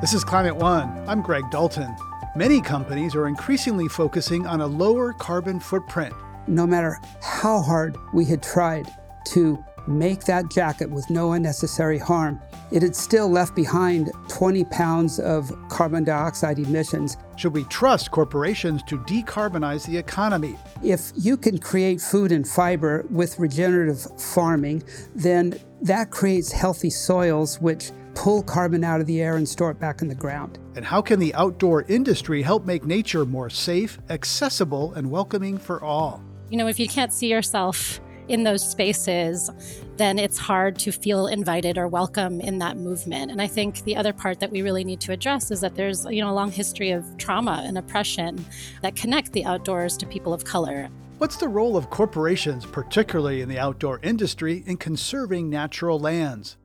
This 0.00 0.14
is 0.14 0.24
Climate 0.24 0.56
One. 0.56 1.04
I'm 1.06 1.20
Greg 1.20 1.50
Dalton. 1.50 1.94
Many 2.34 2.62
companies 2.62 3.14
are 3.14 3.26
increasingly 3.26 3.86
focusing 3.86 4.46
on 4.46 4.62
a 4.62 4.66
lower 4.66 5.12
carbon 5.12 5.60
footprint. 5.60 6.14
No 6.46 6.66
matter 6.66 6.98
how 7.20 7.60
hard 7.60 7.98
we 8.14 8.24
had 8.24 8.42
tried 8.42 8.86
to 9.26 9.62
make 9.86 10.24
that 10.24 10.50
jacket 10.50 10.88
with 10.88 11.10
no 11.10 11.32
unnecessary 11.32 11.98
harm, 11.98 12.40
it 12.72 12.80
had 12.80 12.96
still 12.96 13.28
left 13.28 13.54
behind 13.54 14.10
20 14.28 14.64
pounds 14.64 15.20
of 15.20 15.52
carbon 15.68 16.04
dioxide 16.04 16.58
emissions. 16.58 17.18
Should 17.36 17.52
we 17.52 17.64
trust 17.64 18.10
corporations 18.10 18.82
to 18.84 18.96
decarbonize 19.00 19.84
the 19.84 19.98
economy? 19.98 20.56
If 20.82 21.12
you 21.14 21.36
can 21.36 21.58
create 21.58 22.00
food 22.00 22.32
and 22.32 22.48
fiber 22.48 23.04
with 23.10 23.38
regenerative 23.38 24.00
farming, 24.18 24.82
then 25.14 25.60
that 25.82 26.10
creates 26.10 26.52
healthy 26.52 26.90
soils, 26.90 27.60
which 27.60 27.90
pull 28.14 28.42
carbon 28.42 28.84
out 28.84 29.00
of 29.00 29.06
the 29.06 29.20
air 29.20 29.36
and 29.36 29.48
store 29.48 29.70
it 29.70 29.78
back 29.78 30.02
in 30.02 30.08
the 30.08 30.14
ground. 30.14 30.58
And 30.76 30.84
how 30.84 31.02
can 31.02 31.18
the 31.18 31.34
outdoor 31.34 31.82
industry 31.82 32.42
help 32.42 32.64
make 32.64 32.84
nature 32.84 33.24
more 33.24 33.50
safe, 33.50 33.98
accessible, 34.08 34.92
and 34.94 35.10
welcoming 35.10 35.58
for 35.58 35.82
all? 35.82 36.22
You 36.50 36.58
know, 36.58 36.66
if 36.66 36.78
you 36.78 36.88
can't 36.88 37.12
see 37.12 37.28
yourself 37.28 38.00
in 38.28 38.44
those 38.44 38.68
spaces, 38.68 39.50
then 39.96 40.18
it's 40.18 40.38
hard 40.38 40.78
to 40.78 40.92
feel 40.92 41.26
invited 41.26 41.76
or 41.76 41.88
welcome 41.88 42.40
in 42.40 42.58
that 42.58 42.76
movement. 42.76 43.30
And 43.30 43.42
I 43.42 43.46
think 43.46 43.82
the 43.84 43.96
other 43.96 44.12
part 44.12 44.40
that 44.40 44.50
we 44.50 44.62
really 44.62 44.84
need 44.84 45.00
to 45.02 45.12
address 45.12 45.50
is 45.50 45.60
that 45.60 45.74
there's, 45.74 46.04
you 46.06 46.22
know, 46.22 46.30
a 46.30 46.32
long 46.32 46.52
history 46.52 46.90
of 46.92 47.04
trauma 47.18 47.62
and 47.66 47.76
oppression 47.76 48.44
that 48.82 48.94
connect 48.96 49.32
the 49.32 49.44
outdoors 49.44 49.96
to 49.98 50.06
people 50.06 50.32
of 50.32 50.44
color. 50.44 50.88
What's 51.18 51.36
the 51.36 51.48
role 51.48 51.76
of 51.76 51.90
corporations, 51.90 52.64
particularly 52.64 53.42
in 53.42 53.48
the 53.48 53.58
outdoor 53.58 54.00
industry, 54.02 54.62
in 54.66 54.78
conserving 54.78 55.50
natural 55.50 55.98
lands? 55.98 56.56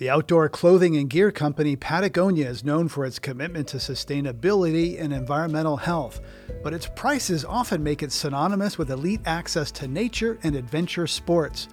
The 0.00 0.08
outdoor 0.08 0.48
clothing 0.48 0.96
and 0.96 1.10
gear 1.10 1.30
company 1.30 1.76
Patagonia 1.76 2.48
is 2.48 2.64
known 2.64 2.88
for 2.88 3.04
its 3.04 3.18
commitment 3.18 3.68
to 3.68 3.76
sustainability 3.76 4.98
and 4.98 5.12
environmental 5.12 5.76
health, 5.76 6.22
but 6.62 6.72
its 6.72 6.88
prices 6.96 7.44
often 7.44 7.82
make 7.82 8.02
it 8.02 8.10
synonymous 8.10 8.78
with 8.78 8.90
elite 8.90 9.20
access 9.26 9.70
to 9.72 9.86
nature 9.86 10.38
and 10.42 10.56
adventure 10.56 11.06
sports. 11.06 11.68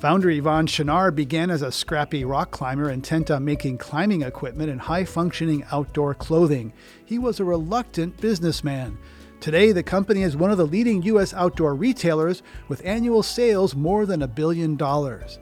Founder 0.00 0.28
Yvon 0.28 0.68
Chouinard 0.68 1.14
began 1.14 1.50
as 1.50 1.62
a 1.62 1.72
scrappy 1.72 2.26
rock 2.26 2.50
climber 2.50 2.90
intent 2.90 3.30
on 3.30 3.42
making 3.42 3.78
climbing 3.78 4.20
equipment 4.20 4.68
and 4.68 4.78
high 4.78 5.06
functioning 5.06 5.64
outdoor 5.72 6.12
clothing. 6.12 6.74
He 7.06 7.18
was 7.18 7.40
a 7.40 7.44
reluctant 7.44 8.20
businessman. 8.20 8.98
Today, 9.40 9.72
the 9.72 9.82
company 9.82 10.24
is 10.24 10.36
one 10.36 10.50
of 10.50 10.58
the 10.58 10.66
leading 10.66 11.00
U.S. 11.04 11.32
outdoor 11.32 11.74
retailers 11.74 12.42
with 12.68 12.84
annual 12.84 13.22
sales 13.22 13.74
more 13.74 14.04
than 14.04 14.20
a 14.20 14.28
billion 14.28 14.76
dollars. 14.76 15.38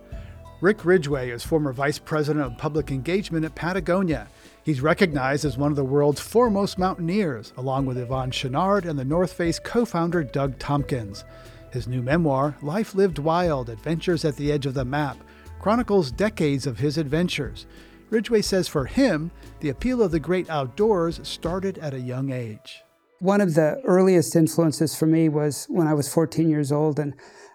Rick 0.61 0.85
Ridgeway 0.85 1.31
is 1.31 1.43
former 1.43 1.73
vice 1.73 1.99
president 1.99 2.45
of 2.45 2.59
public 2.59 2.91
engagement 2.91 3.47
at 3.47 3.55
Patagonia. 3.55 4.29
He's 4.63 4.83
recognized 4.83 5.47
as 5.47 5.57
one 5.57 5.73
of 5.73 5.77
the 5.77 5.85
world's 5.85 6.21
foremost 6.21 6.79
mountaineers, 6.79 7.55
along 7.57 7.87
with 7.87 7.97
Yvon 7.97 8.31
Chouinard 8.31 8.85
and 8.85 8.99
the 8.99 9.05
North 9.05 9.33
Face 9.33 9.59
co 9.59 9.87
founder 9.87 10.23
Doug 10.23 10.59
Tompkins. 10.59 11.25
His 11.73 11.89
new 11.89 12.03
memoir, 12.03 12.57
Life 12.61 12.95
Lived 12.95 13.19
Wild 13.19 13.71
Adventures 13.71 14.23
at 14.27 14.37
the 14.37 14.53
Edge 14.53 14.67
of 14.67 14.75
the 14.75 14.85
Map, 14.85 15.17
chronicles 15.61 16.13
decades 16.13 16.67
of 16.67 16.79
his 16.79 16.99
adventures. 16.99 17.65
Ridgeway 18.11 18.43
says 18.43 18.69
for 18.69 18.85
him, 18.85 19.31
the 19.61 19.71
appeal 19.71 20.03
of 20.03 20.11
the 20.11 20.21
great 20.21 20.51
outdoors 20.51 21.27
started 21.27 21.79
at 21.79 21.95
a 21.95 22.01
young 22.01 22.33
age. 22.33 22.83
One 23.21 23.41
of 23.41 23.55
the 23.55 23.81
earliest 23.87 24.37
influences 24.37 24.95
for 24.95 25.07
me 25.07 25.31
was 25.31 25.65
when 25.71 25.87
I 25.87 25.95
was 25.95 26.13
14 26.13 26.51
years 26.51 26.71
old 26.71 26.99
and 26.99 27.15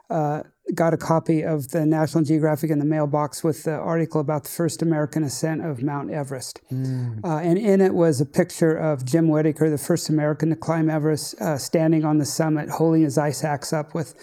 uh, 0.09 0.43
got 0.73 0.93
a 0.93 0.97
copy 0.97 1.43
of 1.43 1.69
the 1.69 1.85
National 1.85 2.23
Geographic 2.23 2.71
in 2.71 2.79
the 2.79 2.85
mailbox 2.85 3.43
with 3.43 3.63
the 3.63 3.73
article 3.73 4.19
about 4.19 4.45
the 4.45 4.49
first 4.49 4.81
American 4.81 5.23
ascent 5.23 5.63
of 5.63 5.83
Mount 5.83 6.11
Everest. 6.11 6.59
Mm. 6.71 7.23
Uh, 7.23 7.37
and 7.37 7.57
in 7.57 7.81
it 7.81 7.93
was 7.93 8.19
a 8.19 8.25
picture 8.25 8.75
of 8.75 9.05
Jim 9.05 9.27
Whittaker, 9.27 9.69
the 9.69 9.77
first 9.77 10.09
American 10.09 10.49
to 10.49 10.55
climb 10.55 10.89
Everest, 10.89 11.39
uh, 11.39 11.57
standing 11.57 12.03
on 12.03 12.17
the 12.17 12.25
summit, 12.25 12.69
holding 12.69 13.03
his 13.03 13.17
ice 13.17 13.43
axe 13.43 13.73
up 13.73 13.93
with 13.93 14.15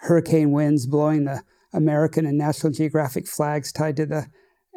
hurricane 0.00 0.50
winds 0.50 0.86
blowing 0.86 1.24
the 1.24 1.42
American 1.72 2.26
and 2.26 2.38
National 2.38 2.72
Geographic 2.72 3.26
flags 3.26 3.72
tied 3.72 3.96
to 3.96 4.06
the 4.06 4.26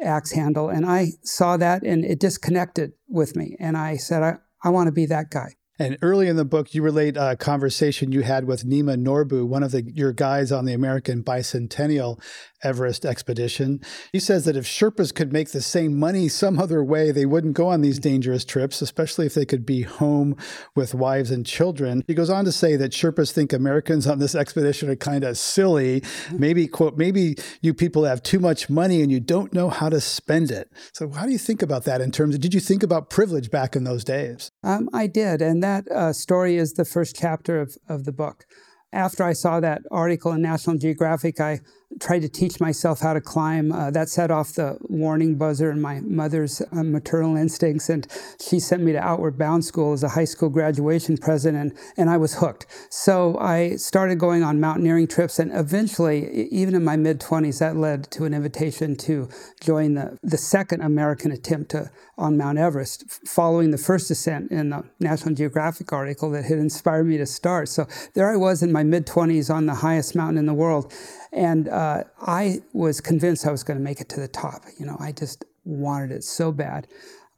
axe 0.02 0.32
handle. 0.32 0.68
And 0.68 0.86
I 0.86 1.08
saw 1.22 1.56
that 1.56 1.82
and 1.82 2.04
it 2.04 2.20
disconnected 2.20 2.92
with 3.08 3.36
me. 3.36 3.56
And 3.58 3.76
I 3.76 3.96
said, 3.96 4.22
I, 4.22 4.36
I 4.62 4.70
want 4.70 4.86
to 4.86 4.92
be 4.92 5.06
that 5.06 5.30
guy. 5.30 5.54
And 5.78 5.96
early 6.02 6.26
in 6.26 6.36
the 6.36 6.44
book, 6.44 6.74
you 6.74 6.82
relate 6.82 7.16
a 7.16 7.36
conversation 7.36 8.10
you 8.10 8.22
had 8.22 8.44
with 8.44 8.66
Nima 8.66 8.96
Norbu, 8.96 9.46
one 9.46 9.62
of 9.62 9.70
the, 9.70 9.82
your 9.82 10.12
guides 10.12 10.50
on 10.50 10.64
the 10.64 10.72
American 10.72 11.22
Bicentennial 11.22 12.20
Everest 12.62 13.04
expedition. 13.04 13.80
He 14.12 14.20
says 14.20 14.44
that 14.44 14.56
if 14.56 14.64
Sherpas 14.64 15.14
could 15.14 15.32
make 15.32 15.50
the 15.50 15.62
same 15.62 15.98
money 15.98 16.28
some 16.28 16.58
other 16.58 16.82
way, 16.82 17.10
they 17.10 17.26
wouldn't 17.26 17.54
go 17.54 17.68
on 17.68 17.80
these 17.80 17.98
dangerous 17.98 18.44
trips, 18.44 18.82
especially 18.82 19.26
if 19.26 19.34
they 19.34 19.44
could 19.44 19.64
be 19.64 19.82
home 19.82 20.36
with 20.74 20.94
wives 20.94 21.30
and 21.30 21.46
children. 21.46 22.02
He 22.06 22.14
goes 22.14 22.30
on 22.30 22.44
to 22.44 22.52
say 22.52 22.76
that 22.76 22.92
Sherpas 22.92 23.32
think 23.32 23.52
Americans 23.52 24.06
on 24.06 24.18
this 24.18 24.34
expedition 24.34 24.88
are 24.88 24.96
kind 24.96 25.24
of 25.24 25.38
silly. 25.38 26.02
Maybe, 26.32 26.66
quote, 26.66 26.96
maybe 26.96 27.36
you 27.60 27.74
people 27.74 28.04
have 28.04 28.22
too 28.22 28.40
much 28.40 28.68
money 28.68 29.02
and 29.02 29.10
you 29.10 29.20
don't 29.20 29.52
know 29.52 29.70
how 29.70 29.88
to 29.88 30.00
spend 30.00 30.50
it. 30.50 30.70
So, 30.92 31.10
how 31.10 31.26
do 31.26 31.32
you 31.32 31.38
think 31.38 31.62
about 31.62 31.84
that 31.84 32.00
in 32.00 32.10
terms 32.10 32.34
of, 32.34 32.40
did 32.40 32.54
you 32.54 32.60
think 32.60 32.82
about 32.82 33.10
privilege 33.10 33.50
back 33.50 33.76
in 33.76 33.84
those 33.84 34.04
days? 34.04 34.50
Um, 34.62 34.88
I 34.92 35.06
did. 35.06 35.40
And 35.42 35.62
that 35.62 35.88
uh, 35.90 36.12
story 36.12 36.56
is 36.56 36.72
the 36.72 36.84
first 36.84 37.16
chapter 37.16 37.60
of, 37.60 37.76
of 37.88 38.04
the 38.04 38.12
book. 38.12 38.44
After 38.92 39.22
I 39.22 39.34
saw 39.34 39.60
that 39.60 39.82
article 39.90 40.32
in 40.32 40.40
National 40.40 40.78
Geographic, 40.78 41.40
I 41.40 41.60
tried 42.00 42.20
to 42.20 42.28
teach 42.28 42.60
myself 42.60 43.00
how 43.00 43.12
to 43.12 43.20
climb. 43.20 43.72
Uh, 43.72 43.90
that 43.90 44.08
set 44.08 44.30
off 44.30 44.52
the 44.54 44.76
warning 44.82 45.36
buzzer 45.36 45.70
in 45.70 45.80
my 45.80 46.00
mother's 46.00 46.60
uh, 46.60 46.82
maternal 46.82 47.36
instincts, 47.36 47.88
and 47.88 48.06
she 48.40 48.60
sent 48.60 48.82
me 48.82 48.92
to 48.92 48.98
Outward 48.98 49.38
Bound 49.38 49.64
School 49.64 49.92
as 49.92 50.02
a 50.02 50.10
high 50.10 50.24
school 50.24 50.48
graduation 50.48 51.16
present, 51.16 51.56
and, 51.56 51.72
and 51.96 52.10
I 52.10 52.16
was 52.16 52.34
hooked. 52.34 52.66
So 52.90 53.38
I 53.38 53.76
started 53.76 54.18
going 54.18 54.42
on 54.42 54.60
mountaineering 54.60 55.08
trips, 55.08 55.38
and 55.38 55.50
eventually, 55.54 56.48
even 56.50 56.74
in 56.74 56.84
my 56.84 56.96
mid 56.96 57.20
20s, 57.20 57.58
that 57.60 57.76
led 57.76 58.10
to 58.12 58.24
an 58.24 58.34
invitation 58.34 58.94
to 58.96 59.28
join 59.60 59.94
the, 59.94 60.18
the 60.22 60.38
second 60.38 60.82
American 60.82 61.32
attempt 61.32 61.70
to, 61.70 61.90
on 62.16 62.36
Mount 62.36 62.58
Everest, 62.58 63.26
following 63.26 63.70
the 63.70 63.78
first 63.78 64.10
ascent 64.10 64.50
in 64.50 64.70
the 64.70 64.84
National 65.00 65.34
Geographic 65.34 65.92
article 65.92 66.30
that 66.32 66.44
had 66.44 66.58
inspired 66.58 67.04
me 67.04 67.16
to 67.16 67.26
start. 67.26 67.68
So 67.68 67.86
there 68.14 68.30
I 68.30 68.36
was 68.36 68.62
in 68.62 68.72
my 68.72 68.82
mid 68.82 69.06
20s 69.06 69.52
on 69.52 69.66
the 69.66 69.76
highest 69.76 70.14
mountain 70.14 70.38
in 70.38 70.46
the 70.46 70.54
world. 70.54 70.92
And 71.32 71.68
uh, 71.68 72.04
I 72.20 72.62
was 72.72 73.00
convinced 73.00 73.46
I 73.46 73.50
was 73.50 73.62
going 73.62 73.78
to 73.78 73.84
make 73.84 74.00
it 74.00 74.08
to 74.10 74.20
the 74.20 74.28
top. 74.28 74.64
You 74.78 74.86
know, 74.86 74.96
I 74.98 75.12
just 75.12 75.44
wanted 75.64 76.12
it 76.12 76.24
so 76.24 76.52
bad. 76.52 76.86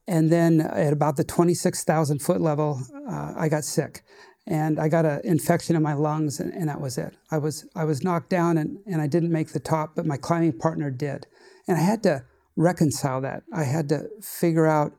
And 0.07 0.31
then 0.31 0.61
at 0.61 0.93
about 0.93 1.17
the 1.17 1.25
26,000 1.25 2.21
foot 2.21 2.41
level, 2.41 2.81
uh, 3.09 3.35
I 3.37 3.49
got 3.49 3.65
sick 3.65 4.03
and 4.47 4.81
I 4.81 4.89
got 4.89 5.05
an 5.05 5.21
infection 5.23 5.77
in 5.77 5.83
my 5.83 5.93
lungs, 5.93 6.41
and, 6.41 6.53
and, 6.53 6.69
that 6.69 6.81
was 6.81 6.99
it. 6.99 7.15
I 7.31 7.39
was, 7.39 7.67
I 7.77 7.85
was 7.85 8.03
knocked 8.03 8.31
down 8.31 8.59
and, 8.59 8.79
and 8.87 9.01
I 9.01 9.07
didn't 9.07 9.31
make 9.31 9.53
the 9.53 9.61
top, 9.61 9.95
but 9.95 10.07
my 10.07 10.17
climbing 10.17 10.59
partner 10.59 10.91
did. 10.91 11.27
And 11.69 11.77
I 11.77 11.81
had 11.81 12.03
to 12.05 12.25
reconcile 12.57 13.21
that. 13.21 13.45
I 13.53 13.65
had 13.65 13.89
to 13.91 14.09
figure 14.21 14.67
out, 14.67 14.93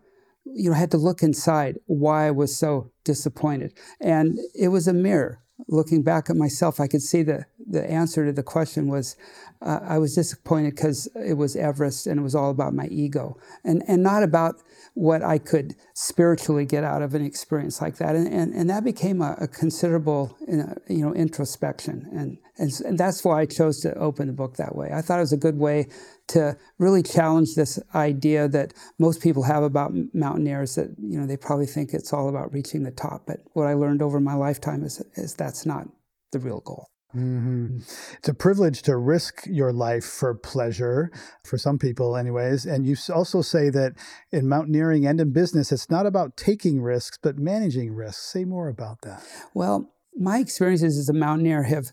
you 0.45 0.69
know, 0.69 0.75
I 0.75 0.79
had 0.79 0.91
to 0.91 0.97
look 0.97 1.21
inside 1.21 1.79
why 1.87 2.27
I 2.27 2.31
was 2.31 2.57
so 2.57 2.91
disappointed. 3.03 3.73
And 3.99 4.39
it 4.55 4.69
was 4.69 4.87
a 4.87 4.93
mirror 4.93 5.41
looking 5.67 6.03
back 6.03 6.29
at 6.29 6.35
myself, 6.35 6.79
I 6.79 6.87
could 6.87 7.01
see 7.01 7.23
the, 7.23 7.45
the 7.69 7.89
answer 7.89 8.25
to 8.25 8.31
the 8.31 8.43
question 8.43 8.87
was 8.87 9.15
uh, 9.61 9.79
I 9.83 9.99
was 9.99 10.15
disappointed 10.15 10.75
because 10.75 11.07
it 11.15 11.33
was 11.33 11.55
Everest 11.55 12.07
and 12.07 12.19
it 12.19 12.23
was 12.23 12.35
all 12.35 12.49
about 12.49 12.73
my 12.73 12.87
ego 12.87 13.37
and, 13.63 13.83
and 13.87 14.01
not 14.01 14.23
about 14.23 14.55
what 14.93 15.23
I 15.23 15.37
could 15.37 15.75
spiritually 15.93 16.65
get 16.65 16.83
out 16.83 17.01
of 17.01 17.13
an 17.13 17.23
experience 17.23 17.81
like 17.81 17.97
that. 17.97 18.15
And, 18.15 18.27
and, 18.27 18.53
and 18.53 18.69
that 18.69 18.83
became 18.83 19.21
a, 19.21 19.35
a 19.39 19.47
considerable 19.47 20.35
you 20.47 21.01
know, 21.05 21.13
introspection. 21.13 22.09
And, 22.11 22.37
and, 22.57 22.71
and 22.85 22.97
that's 22.97 23.23
why 23.23 23.41
I 23.41 23.45
chose 23.45 23.79
to 23.81 23.93
open 23.95 24.27
the 24.27 24.33
book 24.33 24.57
that 24.57 24.75
way. 24.75 24.91
I 24.93 25.01
thought 25.01 25.17
it 25.17 25.21
was 25.21 25.33
a 25.33 25.37
good 25.37 25.57
way 25.57 25.87
to 26.31 26.57
really 26.77 27.03
challenge 27.03 27.55
this 27.55 27.77
idea 27.93 28.47
that 28.47 28.73
most 28.97 29.21
people 29.21 29.43
have 29.43 29.63
about 29.63 29.93
mountaineers 30.13 30.75
that 30.75 30.89
you 30.97 31.19
know 31.19 31.27
they 31.27 31.35
probably 31.35 31.65
think 31.65 31.93
it's 31.93 32.13
all 32.13 32.29
about 32.29 32.53
reaching 32.53 32.83
the 32.83 32.91
top 32.91 33.23
but 33.27 33.39
what 33.51 33.67
i 33.67 33.73
learned 33.73 34.01
over 34.01 34.19
my 34.19 34.33
lifetime 34.33 34.83
is, 34.83 35.01
is 35.15 35.35
that's 35.35 35.65
not 35.65 35.87
the 36.31 36.39
real 36.39 36.61
goal 36.61 36.87
Mm-hmm. 37.15 37.79
It's 38.17 38.29
a 38.29 38.33
privilege 38.33 38.81
to 38.83 38.95
risk 38.95 39.43
your 39.45 39.73
life 39.73 40.05
for 40.05 40.33
pleasure, 40.33 41.11
for 41.43 41.57
some 41.57 41.77
people, 41.77 42.15
anyways. 42.15 42.65
And 42.65 42.85
you 42.85 42.95
also 43.13 43.41
say 43.41 43.69
that 43.69 43.93
in 44.31 44.47
mountaineering 44.47 45.05
and 45.05 45.19
in 45.19 45.33
business, 45.33 45.71
it's 45.71 45.89
not 45.89 46.05
about 46.05 46.37
taking 46.37 46.81
risks, 46.81 47.17
but 47.21 47.37
managing 47.37 47.93
risks. 47.93 48.21
Say 48.21 48.45
more 48.45 48.69
about 48.69 49.01
that. 49.01 49.23
Well, 49.53 49.93
my 50.15 50.39
experiences 50.39 50.97
as 50.97 51.09
a 51.09 51.13
mountaineer 51.13 51.63
have 51.63 51.91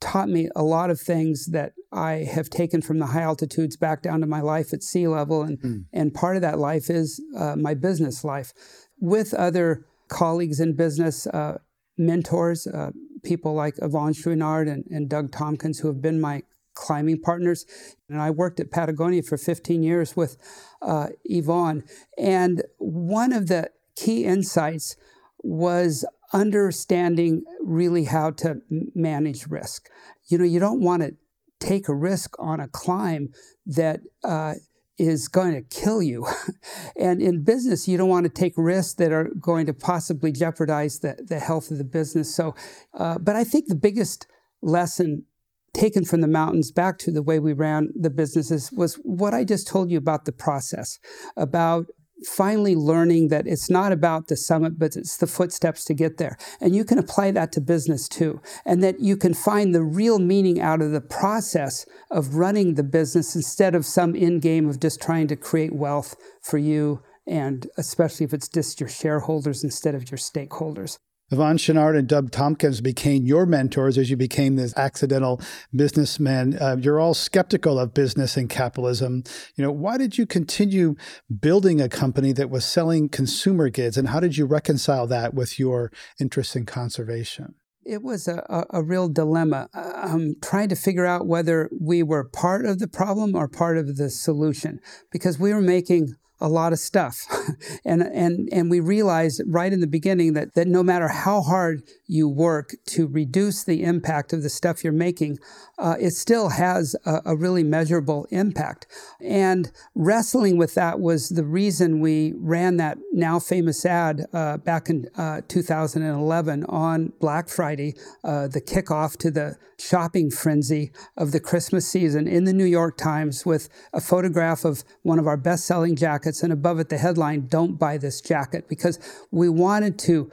taught 0.00 0.28
me 0.28 0.48
a 0.56 0.62
lot 0.62 0.90
of 0.90 0.98
things 0.98 1.46
that 1.46 1.72
I 1.92 2.26
have 2.32 2.48
taken 2.48 2.80
from 2.80 2.98
the 2.98 3.06
high 3.06 3.22
altitudes 3.22 3.76
back 3.76 4.02
down 4.02 4.20
to 4.20 4.26
my 4.26 4.40
life 4.40 4.72
at 4.72 4.82
sea 4.82 5.06
level. 5.06 5.42
And, 5.42 5.60
mm. 5.60 5.84
and 5.92 6.14
part 6.14 6.36
of 6.36 6.42
that 6.42 6.58
life 6.58 6.88
is 6.88 7.22
uh, 7.36 7.56
my 7.56 7.74
business 7.74 8.24
life 8.24 8.52
with 8.98 9.34
other 9.34 9.84
colleagues 10.08 10.58
in 10.58 10.74
business, 10.74 11.26
uh, 11.26 11.58
mentors, 11.98 12.66
uh, 12.66 12.90
people 13.22 13.54
like 13.54 13.76
Yvon 13.76 14.14
Chouinard 14.14 14.70
and, 14.70 14.84
and 14.90 15.08
Doug 15.08 15.32
Tompkins, 15.32 15.80
who 15.80 15.88
have 15.88 16.00
been 16.00 16.20
my 16.20 16.42
climbing 16.74 17.20
partners. 17.20 17.66
And 18.08 18.20
I 18.20 18.30
worked 18.30 18.60
at 18.60 18.70
Patagonia 18.70 19.22
for 19.22 19.36
15 19.36 19.82
years 19.82 20.16
with 20.16 20.36
uh, 20.82 21.08
Yvon. 21.30 21.82
And 22.18 22.62
one 22.78 23.32
of 23.32 23.48
the 23.48 23.70
key 23.96 24.24
insights 24.24 24.96
was 25.42 26.04
understanding 26.32 27.42
really 27.60 28.04
how 28.04 28.30
to 28.30 28.60
manage 28.94 29.46
risk. 29.46 29.88
You 30.28 30.38
know, 30.38 30.44
you 30.44 30.60
don't 30.60 30.80
want 30.80 31.02
to 31.02 31.16
take 31.58 31.88
a 31.88 31.94
risk 31.94 32.34
on 32.38 32.60
a 32.60 32.68
climb 32.68 33.32
that 33.66 34.00
uh, 34.24 34.54
is 35.00 35.28
going 35.28 35.54
to 35.54 35.62
kill 35.62 36.02
you. 36.02 36.26
and 36.96 37.22
in 37.22 37.42
business, 37.42 37.88
you 37.88 37.96
don't 37.96 38.08
want 38.08 38.24
to 38.24 38.30
take 38.30 38.52
risks 38.56 38.94
that 38.94 39.12
are 39.12 39.30
going 39.40 39.66
to 39.66 39.72
possibly 39.72 40.30
jeopardize 40.30 40.98
the, 40.98 41.16
the 41.26 41.38
health 41.38 41.70
of 41.70 41.78
the 41.78 41.84
business. 41.84 42.34
So, 42.34 42.54
uh, 42.94 43.18
but 43.18 43.34
I 43.34 43.44
think 43.44 43.66
the 43.66 43.74
biggest 43.74 44.26
lesson 44.60 45.24
taken 45.72 46.04
from 46.04 46.20
the 46.20 46.28
mountains 46.28 46.70
back 46.70 46.98
to 46.98 47.10
the 47.10 47.22
way 47.22 47.38
we 47.38 47.52
ran 47.52 47.90
the 47.94 48.10
businesses 48.10 48.70
was 48.72 48.96
what 48.96 49.32
I 49.32 49.44
just 49.44 49.66
told 49.66 49.90
you 49.90 49.98
about 49.98 50.24
the 50.24 50.32
process, 50.32 50.98
about 51.36 51.86
finally 52.26 52.74
learning 52.74 53.28
that 53.28 53.46
it's 53.46 53.70
not 53.70 53.92
about 53.92 54.28
the 54.28 54.36
summit, 54.36 54.78
but 54.78 54.96
it's 54.96 55.16
the 55.16 55.26
footsteps 55.26 55.84
to 55.84 55.94
get 55.94 56.18
there. 56.18 56.36
And 56.60 56.74
you 56.74 56.84
can 56.84 56.98
apply 56.98 57.30
that 57.32 57.52
to 57.52 57.60
business 57.60 58.08
too. 58.08 58.40
And 58.64 58.82
that 58.82 59.00
you 59.00 59.16
can 59.16 59.34
find 59.34 59.74
the 59.74 59.82
real 59.82 60.18
meaning 60.18 60.60
out 60.60 60.82
of 60.82 60.92
the 60.92 61.00
process 61.00 61.86
of 62.10 62.34
running 62.34 62.74
the 62.74 62.82
business 62.82 63.34
instead 63.34 63.74
of 63.74 63.86
some 63.86 64.14
end 64.16 64.42
game 64.42 64.68
of 64.68 64.80
just 64.80 65.00
trying 65.00 65.28
to 65.28 65.36
create 65.36 65.74
wealth 65.74 66.16
for 66.42 66.58
you. 66.58 67.02
And 67.26 67.66
especially 67.76 68.24
if 68.24 68.34
it's 68.34 68.48
just 68.48 68.80
your 68.80 68.88
shareholders 68.88 69.62
instead 69.62 69.94
of 69.94 70.10
your 70.10 70.18
stakeholders. 70.18 70.98
Yvon 71.30 71.54
Chouinard 71.54 71.96
and 71.96 72.08
Doug 72.08 72.32
Tompkins 72.32 72.80
became 72.80 73.24
your 73.24 73.46
mentors 73.46 73.96
as 73.96 74.10
you 74.10 74.16
became 74.16 74.56
this 74.56 74.76
accidental 74.76 75.40
businessman. 75.74 76.58
Uh, 76.60 76.76
you're 76.80 76.98
all 76.98 77.14
skeptical 77.14 77.78
of 77.78 77.94
business 77.94 78.36
and 78.36 78.50
capitalism. 78.50 79.22
You 79.54 79.62
know, 79.62 79.70
why 79.70 79.96
did 79.96 80.18
you 80.18 80.26
continue 80.26 80.96
building 81.40 81.80
a 81.80 81.88
company 81.88 82.32
that 82.32 82.50
was 82.50 82.64
selling 82.64 83.08
consumer 83.08 83.70
goods, 83.70 83.96
and 83.96 84.08
how 84.08 84.18
did 84.18 84.36
you 84.36 84.44
reconcile 84.44 85.06
that 85.06 85.32
with 85.32 85.58
your 85.58 85.92
interest 86.18 86.56
in 86.56 86.66
conservation? 86.66 87.54
It 87.84 88.02
was 88.02 88.28
a, 88.28 88.44
a, 88.48 88.80
a 88.80 88.82
real 88.82 89.08
dilemma. 89.08 89.68
Um, 89.72 90.34
trying 90.42 90.68
to 90.68 90.76
figure 90.76 91.06
out 91.06 91.26
whether 91.26 91.70
we 91.80 92.02
were 92.02 92.24
part 92.24 92.66
of 92.66 92.78
the 92.78 92.88
problem 92.88 93.34
or 93.34 93.48
part 93.48 93.78
of 93.78 93.96
the 93.96 94.10
solution 94.10 94.80
because 95.10 95.38
we 95.38 95.54
were 95.54 95.62
making 95.62 96.14
a 96.40 96.48
lot 96.48 96.72
of 96.72 96.78
stuff. 96.78 97.26
and, 97.84 98.02
and, 98.02 98.48
and 98.52 98.70
we 98.70 98.80
realized 98.80 99.42
right 99.46 99.72
in 99.72 99.80
the 99.80 99.86
beginning 99.86 100.32
that, 100.34 100.54
that 100.54 100.66
no 100.66 100.82
matter 100.82 101.08
how 101.08 101.42
hard 101.42 101.82
you 102.06 102.28
work 102.28 102.74
to 102.86 103.06
reduce 103.06 103.64
the 103.64 103.82
impact 103.82 104.32
of 104.32 104.42
the 104.42 104.50
stuff 104.50 104.82
you're 104.82 104.92
making, 104.92 105.38
uh, 105.78 105.96
it 105.98 106.12
still 106.12 106.50
has 106.50 106.94
a, 107.06 107.20
a, 107.26 107.36
really 107.36 107.64
measurable 107.64 108.26
impact. 108.30 108.86
And 109.20 109.70
wrestling 109.94 110.58
with 110.58 110.74
that 110.74 111.00
was 111.00 111.30
the 111.30 111.44
reason 111.44 112.00
we 112.00 112.34
ran 112.36 112.76
that 112.76 112.98
now 113.12 113.38
famous 113.38 113.86
ad 113.86 114.26
uh, 114.32 114.58
back 114.58 114.90
in 114.90 115.08
uh, 115.16 115.40
2011 115.48 116.64
on 116.64 117.12
Black 117.18 117.48
Friday, 117.48 117.94
uh, 118.24 118.48
the 118.48 118.60
kickoff 118.60 119.16
to 119.18 119.30
the 119.30 119.56
shopping 119.80 120.30
frenzy 120.30 120.92
of 121.16 121.32
the 121.32 121.40
Christmas 121.40 121.88
season 121.88 122.28
in 122.28 122.44
the 122.44 122.52
New 122.52 122.64
York 122.64 122.96
Times 122.96 123.46
with 123.46 123.68
a 123.92 124.00
photograph 124.00 124.64
of 124.64 124.84
one 125.02 125.18
of 125.18 125.26
our 125.26 125.38
best 125.38 125.64
selling 125.64 125.96
jackets 125.96 126.29
and 126.42 126.52
above 126.52 126.78
it 126.78 126.88
the 126.88 126.98
headline, 126.98 127.46
Don't 127.46 127.78
Buy 127.78 127.98
This 127.98 128.20
Jacket, 128.20 128.68
because 128.68 128.98
we 129.30 129.48
wanted 129.48 129.98
to 130.00 130.30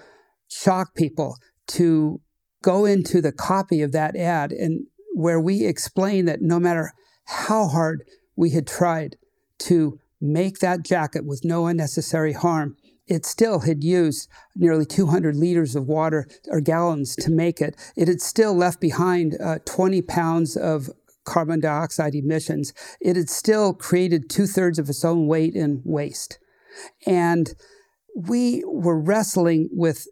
shock 0.48 0.96
people 0.96 1.38
to 1.68 2.22
go 2.62 2.86
into 2.86 3.22
the 3.22 3.32
copy 3.32 3.82
of 3.82 3.92
that 3.92 4.16
ad 4.16 4.52
and 4.52 4.88
where 5.14 5.40
we 5.40 5.66
explain 5.66 6.26
that 6.26 6.42
no 6.42 6.60
matter 6.60 6.92
how 7.26 7.68
hard 7.68 8.04
we 8.36 8.52
had 8.52 8.68
tried 8.68 9.18
to 9.58 10.00
make 10.22 10.60
that 10.60 10.84
jacket 10.84 11.26
with 11.26 11.42
no 11.44 11.66
unnecessary 11.68 12.34
harm, 12.34 12.76
it 13.08 13.26
still 13.26 13.62
had 13.62 13.84
used 13.84 14.30
nearly 14.56 14.86
200 14.86 15.36
liters 15.36 15.76
of 15.76 15.88
water 15.88 16.28
or 16.50 16.62
gallons 16.62 17.16
to 17.16 17.32
make 17.32 17.62
it. 17.62 17.76
It 17.96 18.08
had 18.08 18.22
still 18.22 18.54
left 18.54 18.80
behind 18.80 19.38
uh, 19.42 19.60
20 19.66 20.02
pounds 20.04 20.58
of 20.58 20.90
carbon 21.28 21.60
dioxide 21.60 22.16
emissions. 22.16 22.74
It 23.00 23.16
had 23.16 23.30
still 23.30 23.74
created 23.74 24.30
two 24.30 24.48
thirds 24.48 24.80
of 24.80 24.90
its 24.90 25.06
own 25.06 25.28
weight 25.28 25.54
in 25.54 25.82
waste. 25.84 26.40
And 27.06 27.54
we 28.16 28.64
were 28.66 29.00
wrestling 29.00 29.70
with 29.72 30.08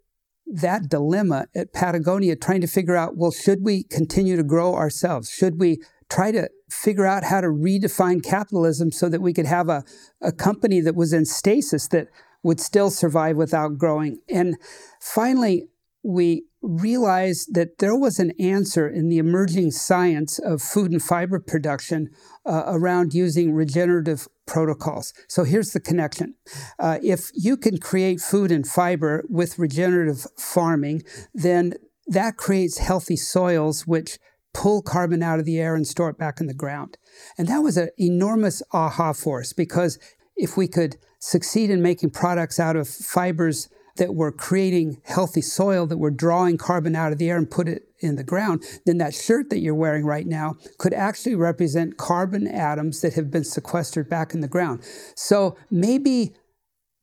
that 0.45 0.89
dilemma 0.89 1.47
at 1.55 1.73
Patagonia, 1.73 2.35
trying 2.35 2.61
to 2.61 2.67
figure 2.67 2.95
out 2.95 3.17
well, 3.17 3.31
should 3.31 3.63
we 3.63 3.83
continue 3.83 4.35
to 4.35 4.43
grow 4.43 4.75
ourselves? 4.75 5.29
Should 5.29 5.59
we 5.59 5.81
try 6.09 6.31
to 6.31 6.49
figure 6.69 7.05
out 7.05 7.23
how 7.23 7.41
to 7.41 7.47
redefine 7.47 8.23
capitalism 8.23 8.91
so 8.91 9.09
that 9.09 9.21
we 9.21 9.33
could 9.33 9.47
have 9.47 9.69
a, 9.69 9.83
a 10.21 10.31
company 10.31 10.81
that 10.81 10.95
was 10.95 11.13
in 11.13 11.25
stasis 11.25 11.87
that 11.87 12.09
would 12.43 12.59
still 12.59 12.91
survive 12.91 13.37
without 13.37 13.77
growing? 13.77 14.19
And 14.29 14.57
finally, 15.01 15.67
we 16.03 16.45
realized 16.65 17.53
that 17.53 17.77
there 17.77 17.95
was 17.95 18.19
an 18.19 18.31
answer 18.39 18.87
in 18.87 19.09
the 19.09 19.17
emerging 19.17 19.71
science 19.71 20.39
of 20.39 20.61
food 20.61 20.91
and 20.91 21.01
fiber 21.01 21.39
production 21.39 22.09
uh, 22.45 22.63
around 22.67 23.13
using 23.13 23.53
regenerative 23.53 24.27
protocols. 24.45 25.13
So 25.27 25.43
here's 25.43 25.71
the 25.71 25.79
connection. 25.79 26.35
Uh, 26.79 26.99
if 27.03 27.31
you 27.33 27.57
can 27.57 27.77
create 27.77 28.19
food 28.19 28.51
and 28.51 28.67
fiber 28.67 29.23
with 29.29 29.59
regenerative 29.59 30.27
farming, 30.37 31.03
then 31.33 31.73
that 32.07 32.37
creates 32.37 32.77
healthy 32.77 33.15
soils, 33.15 33.87
which 33.87 34.19
pull 34.53 34.81
carbon 34.81 35.21
out 35.21 35.39
of 35.39 35.45
the 35.45 35.59
air 35.59 35.75
and 35.75 35.85
store 35.85 36.09
it 36.09 36.17
back 36.17 36.39
in 36.39 36.47
the 36.47 36.53
ground. 36.53 36.97
And 37.37 37.47
that 37.47 37.59
was 37.59 37.77
an 37.77 37.89
enormous 37.99 38.63
aha 38.71 39.13
for 39.13 39.41
us 39.41 39.53
because 39.53 39.99
if 40.35 40.55
we 40.57 40.67
could 40.67 40.97
succeed 41.19 41.69
in 41.69 41.81
making 41.81 42.11
products 42.11 42.59
out 42.59 42.75
of 42.75 42.87
fibers 42.87 43.69
that 43.97 44.13
we're 44.13 44.31
creating 44.31 45.01
healthy 45.03 45.41
soil, 45.41 45.85
that 45.87 45.97
we're 45.97 46.11
drawing 46.11 46.57
carbon 46.57 46.95
out 46.95 47.11
of 47.11 47.17
the 47.17 47.29
air 47.29 47.37
and 47.37 47.49
put 47.49 47.67
it 47.67 47.83
in 47.99 48.15
the 48.15 48.23
ground, 48.23 48.63
then 48.85 48.97
that 48.97 49.13
shirt 49.13 49.49
that 49.49 49.59
you're 49.59 49.75
wearing 49.75 50.05
right 50.05 50.27
now 50.27 50.55
could 50.77 50.93
actually 50.93 51.35
represent 51.35 51.97
carbon 51.97 52.47
atoms 52.47 53.01
that 53.01 53.13
have 53.13 53.31
been 53.31 53.43
sequestered 53.43 54.09
back 54.09 54.33
in 54.33 54.41
the 54.41 54.47
ground. 54.47 54.83
So 55.15 55.57
maybe 55.71 56.33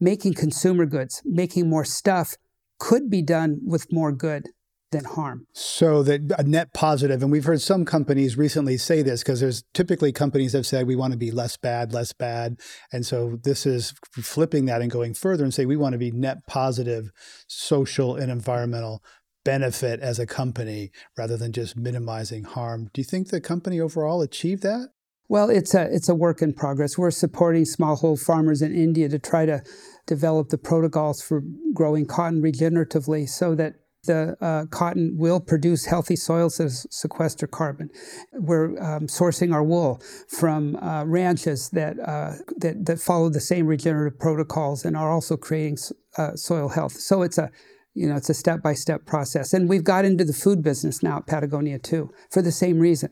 making 0.00 0.34
consumer 0.34 0.86
goods, 0.86 1.22
making 1.24 1.68
more 1.68 1.84
stuff 1.84 2.36
could 2.78 3.08
be 3.08 3.22
done 3.22 3.60
with 3.64 3.92
more 3.92 4.12
good 4.12 4.48
than 4.92 5.04
harm. 5.04 5.46
So 5.52 6.02
that 6.04 6.32
a 6.38 6.44
net 6.44 6.72
positive, 6.72 7.22
and 7.22 7.32
we've 7.32 7.44
heard 7.44 7.60
some 7.60 7.84
companies 7.84 8.36
recently 8.36 8.76
say 8.76 9.02
this 9.02 9.22
because 9.22 9.40
there's 9.40 9.64
typically 9.74 10.12
companies 10.12 10.52
have 10.52 10.66
said 10.66 10.86
we 10.86 10.96
want 10.96 11.12
to 11.12 11.18
be 11.18 11.30
less 11.30 11.56
bad, 11.56 11.92
less 11.92 12.12
bad, 12.12 12.60
and 12.92 13.04
so 13.04 13.38
this 13.42 13.66
is 13.66 13.94
flipping 14.12 14.66
that 14.66 14.80
and 14.80 14.90
going 14.90 15.14
further 15.14 15.42
and 15.42 15.52
say 15.52 15.66
we 15.66 15.76
want 15.76 15.94
to 15.94 15.98
be 15.98 16.12
net 16.12 16.46
positive, 16.46 17.10
social 17.48 18.14
and 18.14 18.30
environmental 18.30 19.02
benefit 19.44 20.00
as 20.00 20.18
a 20.18 20.26
company 20.26 20.92
rather 21.18 21.36
than 21.36 21.52
just 21.52 21.76
minimizing 21.76 22.44
harm. 22.44 22.88
Do 22.92 23.00
you 23.00 23.04
think 23.04 23.28
the 23.28 23.40
company 23.40 23.80
overall 23.80 24.22
achieved 24.22 24.62
that? 24.62 24.90
Well, 25.28 25.48
it's 25.48 25.74
a 25.74 25.88
it's 25.90 26.08
a 26.10 26.14
work 26.14 26.42
in 26.42 26.52
progress. 26.52 26.98
We're 26.98 27.10
supporting 27.10 27.64
smallhold 27.64 28.20
farmers 28.20 28.60
in 28.60 28.74
India 28.74 29.08
to 29.08 29.18
try 29.18 29.46
to 29.46 29.62
develop 30.06 30.50
the 30.50 30.58
protocols 30.58 31.22
for 31.22 31.42
growing 31.72 32.04
cotton 32.06 32.42
regeneratively 32.42 33.28
so 33.28 33.54
that 33.54 33.76
the 34.04 34.36
uh, 34.40 34.66
cotton 34.66 35.14
will 35.16 35.40
produce 35.40 35.84
healthy 35.84 36.16
soils 36.16 36.56
that 36.56 36.70
sequester 36.90 37.46
carbon. 37.46 37.88
We're 38.32 38.70
um, 38.82 39.06
sourcing 39.06 39.54
our 39.54 39.62
wool 39.62 40.02
from 40.28 40.76
uh, 40.76 41.04
ranches 41.04 41.70
that, 41.70 41.98
uh, 42.00 42.34
that, 42.58 42.84
that 42.86 43.00
follow 43.00 43.28
the 43.28 43.40
same 43.40 43.66
regenerative 43.66 44.18
protocols 44.18 44.84
and 44.84 44.96
are 44.96 45.10
also 45.10 45.36
creating 45.36 45.78
uh, 46.18 46.34
soil 46.34 46.68
health. 46.68 46.92
So 46.92 47.22
it's 47.22 47.38
a 47.38 47.50
you 47.94 48.08
know 48.08 48.16
it's 48.16 48.30
a 48.30 48.34
step 48.34 48.62
by 48.62 48.72
step 48.72 49.04
process, 49.04 49.52
and 49.52 49.68
we've 49.68 49.84
got 49.84 50.06
into 50.06 50.24
the 50.24 50.32
food 50.32 50.62
business 50.62 51.02
now 51.02 51.18
at 51.18 51.26
Patagonia 51.26 51.78
too 51.78 52.10
for 52.30 52.40
the 52.40 52.50
same 52.50 52.78
reason 52.78 53.10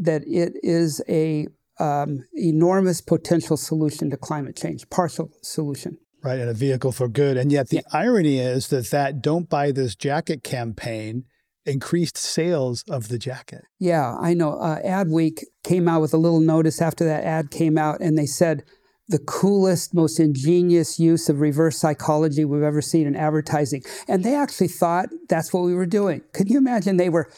that 0.00 0.22
it 0.26 0.54
is 0.62 1.02
a 1.10 1.46
um, 1.78 2.24
enormous 2.32 3.02
potential 3.02 3.58
solution 3.58 4.08
to 4.08 4.16
climate 4.16 4.56
change, 4.56 4.88
partial 4.88 5.30
solution 5.42 5.98
right 6.24 6.40
and 6.40 6.48
a 6.48 6.54
vehicle 6.54 6.90
for 6.90 7.06
good. 7.06 7.36
And 7.36 7.52
yet 7.52 7.68
the 7.68 7.76
yeah. 7.76 7.82
irony 7.92 8.38
is 8.38 8.68
that 8.68 8.90
that 8.90 9.20
don't 9.22 9.48
buy 9.48 9.70
this 9.70 9.94
jacket 9.94 10.42
campaign 10.42 11.24
increased 11.66 12.16
sales 12.16 12.82
of 12.90 13.08
the 13.08 13.18
jacket. 13.18 13.64
Yeah 13.78 14.16
i 14.20 14.34
know. 14.34 14.58
Uh, 14.58 14.80
adweek 14.82 15.44
came 15.62 15.86
out 15.86 16.00
with 16.00 16.14
a 16.14 16.18
little 16.18 16.40
notice 16.40 16.82
after 16.82 17.04
that 17.04 17.24
ad 17.24 17.50
came 17.50 17.78
out 17.78 18.00
and 18.00 18.18
they 18.18 18.26
said 18.26 18.64
the 19.08 19.18
coolest 19.18 19.94
most 19.94 20.18
ingenious 20.18 20.98
use 20.98 21.28
of 21.28 21.40
reverse 21.40 21.76
psychology 21.76 22.44
we've 22.44 22.62
ever 22.62 22.80
seen 22.80 23.06
in 23.06 23.14
advertising. 23.14 23.82
And 24.08 24.24
they 24.24 24.34
actually 24.34 24.68
thought 24.68 25.10
that's 25.28 25.52
what 25.52 25.64
we 25.64 25.74
were 25.74 25.86
doing. 25.86 26.22
Could 26.32 26.48
you 26.48 26.58
imagine 26.58 26.96
they 26.96 27.10
were 27.10 27.30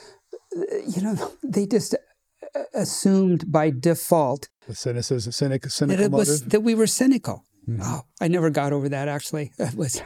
you 0.86 1.02
know 1.02 1.32
they 1.42 1.66
just 1.66 1.94
uh, 1.94 2.60
assumed 2.74 3.50
by 3.50 3.70
default 3.70 4.48
with 4.66 4.78
cynicism 4.78 5.32
cynic, 5.32 5.64
cynical 5.70 5.96
that, 5.96 6.04
it 6.04 6.10
was, 6.10 6.42
that 6.42 6.60
we 6.60 6.74
were 6.74 6.86
cynical. 6.86 7.44
Mm-hmm. 7.68 7.82
Oh, 7.82 8.02
I 8.18 8.28
never 8.28 8.48
got 8.48 8.72
over 8.72 8.88
that 8.88 9.08
actually. 9.08 9.52
It 9.66 9.74
was 9.74 10.00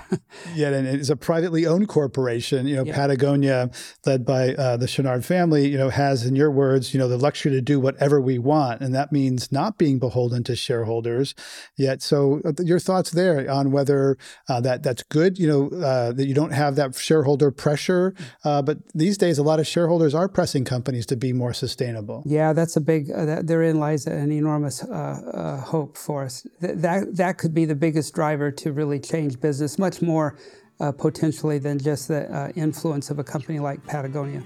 yeah, 0.54 0.70
and 0.70 0.86
it's 0.86 1.10
a 1.10 1.16
privately 1.16 1.66
owned 1.66 1.88
corporation. 1.88 2.66
You 2.66 2.76
know, 2.76 2.84
yeah. 2.84 2.94
Patagonia, 2.94 3.70
led 4.06 4.24
by 4.24 4.54
uh, 4.54 4.78
the 4.78 4.86
Chouinard 4.86 5.24
family, 5.24 5.68
you 5.68 5.76
know, 5.76 5.90
has, 5.90 6.24
in 6.24 6.34
your 6.34 6.50
words, 6.50 6.94
you 6.94 6.98
know, 6.98 7.08
the 7.08 7.18
luxury 7.18 7.52
to 7.52 7.60
do 7.60 7.78
whatever 7.78 8.20
we 8.20 8.38
want, 8.38 8.80
and 8.80 8.94
that 8.94 9.12
means 9.12 9.52
not 9.52 9.76
being 9.76 9.98
beholden 9.98 10.42
to 10.44 10.56
shareholders. 10.56 11.34
Yet, 11.76 12.00
so 12.00 12.40
uh, 12.44 12.52
your 12.62 12.78
thoughts 12.78 13.10
there 13.10 13.48
on 13.50 13.70
whether 13.70 14.16
uh, 14.48 14.60
that 14.62 14.82
that's 14.82 15.02
good. 15.04 15.38
You 15.38 15.48
know, 15.48 15.78
uh, 15.78 16.12
that 16.12 16.26
you 16.26 16.34
don't 16.34 16.52
have 16.52 16.76
that 16.76 16.96
shareholder 16.96 17.50
pressure, 17.50 18.14
uh, 18.44 18.62
but 18.62 18.78
these 18.94 19.18
days 19.18 19.36
a 19.38 19.42
lot 19.42 19.60
of 19.60 19.66
shareholders 19.66 20.14
are 20.14 20.28
pressing 20.28 20.64
companies 20.64 21.04
to 21.06 21.16
be 21.16 21.32
more 21.34 21.52
sustainable. 21.52 22.22
Yeah, 22.24 22.54
that's 22.54 22.76
a 22.76 22.80
big. 22.80 23.10
Uh, 23.10 23.26
that, 23.26 23.46
therein 23.46 23.78
lies 23.78 24.06
an 24.06 24.32
enormous 24.32 24.80
hope 24.80 25.96
for 25.98 26.24
us. 26.24 26.46
Th- 26.60 26.76
that 26.76 27.16
that 27.16 27.36
could 27.38 27.54
be 27.54 27.66
the 27.66 27.74
biggest 27.74 27.99
driver 28.08 28.52
to 28.52 28.72
really 28.72 29.00
change 29.00 29.40
business, 29.40 29.80
much 29.80 30.00
more 30.00 30.36
uh, 30.78 30.92
potentially 30.92 31.58
than 31.58 31.76
just 31.76 32.06
the 32.06 32.32
uh, 32.32 32.52
influence 32.54 33.10
of 33.10 33.18
a 33.18 33.24
company 33.24 33.58
like 33.58 33.84
Patagonia. 33.84 34.44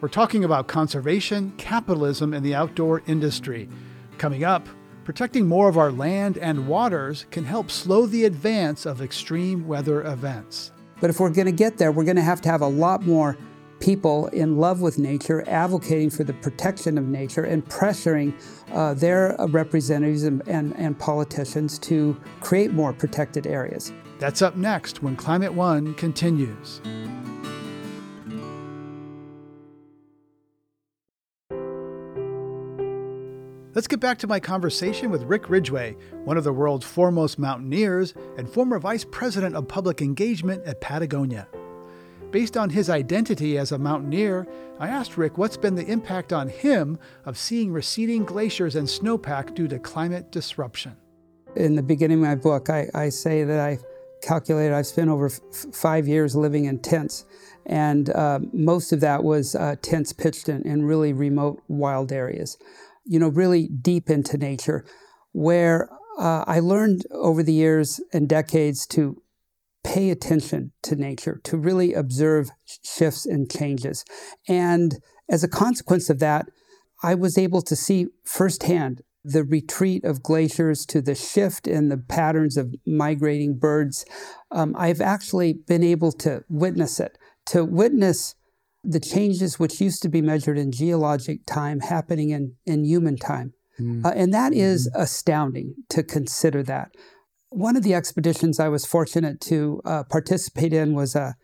We're 0.00 0.08
talking 0.08 0.44
about 0.44 0.68
conservation, 0.68 1.52
capitalism, 1.56 2.34
and 2.34 2.46
the 2.46 2.54
outdoor 2.54 3.02
industry. 3.06 3.68
Coming 4.18 4.44
up, 4.44 4.68
protecting 5.04 5.48
more 5.48 5.68
of 5.68 5.76
our 5.76 5.90
land 5.90 6.38
and 6.38 6.68
waters 6.68 7.26
can 7.30 7.44
help 7.44 7.70
slow 7.70 8.06
the 8.06 8.26
advance 8.26 8.86
of 8.86 9.02
extreme 9.02 9.66
weather 9.66 10.02
events. 10.02 10.70
But 11.00 11.10
if 11.10 11.20
we're 11.20 11.30
going 11.30 11.46
to 11.46 11.52
get 11.52 11.78
there, 11.78 11.90
we're 11.90 12.04
going 12.04 12.16
to 12.16 12.22
have 12.22 12.40
to 12.42 12.48
have 12.48 12.60
a 12.60 12.66
lot 12.66 13.02
more 13.02 13.36
people 13.84 14.28
in 14.28 14.56
love 14.56 14.80
with 14.80 14.98
nature, 14.98 15.44
advocating 15.46 16.08
for 16.08 16.24
the 16.24 16.32
protection 16.32 16.96
of 16.96 17.06
nature, 17.06 17.44
and 17.44 17.62
pressuring 17.66 18.32
uh, 18.72 18.94
their 18.94 19.36
representatives 19.50 20.22
and, 20.22 20.42
and, 20.48 20.74
and 20.76 20.98
politicians 20.98 21.78
to 21.78 22.18
create 22.40 22.72
more 22.72 22.94
protected 22.94 23.46
areas. 23.46 23.92
That's 24.18 24.40
up 24.40 24.56
next 24.56 25.02
when 25.02 25.16
Climate 25.16 25.52
One 25.52 25.92
continues. 25.94 26.80
Let's 33.74 33.88
get 33.88 34.00
back 34.00 34.16
to 34.20 34.26
my 34.26 34.40
conversation 34.40 35.10
with 35.10 35.24
Rick 35.24 35.50
Ridgeway, 35.50 35.96
one 36.24 36.38
of 36.38 36.44
the 36.44 36.54
world's 36.54 36.86
foremost 36.86 37.38
mountaineers 37.38 38.14
and 38.38 38.48
former 38.48 38.78
vice 38.78 39.04
president 39.04 39.54
of 39.54 39.68
public 39.68 40.00
engagement 40.00 40.64
at 40.64 40.80
Patagonia. 40.80 41.48
Based 42.34 42.56
on 42.56 42.70
his 42.70 42.90
identity 42.90 43.58
as 43.58 43.70
a 43.70 43.78
mountaineer, 43.78 44.48
I 44.80 44.88
asked 44.88 45.16
Rick 45.16 45.38
what's 45.38 45.56
been 45.56 45.76
the 45.76 45.86
impact 45.86 46.32
on 46.32 46.48
him 46.48 46.98
of 47.26 47.38
seeing 47.38 47.70
receding 47.70 48.24
glaciers 48.24 48.74
and 48.74 48.88
snowpack 48.88 49.54
due 49.54 49.68
to 49.68 49.78
climate 49.78 50.32
disruption. 50.32 50.96
In 51.54 51.76
the 51.76 51.82
beginning 51.84 52.18
of 52.18 52.24
my 52.24 52.34
book, 52.34 52.70
I, 52.70 52.88
I 52.92 53.10
say 53.10 53.44
that 53.44 53.60
I 53.60 53.78
calculated 54.20 54.74
I've 54.74 54.88
spent 54.88 55.10
over 55.10 55.26
f- 55.26 55.40
five 55.72 56.08
years 56.08 56.34
living 56.34 56.64
in 56.64 56.80
tents, 56.80 57.24
and 57.66 58.10
uh, 58.10 58.40
most 58.52 58.92
of 58.92 58.98
that 58.98 59.22
was 59.22 59.54
uh, 59.54 59.76
tents 59.80 60.12
pitched 60.12 60.48
in, 60.48 60.62
in 60.62 60.84
really 60.84 61.12
remote, 61.12 61.62
wild 61.68 62.10
areas, 62.10 62.58
you 63.04 63.20
know, 63.20 63.28
really 63.28 63.68
deep 63.68 64.10
into 64.10 64.36
nature, 64.36 64.84
where 65.30 65.88
uh, 66.18 66.42
I 66.48 66.58
learned 66.58 67.06
over 67.12 67.44
the 67.44 67.52
years 67.52 68.00
and 68.12 68.28
decades 68.28 68.88
to 68.88 69.22
pay 69.84 70.10
attention 70.10 70.72
to 70.82 70.96
nature, 70.96 71.40
to 71.44 71.56
really 71.56 71.94
observe 71.94 72.50
shifts 72.82 73.26
and 73.26 73.50
changes. 73.50 74.04
And 74.48 74.96
as 75.30 75.44
a 75.44 75.48
consequence 75.48 76.10
of 76.10 76.18
that, 76.18 76.46
I 77.02 77.14
was 77.14 77.38
able 77.38 77.62
to 77.62 77.76
see 77.76 78.06
firsthand 78.24 79.02
the 79.24 79.44
retreat 79.44 80.04
of 80.04 80.22
glaciers 80.22 80.84
to 80.86 81.00
the 81.00 81.14
shift 81.14 81.66
in 81.66 81.88
the 81.88 81.96
patterns 81.96 82.56
of 82.56 82.74
migrating 82.86 83.58
birds. 83.58 84.04
Um, 84.50 84.74
I've 84.78 85.00
actually 85.00 85.54
been 85.54 85.82
able 85.82 86.12
to 86.12 86.44
witness 86.48 87.00
it, 87.00 87.16
to 87.46 87.64
witness 87.64 88.34
the 88.82 89.00
changes 89.00 89.58
which 89.58 89.80
used 89.80 90.02
to 90.02 90.08
be 90.10 90.20
measured 90.20 90.58
in 90.58 90.70
geologic 90.70 91.46
time 91.46 91.80
happening 91.80 92.30
in, 92.30 92.54
in 92.66 92.84
human 92.84 93.16
time. 93.16 93.54
Mm. 93.80 94.04
Uh, 94.04 94.12
and 94.14 94.32
that 94.34 94.52
is 94.52 94.88
mm-hmm. 94.88 95.00
astounding 95.00 95.74
to 95.88 96.02
consider 96.02 96.62
that. 96.64 96.92
One 97.54 97.76
of 97.76 97.84
the 97.84 97.94
expeditions 97.94 98.58
I 98.58 98.66
was 98.66 98.84
fortunate 98.84 99.40
to 99.42 99.80
uh, 99.84 100.02
participate 100.10 100.72
in 100.72 100.92
was 100.92 101.14
a, 101.14 101.36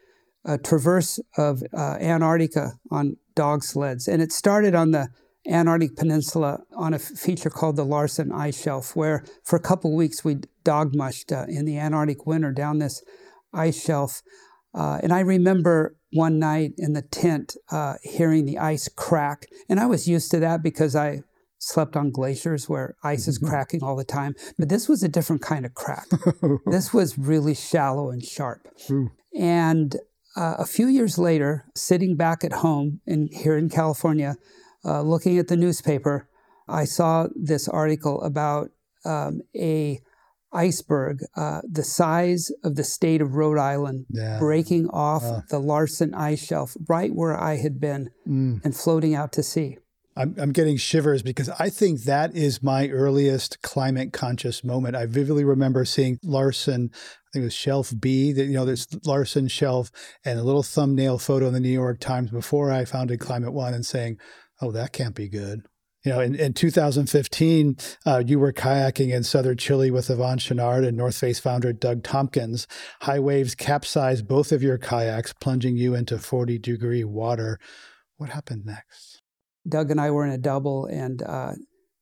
a 0.45 0.59
traverse 0.59 1.21
of 1.38 1.62
uh, 1.73 1.99
Antarctica 2.00 2.73
on 2.90 3.17
dog 3.37 3.62
sleds. 3.62 4.09
And 4.09 4.21
it 4.21 4.33
started 4.33 4.75
on 4.75 4.90
the 4.90 5.11
Antarctic 5.49 5.95
Peninsula 5.95 6.62
on 6.76 6.95
a 6.95 6.99
feature 6.99 7.49
called 7.49 7.76
the 7.76 7.85
Larsen 7.85 8.33
Ice 8.33 8.61
Shelf, 8.61 8.97
where 8.97 9.25
for 9.45 9.55
a 9.55 9.62
couple 9.62 9.95
weeks 9.95 10.25
we 10.25 10.38
dog 10.64 10.97
mushed 10.97 11.31
uh, 11.31 11.45
in 11.49 11.64
the 11.64 11.79
Antarctic 11.79 12.26
winter 12.26 12.50
down 12.50 12.81
this 12.81 13.05
ice 13.55 13.81
shelf. 13.81 14.21
Uh, 14.75 14.99
and 15.05 15.12
I 15.12 15.21
remember 15.21 15.95
one 16.12 16.40
night 16.40 16.73
in 16.76 16.93
the 16.93 17.02
tent 17.02 17.55
uh, 17.71 17.95
hearing 18.02 18.47
the 18.47 18.59
ice 18.59 18.88
crack. 18.88 19.47
And 19.69 19.79
I 19.79 19.87
was 19.87 20.09
used 20.09 20.33
to 20.33 20.40
that 20.40 20.61
because 20.61 20.97
I 20.97 21.23
slept 21.61 21.95
on 21.95 22.11
glaciers 22.11 22.69
where 22.69 22.97
ice 23.05 23.29
is 23.29 23.38
mm-hmm. 23.38 23.49
cracking 23.49 23.83
all 23.83 23.95
the 23.95 24.05
time. 24.05 24.35
But 24.59 24.69
this 24.69 24.88
was 24.88 25.02
a 25.02 25.09
different 25.09 25.43
kind 25.43 25.64
of 25.64 25.75
crack. 25.75 26.07
this 26.67 26.93
was 26.93 27.17
really 27.17 27.55
shallow 27.55 28.11
and 28.11 28.25
sharp. 28.25 28.67
And 29.38 29.95
uh, 30.37 30.57
a 30.59 30.67
few 30.67 30.88
years 30.88 31.19
later, 31.19 31.67
sitting 31.76 32.17
back 32.17 32.43
at 32.43 32.52
home 32.52 33.00
in, 33.07 33.29
here 33.31 33.57
in 33.57 33.69
California, 33.69 34.37
uh, 34.85 35.02
looking 35.02 35.38
at 35.38 35.49
the 35.49 35.57
newspaper, 35.57 36.29
I 36.67 36.85
saw 36.85 37.29
this 37.35 37.69
article 37.69 38.23
about 38.23 38.71
um, 39.05 39.43
a 39.57 40.00
iceberg 40.52 41.21
uh, 41.37 41.61
the 41.69 41.85
size 41.85 42.50
of 42.64 42.75
the 42.75 42.83
state 42.83 43.21
of 43.21 43.35
Rhode 43.35 43.59
Island 43.59 44.07
yeah. 44.11 44.38
breaking 44.38 44.88
off 44.88 45.23
the 45.49 45.61
Larsen 45.61 46.12
ice 46.12 46.45
shelf 46.45 46.76
right 46.88 47.14
where 47.14 47.38
I 47.38 47.59
had 47.59 47.81
been 47.81 48.11
mm. 48.26 48.64
and 48.64 48.75
floating 48.75 49.14
out 49.14 49.33
to 49.35 49.45
sea. 49.45 49.79
I'm, 50.21 50.35
I'm 50.39 50.53
getting 50.53 50.77
shivers 50.77 51.23
because 51.23 51.49
I 51.49 51.71
think 51.71 52.03
that 52.03 52.37
is 52.37 52.62
my 52.62 52.89
earliest 52.89 53.62
climate 53.62 54.12
conscious 54.12 54.62
moment. 54.62 54.95
I 54.95 55.07
vividly 55.07 55.45
remember 55.45 55.87
seeing 55.87 56.19
Larsen, 56.23 56.91
I 56.93 57.29
think 57.33 57.43
it 57.43 57.47
was 57.47 57.55
shelf 57.55 57.95
B, 57.99 58.33
that, 58.33 58.45
you 58.45 58.53
know, 58.53 58.67
this 58.67 58.87
Larsen 59.07 59.49
shelf 59.49 59.91
and 60.23 60.39
a 60.39 60.43
little 60.43 60.62
thumbnail 60.62 61.19
photo 61.19 61.47
in 61.47 61.55
the 61.55 61.61
New 61.61 61.71
York 61.71 62.00
Times 62.00 62.31
before 62.31 62.71
I 62.71 62.85
founded 62.85 63.19
Climate 63.19 63.55
One 63.55 63.73
and 63.73 63.87
saying, 63.87 64.19
oh, 64.61 64.71
that 64.73 64.93
can't 64.93 65.15
be 65.15 65.29
good. 65.29 65.62
You 66.05 66.12
know, 66.12 66.21
in, 66.21 66.35
in 66.35 66.53
2015, 66.53 67.77
uh, 68.05 68.23
you 68.27 68.39
were 68.39 68.53
kayaking 68.53 69.15
in 69.15 69.23
southern 69.23 69.57
Chile 69.57 69.91
with 69.91 70.09
Yvon 70.09 70.37
Chouinard 70.37 70.87
and 70.87 70.99
North 70.99 71.17
Face 71.17 71.39
founder 71.39 71.73
Doug 71.73 72.03
Tompkins. 72.03 72.67
High 73.03 73.21
waves 73.21 73.55
capsized 73.55 74.29
both 74.29 74.53
of 74.53 74.62
your 74.62 74.77
kayaks, 74.77 75.33
plunging 75.33 75.79
you 75.79 75.95
into 75.95 76.19
40 76.19 76.59
degree 76.59 77.05
water. 77.05 77.59
What 78.17 78.31
happened 78.31 78.67
next? 78.67 79.20
Doug 79.69 79.90
and 79.90 80.00
I 80.00 80.11
were 80.11 80.25
in 80.25 80.33
a 80.33 80.38
double, 80.38 80.87
and 80.87 81.23
uh, 81.23 81.52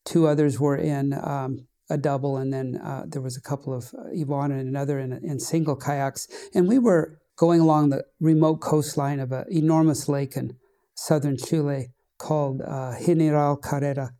two 0.04 0.26
others 0.26 0.58
were 0.58 0.76
in 0.76 1.12
um, 1.12 1.66
a 1.90 1.96
double, 1.96 2.36
and 2.36 2.52
then 2.52 2.76
uh, 2.82 3.04
there 3.06 3.22
was 3.22 3.36
a 3.36 3.42
couple 3.42 3.72
of 3.74 3.94
uh, 3.94 4.10
Yvon 4.14 4.46
and 4.46 4.68
another 4.68 4.98
in, 4.98 5.12
in 5.12 5.40
single 5.40 5.76
kayaks. 5.76 6.28
And 6.54 6.68
we 6.68 6.78
were 6.78 7.18
going 7.36 7.60
along 7.60 7.90
the 7.90 8.04
remote 8.20 8.60
coastline 8.60 9.20
of 9.20 9.32
an 9.32 9.44
enormous 9.50 10.08
lake 10.08 10.36
in 10.36 10.56
southern 10.94 11.36
Chile 11.36 11.88
called 12.18 12.60
uh, 12.62 12.94
General 13.04 13.56
Carrera. 13.56 14.10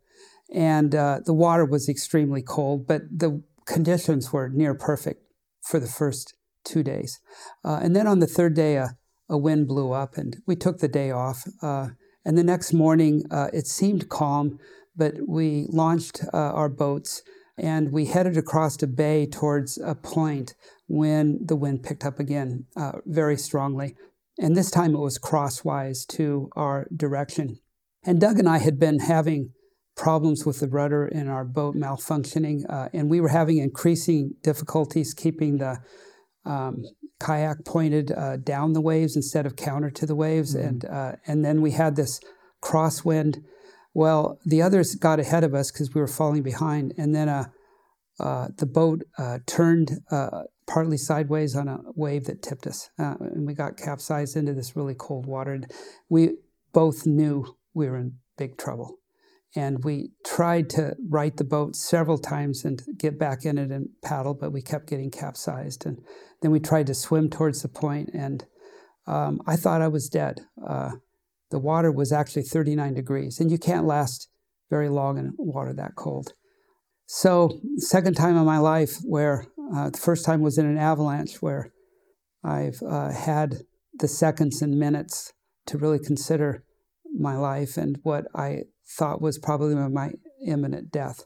And 0.53 0.95
uh, 0.95 1.19
the 1.25 1.33
water 1.33 1.65
was 1.65 1.87
extremely 1.87 2.41
cold, 2.41 2.87
but 2.87 3.03
the 3.11 3.43
conditions 3.65 4.33
were 4.33 4.49
near 4.49 4.73
perfect 4.73 5.21
for 5.61 5.79
the 5.79 5.87
first 5.87 6.33
two 6.63 6.81
days. 6.81 7.19
Uh, 7.63 7.79
and 7.81 7.95
then 7.95 8.07
on 8.07 8.19
the 8.19 8.27
third 8.27 8.55
day, 8.55 8.77
a, 8.77 8.97
a 9.29 9.37
wind 9.37 9.67
blew 9.67 9.91
up, 9.91 10.17
and 10.17 10.37
we 10.47 10.55
took 10.55 10.79
the 10.79 10.87
day 10.87 11.11
off. 11.11 11.43
Uh, 11.61 11.89
and 12.29 12.37
the 12.37 12.43
next 12.43 12.73
morning, 12.73 13.23
uh, 13.31 13.47
it 13.51 13.65
seemed 13.65 14.07
calm, 14.07 14.59
but 14.95 15.15
we 15.27 15.65
launched 15.67 16.21
uh, 16.31 16.37
our 16.37 16.69
boats 16.69 17.23
and 17.57 17.91
we 17.91 18.05
headed 18.05 18.37
across 18.37 18.77
the 18.77 18.85
bay 18.85 19.25
towards 19.25 19.79
a 19.79 19.95
point 19.95 20.53
when 20.85 21.39
the 21.43 21.55
wind 21.55 21.81
picked 21.81 22.05
up 22.05 22.19
again 22.19 22.67
uh, 22.77 22.91
very 23.07 23.35
strongly. 23.35 23.95
And 24.37 24.55
this 24.55 24.69
time 24.69 24.93
it 24.93 24.99
was 24.99 25.17
crosswise 25.17 26.05
to 26.09 26.51
our 26.55 26.87
direction. 26.95 27.57
And 28.05 28.21
Doug 28.21 28.37
and 28.37 28.47
I 28.47 28.59
had 28.59 28.77
been 28.77 28.99
having 28.99 29.49
problems 29.97 30.45
with 30.45 30.59
the 30.59 30.67
rudder 30.67 31.07
in 31.07 31.29
our 31.29 31.43
boat 31.43 31.75
malfunctioning, 31.75 32.61
uh, 32.69 32.89
and 32.93 33.09
we 33.09 33.21
were 33.21 33.29
having 33.29 33.57
increasing 33.57 34.35
difficulties 34.43 35.15
keeping 35.15 35.57
the 35.57 35.79
um, 36.45 36.83
kayak 37.19 37.65
pointed 37.65 38.11
uh, 38.11 38.37
down 38.37 38.73
the 38.73 38.81
waves 38.81 39.15
instead 39.15 39.45
of 39.45 39.55
counter 39.55 39.89
to 39.91 40.05
the 40.05 40.15
waves, 40.15 40.55
mm-hmm. 40.55 40.67
and 40.67 40.85
uh, 40.85 41.11
and 41.27 41.43
then 41.43 41.61
we 41.61 41.71
had 41.71 41.95
this 41.95 42.19
crosswind. 42.63 43.37
Well, 43.93 44.39
the 44.45 44.61
others 44.61 44.95
got 44.95 45.19
ahead 45.19 45.43
of 45.43 45.53
us 45.53 45.71
because 45.71 45.93
we 45.93 46.01
were 46.01 46.07
falling 46.07 46.43
behind, 46.43 46.93
and 46.97 47.13
then 47.13 47.29
uh, 47.29 47.45
uh 48.19 48.47
the 48.57 48.65
boat 48.65 49.03
uh, 49.17 49.39
turned 49.45 49.99
uh, 50.11 50.43
partly 50.67 50.97
sideways 50.97 51.55
on 51.55 51.67
a 51.67 51.79
wave 51.95 52.25
that 52.25 52.41
tipped 52.41 52.67
us, 52.67 52.89
and 52.97 53.45
we 53.45 53.53
got 53.53 53.77
capsized 53.77 54.37
into 54.37 54.53
this 54.53 54.75
really 54.75 54.95
cold 54.95 55.25
water. 55.25 55.53
And 55.53 55.71
we 56.09 56.37
both 56.71 57.05
knew 57.05 57.57
we 57.73 57.89
were 57.89 57.97
in 57.97 58.13
big 58.37 58.57
trouble, 58.57 58.98
And 59.55 59.83
we 59.83 60.11
tried 60.25 60.69
to 60.71 60.95
right 61.09 61.35
the 61.35 61.43
boat 61.43 61.75
several 61.75 62.19
times 62.19 62.63
and 62.63 62.83
get 62.97 63.17
back 63.17 63.45
in 63.45 63.57
it 63.57 63.71
and 63.71 63.89
paddle, 64.03 64.35
but 64.35 64.51
we 64.51 64.61
kept 64.61 64.87
getting 64.87 65.09
capsized. 65.09 65.85
And 65.85 65.99
then 66.41 66.51
we 66.51 66.59
tried 66.59 66.87
to 66.87 66.93
swim 66.93 67.29
towards 67.29 67.61
the 67.61 67.67
point, 67.67 68.11
and 68.13 68.45
um, 69.07 69.41
I 69.47 69.55
thought 69.55 69.81
I 69.81 69.87
was 69.87 70.07
dead. 70.07 70.41
Uh, 70.65 70.91
the 71.49 71.59
water 71.59 71.91
was 71.91 72.11
actually 72.11 72.43
39 72.43 72.93
degrees, 72.93 73.39
and 73.39 73.49
you 73.49 73.57
can't 73.57 73.87
last 73.87 74.29
very 74.69 74.87
long 74.87 75.17
in 75.17 75.33
water 75.37 75.73
that 75.73 75.95
cold. 75.95 76.33
So, 77.07 77.59
second 77.77 78.13
time 78.15 78.37
in 78.37 78.45
my 78.45 78.59
life 78.59 78.97
where 79.03 79.47
uh, 79.75 79.89
the 79.89 79.97
first 79.97 80.25
time 80.25 80.41
was 80.41 80.59
in 80.59 80.67
an 80.67 80.77
avalanche 80.77 81.41
where 81.41 81.71
I've 82.43 82.81
uh, 82.87 83.11
had 83.11 83.63
the 83.97 84.07
seconds 84.07 84.61
and 84.61 84.77
minutes 84.77 85.33
to 85.65 85.77
really 85.79 85.99
consider 85.99 86.63
my 87.17 87.35
life 87.35 87.77
and 87.77 87.99
what 88.03 88.25
I 88.35 88.63
thought 88.89 89.21
was 89.21 89.37
probably 89.37 89.75
my 89.75 90.11
imminent 90.45 90.91
death. 90.91 91.23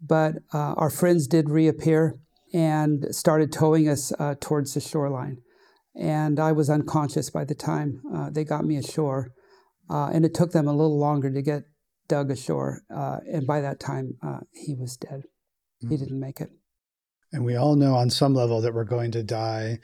But 0.00 0.36
uh, 0.52 0.74
our 0.74 0.90
friends 0.90 1.26
did 1.26 1.50
reappear 1.50 2.18
and 2.52 3.06
started 3.10 3.52
towing 3.52 3.88
us 3.88 4.12
uh, 4.18 4.34
towards 4.40 4.74
the 4.74 4.80
shoreline. 4.80 5.38
And 5.94 6.40
I 6.40 6.52
was 6.52 6.70
unconscious 6.70 7.30
by 7.30 7.44
the 7.44 7.54
time 7.54 8.02
uh, 8.14 8.30
they 8.30 8.44
got 8.44 8.64
me 8.64 8.76
ashore. 8.76 9.32
Uh, 9.90 10.10
and 10.12 10.24
it 10.24 10.34
took 10.34 10.52
them 10.52 10.66
a 10.66 10.72
little 10.72 10.98
longer 10.98 11.30
to 11.30 11.42
get 11.42 11.64
Doug 12.08 12.30
ashore. 12.30 12.82
Uh, 12.94 13.18
and 13.30 13.46
by 13.46 13.60
that 13.60 13.78
time, 13.80 14.14
uh, 14.22 14.40
he 14.52 14.74
was 14.74 14.96
dead. 14.96 15.22
Mm-hmm. 15.82 15.90
He 15.90 15.96
didn't 15.96 16.20
make 16.20 16.40
it. 16.40 16.50
And 17.32 17.44
we 17.44 17.56
all 17.56 17.76
know 17.76 17.94
on 17.94 18.10
some 18.10 18.34
level 18.34 18.60
that 18.60 18.74
we're 18.74 18.84
going 18.84 19.10
to 19.12 19.22
die. 19.22 19.78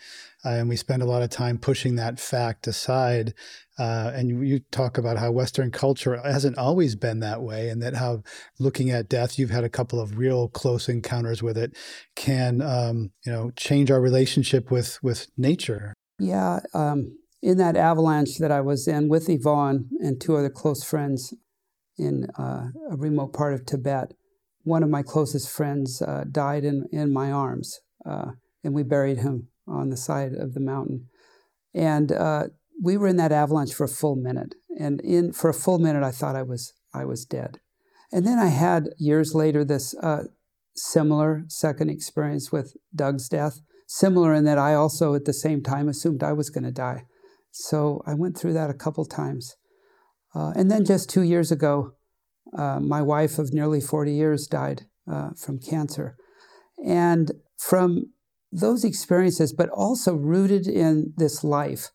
Uh, 0.44 0.50
and 0.50 0.68
we 0.68 0.76
spend 0.76 1.02
a 1.02 1.06
lot 1.06 1.22
of 1.22 1.30
time 1.30 1.58
pushing 1.58 1.96
that 1.96 2.20
fact 2.20 2.66
aside. 2.66 3.34
Uh, 3.78 4.12
and 4.14 4.46
you 4.46 4.60
talk 4.70 4.98
about 4.98 5.18
how 5.18 5.30
Western 5.30 5.70
culture 5.70 6.20
hasn't 6.24 6.58
always 6.58 6.96
been 6.96 7.20
that 7.20 7.42
way, 7.42 7.68
and 7.68 7.80
that 7.80 7.94
how 7.94 8.22
looking 8.58 8.90
at 8.90 9.08
death, 9.08 9.38
you've 9.38 9.50
had 9.50 9.62
a 9.62 9.68
couple 9.68 10.00
of 10.00 10.18
real 10.18 10.48
close 10.48 10.88
encounters 10.88 11.42
with 11.42 11.56
it, 11.56 11.76
can 12.16 12.60
um, 12.60 13.12
you 13.24 13.30
know 13.30 13.52
change 13.52 13.90
our 13.90 14.00
relationship 14.00 14.70
with 14.70 14.98
with 15.00 15.28
nature. 15.36 15.94
Yeah, 16.18 16.58
um, 16.74 17.18
in 17.40 17.58
that 17.58 17.76
avalanche 17.76 18.38
that 18.38 18.50
I 18.50 18.60
was 18.60 18.88
in 18.88 19.08
with 19.08 19.28
Yvon 19.28 19.86
and 20.00 20.20
two 20.20 20.36
other 20.36 20.50
close 20.50 20.82
friends 20.82 21.32
in 21.96 22.26
uh, 22.36 22.68
a 22.90 22.96
remote 22.96 23.32
part 23.32 23.54
of 23.54 23.64
Tibet, 23.64 24.14
one 24.68 24.82
of 24.82 24.90
my 24.90 25.02
closest 25.02 25.50
friends 25.50 26.02
uh, 26.02 26.24
died 26.30 26.64
in, 26.64 26.86
in 26.92 27.12
my 27.12 27.32
arms, 27.32 27.80
uh, 28.06 28.32
and 28.62 28.74
we 28.74 28.82
buried 28.82 29.18
him 29.18 29.48
on 29.66 29.90
the 29.90 29.96
side 29.96 30.32
of 30.34 30.54
the 30.54 30.60
mountain. 30.60 31.08
And 31.74 32.12
uh, 32.12 32.44
we 32.82 32.96
were 32.96 33.08
in 33.08 33.16
that 33.16 33.32
avalanche 33.32 33.74
for 33.74 33.84
a 33.84 33.88
full 33.88 34.16
minute, 34.16 34.54
and 34.78 35.00
in 35.00 35.32
for 35.32 35.50
a 35.50 35.54
full 35.54 35.78
minute, 35.78 36.02
I 36.02 36.10
thought 36.10 36.36
I 36.36 36.42
was 36.42 36.74
I 36.94 37.04
was 37.04 37.24
dead. 37.24 37.60
And 38.12 38.26
then 38.26 38.38
I 38.38 38.46
had 38.46 38.90
years 38.98 39.34
later 39.34 39.64
this 39.64 39.94
uh, 40.02 40.24
similar 40.74 41.44
second 41.48 41.90
experience 41.90 42.50
with 42.50 42.76
Doug's 42.94 43.28
death, 43.28 43.60
similar 43.86 44.32
in 44.32 44.44
that 44.44 44.58
I 44.58 44.74
also 44.74 45.14
at 45.14 45.24
the 45.24 45.32
same 45.32 45.62
time 45.62 45.88
assumed 45.88 46.22
I 46.22 46.32
was 46.32 46.50
going 46.50 46.64
to 46.64 46.70
die. 46.70 47.04
So 47.50 48.02
I 48.06 48.14
went 48.14 48.36
through 48.36 48.54
that 48.54 48.70
a 48.70 48.74
couple 48.74 49.04
times. 49.04 49.56
Uh, 50.34 50.52
and 50.54 50.70
then 50.70 50.84
just 50.84 51.10
two 51.10 51.22
years 51.22 51.50
ago, 51.50 51.94
uh, 52.56 52.80
my 52.80 53.02
wife 53.02 53.38
of 53.38 53.52
nearly 53.52 53.80
40 53.80 54.12
years 54.12 54.46
died 54.46 54.86
uh, 55.10 55.30
from 55.36 55.58
cancer. 55.58 56.16
And 56.84 57.32
from 57.58 58.12
those 58.52 58.84
experiences, 58.84 59.52
but 59.52 59.68
also 59.70 60.14
rooted 60.14 60.66
in 60.66 61.12
this 61.16 61.44
life 61.44 61.90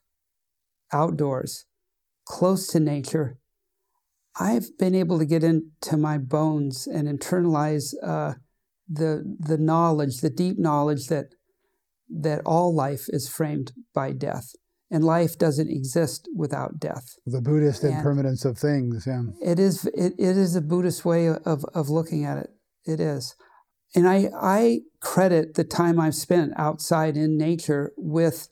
outdoors, 0.91 1.65
close 2.25 2.67
to 2.67 2.79
nature, 2.79 3.37
I've 4.39 4.77
been 4.77 4.95
able 4.95 5.19
to 5.19 5.25
get 5.25 5.43
into 5.43 5.97
my 5.97 6.17
bones 6.17 6.87
and 6.87 7.07
internalize 7.07 7.93
uh, 8.03 8.33
the 8.89 9.23
the 9.39 9.57
knowledge, 9.57 10.21
the 10.21 10.29
deep 10.29 10.59
knowledge 10.59 11.07
that 11.07 11.27
that 12.09 12.41
all 12.45 12.75
life 12.75 13.05
is 13.09 13.29
framed 13.29 13.71
by 13.93 14.11
death 14.11 14.53
and 14.93 15.03
life 15.03 15.39
doesn't 15.39 15.71
exist 15.71 16.29
without 16.35 16.79
death. 16.79 17.15
The 17.25 17.41
Buddhist 17.41 17.83
and 17.83 17.95
impermanence 17.95 18.45
of 18.45 18.59
things, 18.59 19.05
yeah. 19.07 19.23
It 19.41 19.57
is 19.57 19.85
it, 19.87 20.13
it 20.19 20.37
is 20.37 20.55
a 20.55 20.61
Buddhist 20.61 21.03
way 21.03 21.27
of, 21.27 21.65
of 21.73 21.89
looking 21.89 22.23
at 22.23 22.37
it. 22.37 22.51
It 22.85 22.99
is. 22.99 23.35
And 23.95 24.07
I 24.07 24.29
I 24.39 24.81
credit 25.01 25.55
the 25.55 25.63
time 25.63 25.99
I've 25.99 26.13
spent 26.13 26.53
outside 26.57 27.17
in 27.17 27.39
nature 27.39 27.91
with 27.97 28.49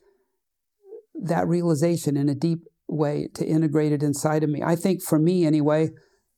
that 1.14 1.46
realization 1.46 2.16
in 2.16 2.28
a 2.28 2.34
deep 2.34 2.64
way 2.88 3.28
to 3.34 3.46
integrate 3.46 3.92
it 3.92 4.02
inside 4.02 4.42
of 4.42 4.50
me. 4.50 4.62
I 4.64 4.74
think 4.74 5.00
for 5.00 5.20
me 5.20 5.46
anyway, 5.46 5.90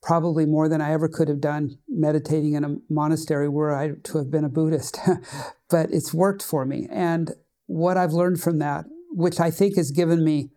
probably 0.03 0.45
more 0.45 0.69
than 0.69 0.83
I 0.83 0.93
ever 0.93 1.09
could 1.09 1.29
have 1.29 1.41
done 1.41 1.79
meditating 1.89 2.53
in 2.53 2.65
a 2.65 2.77
monastery 2.91 3.49
were 3.49 3.75
I 3.75 3.93
to 4.05 4.19
have 4.19 4.31
been 4.31 4.45
a 4.45 4.51
Buddhist. 4.51 4.99
but 5.71 5.91
it's 5.91 6.13
worked 6.13 6.43
for 6.43 6.67
me. 6.67 6.87
And 6.91 7.33
what 7.65 7.97
I've 7.97 8.13
learned 8.13 8.43
from 8.43 8.59
that 8.59 8.85
which 9.15 9.39
I 9.39 9.51
think 9.51 9.77
has 9.77 9.93
given 9.93 10.25
me 10.25 10.51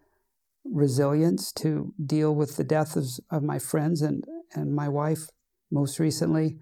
resilience 0.65 1.52
to 1.54 1.93
deal 2.04 2.34
with 2.34 2.58
the 2.58 2.63
death 2.63 2.96
of, 2.96 3.06
of 3.30 3.43
my 3.43 3.60
friends 3.60 4.02
and, 4.02 4.24
and 4.54 4.74
my 4.76 4.89
wife 4.89 5.30
most 5.72 6.00
recently, 6.00 6.58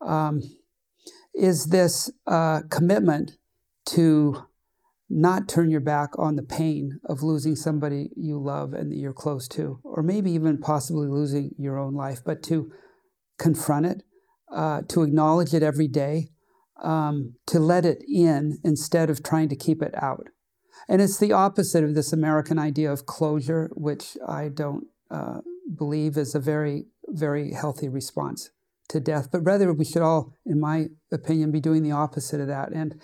um, 0.00 0.40
is 1.34 1.66
this 1.66 2.10
uh, 2.26 2.60
commitment 2.70 3.32
to 3.86 4.46
not 5.10 5.46
turn 5.46 5.70
your 5.70 5.80
back 5.80 6.18
on 6.18 6.36
the 6.36 6.42
pain 6.42 6.98
of 7.04 7.22
losing 7.22 7.54
somebody 7.54 8.08
you 8.16 8.42
love 8.42 8.72
and 8.72 8.90
that 8.90 8.96
you're 8.96 9.12
close 9.12 9.46
to, 9.46 9.78
or 9.84 10.02
maybe 10.02 10.30
even 10.30 10.58
possibly 10.58 11.08
losing 11.08 11.50
your 11.58 11.78
own 11.78 11.94
life, 11.94 12.20
but 12.24 12.42
to 12.42 12.72
confront 13.38 13.84
it, 13.84 14.02
uh, 14.50 14.80
to 14.88 15.02
acknowledge 15.02 15.52
it 15.52 15.62
every 15.62 15.88
day, 15.88 16.28
um, 16.82 17.34
to 17.46 17.60
let 17.60 17.84
it 17.84 18.02
in 18.08 18.58
instead 18.64 19.10
of 19.10 19.22
trying 19.22 19.50
to 19.50 19.56
keep 19.56 19.82
it 19.82 19.94
out. 20.02 20.28
And 20.88 21.00
it's 21.00 21.18
the 21.18 21.32
opposite 21.32 21.84
of 21.84 21.94
this 21.94 22.12
American 22.12 22.58
idea 22.58 22.92
of 22.92 23.06
closure, 23.06 23.70
which 23.74 24.16
I 24.26 24.48
don't 24.48 24.86
uh, 25.10 25.40
believe 25.76 26.16
is 26.16 26.34
a 26.34 26.40
very, 26.40 26.86
very 27.08 27.52
healthy 27.52 27.88
response 27.88 28.50
to 28.88 29.00
death. 29.00 29.28
But 29.30 29.40
rather, 29.40 29.72
we 29.72 29.84
should 29.84 30.02
all, 30.02 30.34
in 30.44 30.60
my 30.60 30.86
opinion, 31.10 31.50
be 31.50 31.60
doing 31.60 31.82
the 31.82 31.92
opposite 31.92 32.40
of 32.40 32.48
that. 32.48 32.72
And 32.72 33.00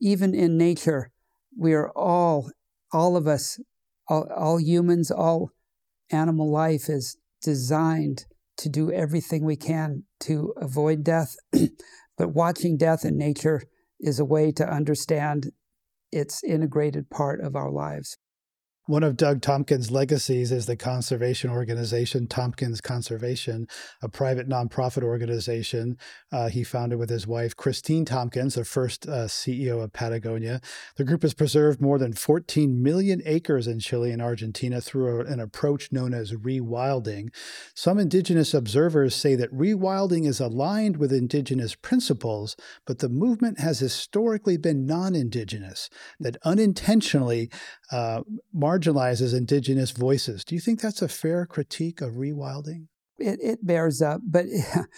even 0.00 0.34
in 0.34 0.58
nature, 0.58 1.10
we 1.56 1.72
are 1.72 1.90
all, 1.90 2.50
all 2.92 3.16
of 3.16 3.26
us, 3.26 3.60
all, 4.08 4.28
all 4.34 4.60
humans, 4.60 5.10
all 5.10 5.50
animal 6.10 6.50
life 6.50 6.88
is 6.88 7.16
designed 7.40 8.26
to 8.58 8.68
do 8.68 8.92
everything 8.92 9.44
we 9.44 9.56
can 9.56 10.04
to 10.20 10.52
avoid 10.56 11.02
death. 11.02 11.36
but 12.18 12.34
watching 12.34 12.76
death 12.76 13.04
in 13.04 13.16
nature 13.16 13.62
is 14.00 14.18
a 14.18 14.24
way 14.24 14.52
to 14.52 14.68
understand 14.68 15.52
it's 16.12 16.44
integrated 16.44 17.10
part 17.10 17.40
of 17.40 17.56
our 17.56 17.70
lives. 17.70 18.18
One 18.86 19.04
of 19.04 19.16
Doug 19.16 19.42
Tompkins' 19.42 19.92
legacies 19.92 20.50
is 20.50 20.66
the 20.66 20.74
conservation 20.74 21.50
organization 21.50 22.26
Tompkins 22.26 22.80
Conservation, 22.80 23.68
a 24.02 24.08
private 24.08 24.48
nonprofit 24.48 25.04
organization 25.04 25.96
uh, 26.32 26.48
he 26.48 26.64
founded 26.64 26.98
with 26.98 27.08
his 27.08 27.24
wife, 27.24 27.54
Kristine 27.54 28.04
Tompkins, 28.04 28.56
the 28.56 28.64
first 28.64 29.06
uh, 29.06 29.26
CEO 29.26 29.80
of 29.80 29.92
Patagonia. 29.92 30.60
The 30.96 31.04
group 31.04 31.22
has 31.22 31.32
preserved 31.32 31.80
more 31.80 31.96
than 31.96 32.12
14 32.12 32.82
million 32.82 33.22
acres 33.24 33.68
in 33.68 33.78
Chile 33.78 34.10
and 34.10 34.20
Argentina 34.20 34.80
through 34.80 35.20
an 35.26 35.38
approach 35.38 35.92
known 35.92 36.12
as 36.12 36.32
rewilding. 36.32 37.32
Some 37.74 38.00
indigenous 38.00 38.52
observers 38.52 39.14
say 39.14 39.36
that 39.36 39.54
rewilding 39.54 40.26
is 40.26 40.40
aligned 40.40 40.96
with 40.96 41.12
indigenous 41.12 41.76
principles, 41.76 42.56
but 42.84 42.98
the 42.98 43.08
movement 43.08 43.60
has 43.60 43.78
historically 43.78 44.56
been 44.56 44.86
non 44.86 45.14
indigenous, 45.14 45.88
that 46.18 46.36
unintentionally 46.44 47.48
uh, 47.92 48.22
marginalizes 48.72 49.36
indigenous 49.36 49.90
voices. 49.90 50.44
Do 50.44 50.54
you 50.54 50.60
think 50.60 50.80
that's 50.80 51.02
a 51.02 51.08
fair 51.08 51.46
critique 51.46 52.00
of 52.00 52.14
rewilding? 52.14 52.86
It, 53.18 53.38
it 53.42 53.66
bears 53.66 54.02
up, 54.02 54.20
but 54.24 54.46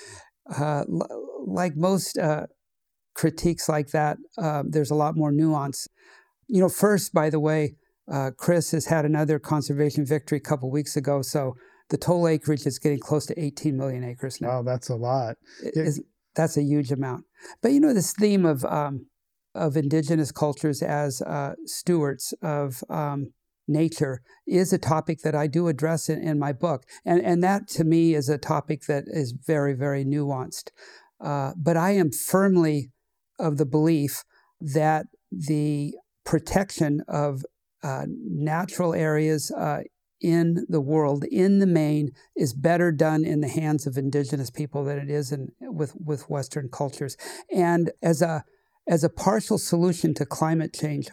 uh, 0.56 0.84
like 1.46 1.76
most 1.76 2.18
uh, 2.18 2.46
critiques 3.14 3.68
like 3.68 3.88
that, 3.88 4.18
uh, 4.38 4.62
there's 4.66 4.90
a 4.90 4.94
lot 4.94 5.16
more 5.16 5.32
nuance. 5.32 5.88
You 6.46 6.60
know, 6.60 6.68
first, 6.68 7.12
by 7.12 7.30
the 7.30 7.40
way, 7.40 7.74
uh, 8.10 8.30
Chris 8.36 8.70
has 8.72 8.86
had 8.86 9.04
another 9.04 9.38
conservation 9.38 10.04
victory 10.04 10.38
a 10.38 10.40
couple 10.40 10.70
weeks 10.70 10.96
ago, 10.96 11.22
so 11.22 11.54
the 11.90 11.96
total 11.96 12.28
acreage 12.28 12.66
is 12.66 12.78
getting 12.78 13.00
close 13.00 13.26
to 13.26 13.40
18 13.40 13.76
million 13.76 14.04
acres 14.04 14.40
now. 14.40 14.48
Wow, 14.48 14.62
that's 14.62 14.88
a 14.88 14.94
lot. 14.94 15.36
that's 16.34 16.56
a 16.56 16.62
huge 16.62 16.92
amount. 16.92 17.24
But 17.62 17.72
you 17.72 17.80
know, 17.80 17.94
this 17.94 18.12
theme 18.12 18.44
of 18.44 18.64
um, 18.64 19.06
of 19.54 19.76
indigenous 19.76 20.32
cultures 20.32 20.82
as 20.82 21.22
uh, 21.22 21.54
stewards 21.64 22.34
of 22.42 22.82
um, 22.90 23.32
nature 23.66 24.22
is 24.46 24.72
a 24.72 24.78
topic 24.78 25.20
that 25.22 25.34
I 25.34 25.46
do 25.46 25.68
address 25.68 26.08
in, 26.08 26.22
in, 26.22 26.38
my 26.38 26.52
book. 26.52 26.84
And, 27.04 27.20
and 27.24 27.42
that 27.42 27.68
to 27.68 27.84
me 27.84 28.14
is 28.14 28.28
a 28.28 28.38
topic 28.38 28.82
that 28.86 29.04
is 29.06 29.32
very, 29.32 29.74
very 29.74 30.04
nuanced. 30.04 30.70
Uh, 31.20 31.52
but 31.56 31.76
I 31.76 31.92
am 31.92 32.10
firmly 32.10 32.90
of 33.38 33.56
the 33.56 33.66
belief 33.66 34.24
that 34.60 35.06
the 35.30 35.94
protection 36.24 37.02
of 37.08 37.44
uh, 37.82 38.06
natural 38.08 38.94
areas 38.94 39.50
uh, 39.50 39.82
in 40.20 40.64
the 40.68 40.80
world, 40.80 41.24
in 41.24 41.58
the 41.58 41.66
main, 41.66 42.10
is 42.36 42.54
better 42.54 42.90
done 42.90 43.24
in 43.24 43.40
the 43.40 43.48
hands 43.48 43.86
of 43.86 43.98
indigenous 43.98 44.50
people 44.50 44.84
than 44.84 44.98
it 44.98 45.10
is 45.10 45.32
in, 45.32 45.48
with, 45.60 45.94
with 46.02 46.30
Western 46.30 46.68
cultures. 46.70 47.16
And 47.52 47.90
as 48.02 48.22
a 48.22 48.44
as 48.86 49.02
a 49.02 49.08
partial 49.08 49.58
solution 49.58 50.14
to 50.14 50.26
climate 50.26 50.74
change, 50.74 51.08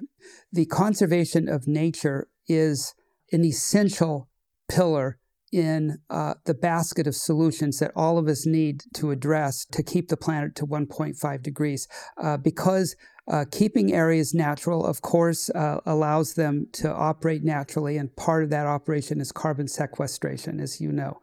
the 0.52 0.66
conservation 0.66 1.48
of 1.48 1.68
nature 1.68 2.28
is 2.54 2.94
an 3.32 3.44
essential 3.44 4.30
pillar 4.70 5.18
in 5.52 5.98
uh, 6.10 6.34
the 6.46 6.54
basket 6.54 7.08
of 7.08 7.16
solutions 7.16 7.80
that 7.80 7.92
all 7.96 8.18
of 8.18 8.28
us 8.28 8.46
need 8.46 8.84
to 8.94 9.12
address 9.12 9.66
to 9.66 9.84
keep 9.84 10.08
the 10.08 10.16
planet 10.16 10.56
to 10.56 10.66
1.5 10.66 11.44
degrees. 11.44 11.88
Uh, 12.18 12.38
because 12.38 12.96
uh, 13.30 13.46
keeping 13.52 13.94
areas 13.94 14.34
natural, 14.34 14.86
of 14.86 15.02
course, 15.02 15.50
uh, 15.50 15.80
allows 15.86 16.34
them 16.36 16.68
to 16.72 16.92
operate 16.92 17.44
naturally, 17.44 17.98
and 17.98 18.16
part 18.16 18.44
of 18.44 18.50
that 18.50 18.66
operation 18.66 19.20
is 19.20 19.32
carbon 19.32 19.68
sequestration, 19.68 20.60
as 20.60 20.82
you 20.82 20.92
know 20.92 21.20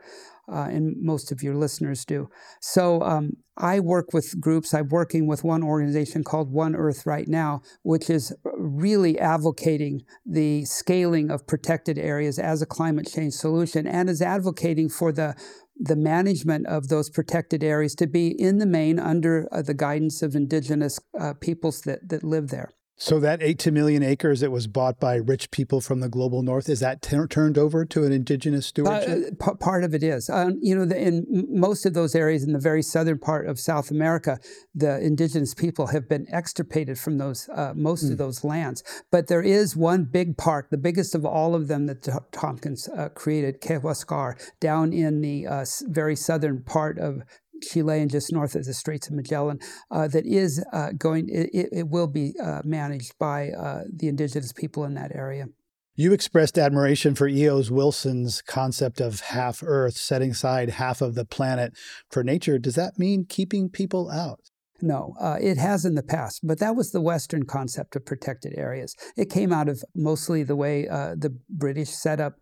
uh, 0.50 0.68
and 0.70 0.96
most 1.00 1.30
of 1.32 1.42
your 1.42 1.54
listeners 1.54 2.04
do. 2.04 2.28
So 2.60 3.02
um, 3.02 3.32
I 3.56 3.80
work 3.80 4.12
with 4.12 4.40
groups. 4.40 4.72
I'm 4.72 4.88
working 4.88 5.26
with 5.26 5.44
one 5.44 5.62
organization 5.62 6.24
called 6.24 6.52
One 6.52 6.74
Earth 6.74 7.06
right 7.06 7.28
now, 7.28 7.62
which 7.82 8.08
is 8.08 8.34
really 8.56 9.18
advocating 9.18 10.02
the 10.24 10.64
scaling 10.64 11.30
of 11.30 11.46
protected 11.46 11.98
areas 11.98 12.38
as 12.38 12.62
a 12.62 12.66
climate 12.66 13.10
change 13.12 13.34
solution 13.34 13.86
and 13.86 14.08
is 14.08 14.22
advocating 14.22 14.88
for 14.88 15.12
the 15.12 15.34
the 15.80 15.96
management 15.96 16.66
of 16.66 16.88
those 16.88 17.08
protected 17.08 17.62
areas 17.62 17.94
to 17.94 18.06
be 18.06 18.28
in 18.28 18.58
the 18.58 18.66
main 18.66 18.98
under 18.98 19.48
uh, 19.52 19.62
the 19.62 19.74
guidance 19.74 20.22
of 20.22 20.34
indigenous 20.34 20.98
uh, 21.20 21.34
peoples 21.34 21.82
that, 21.82 22.00
that 22.08 22.24
live 22.24 22.48
there. 22.48 22.70
So 23.00 23.20
that 23.20 23.40
eight 23.42 23.60
to 23.60 23.70
million 23.70 24.02
acres 24.02 24.40
that 24.40 24.50
was 24.50 24.66
bought 24.66 24.98
by 24.98 25.14
rich 25.14 25.52
people 25.52 25.80
from 25.80 26.00
the 26.00 26.08
global 26.08 26.42
north 26.42 26.68
is 26.68 26.80
that 26.80 27.00
t- 27.00 27.16
turned 27.30 27.56
over 27.56 27.84
to 27.84 28.04
an 28.04 28.10
indigenous 28.12 28.66
stewardship? 28.66 29.34
Uh, 29.40 29.52
p- 29.52 29.56
part 29.60 29.84
of 29.84 29.94
it 29.94 30.02
is. 30.02 30.28
Um, 30.28 30.58
you 30.60 30.76
know, 30.76 30.84
the, 30.84 31.00
in 31.00 31.46
most 31.48 31.86
of 31.86 31.94
those 31.94 32.16
areas 32.16 32.42
in 32.42 32.52
the 32.52 32.58
very 32.58 32.82
southern 32.82 33.20
part 33.20 33.46
of 33.46 33.60
South 33.60 33.92
America, 33.92 34.40
the 34.74 35.00
indigenous 35.00 35.54
people 35.54 35.86
have 35.86 36.08
been 36.08 36.26
extirpated 36.32 36.98
from 36.98 37.18
those 37.18 37.48
uh, 37.50 37.72
most 37.76 38.02
mm. 38.02 38.06
of 38.06 38.12
hmm. 38.14 38.24
those 38.24 38.42
lands. 38.42 38.82
But 39.12 39.28
there 39.28 39.42
is 39.42 39.76
one 39.76 40.04
big 40.04 40.36
park, 40.36 40.70
the 40.70 40.76
biggest 40.76 41.14
of 41.14 41.24
all 41.24 41.54
of 41.54 41.68
them 41.68 41.86
that 41.86 42.08
Tompkins 42.32 42.88
uh, 42.88 43.10
created, 43.10 43.60
Kawésqar, 43.60 44.34
down 44.58 44.92
in 44.92 45.20
the 45.20 45.46
uh, 45.46 45.64
very 45.86 46.16
southern 46.16 46.64
part 46.64 46.98
of 46.98 47.22
Chile 47.62 48.00
and 48.00 48.10
just 48.10 48.32
north 48.32 48.54
of 48.54 48.64
the 48.64 48.74
Straits 48.74 49.08
of 49.08 49.14
Magellan, 49.14 49.58
uh, 49.90 50.08
that 50.08 50.26
is 50.26 50.64
uh, 50.72 50.92
going, 50.96 51.28
it, 51.28 51.68
it, 51.72 51.88
will 51.88 52.06
be 52.06 52.34
uh, 52.42 52.62
managed 52.64 53.18
by 53.18 53.50
uh, 53.50 53.82
the 53.92 54.08
indigenous 54.08 54.52
people 54.52 54.84
in 54.84 54.94
that 54.94 55.14
area. 55.14 55.46
You 55.94 56.12
expressed 56.12 56.58
admiration 56.58 57.16
for 57.16 57.26
E.O.S. 57.26 57.70
Wilson's 57.70 58.40
concept 58.40 59.00
of 59.00 59.18
half 59.20 59.64
Earth, 59.64 59.96
setting 59.96 60.30
aside 60.30 60.70
half 60.70 61.02
of 61.02 61.16
the 61.16 61.24
planet 61.24 61.72
for 62.08 62.22
nature. 62.22 62.56
Does 62.58 62.76
that 62.76 63.00
mean 63.00 63.24
keeping 63.28 63.68
people 63.68 64.08
out? 64.08 64.38
No, 64.80 65.14
uh, 65.20 65.38
it 65.40 65.58
has 65.58 65.84
in 65.84 65.96
the 65.96 66.02
past, 66.02 66.40
but 66.44 66.60
that 66.60 66.76
was 66.76 66.92
the 66.92 67.00
Western 67.00 67.44
concept 67.44 67.96
of 67.96 68.06
protected 68.06 68.54
areas. 68.56 68.94
It 69.16 69.28
came 69.30 69.52
out 69.52 69.68
of 69.68 69.82
mostly 69.94 70.44
the 70.44 70.54
way 70.54 70.88
uh, 70.88 71.16
the 71.18 71.36
British 71.48 71.90
set 71.90 72.20
up 72.20 72.36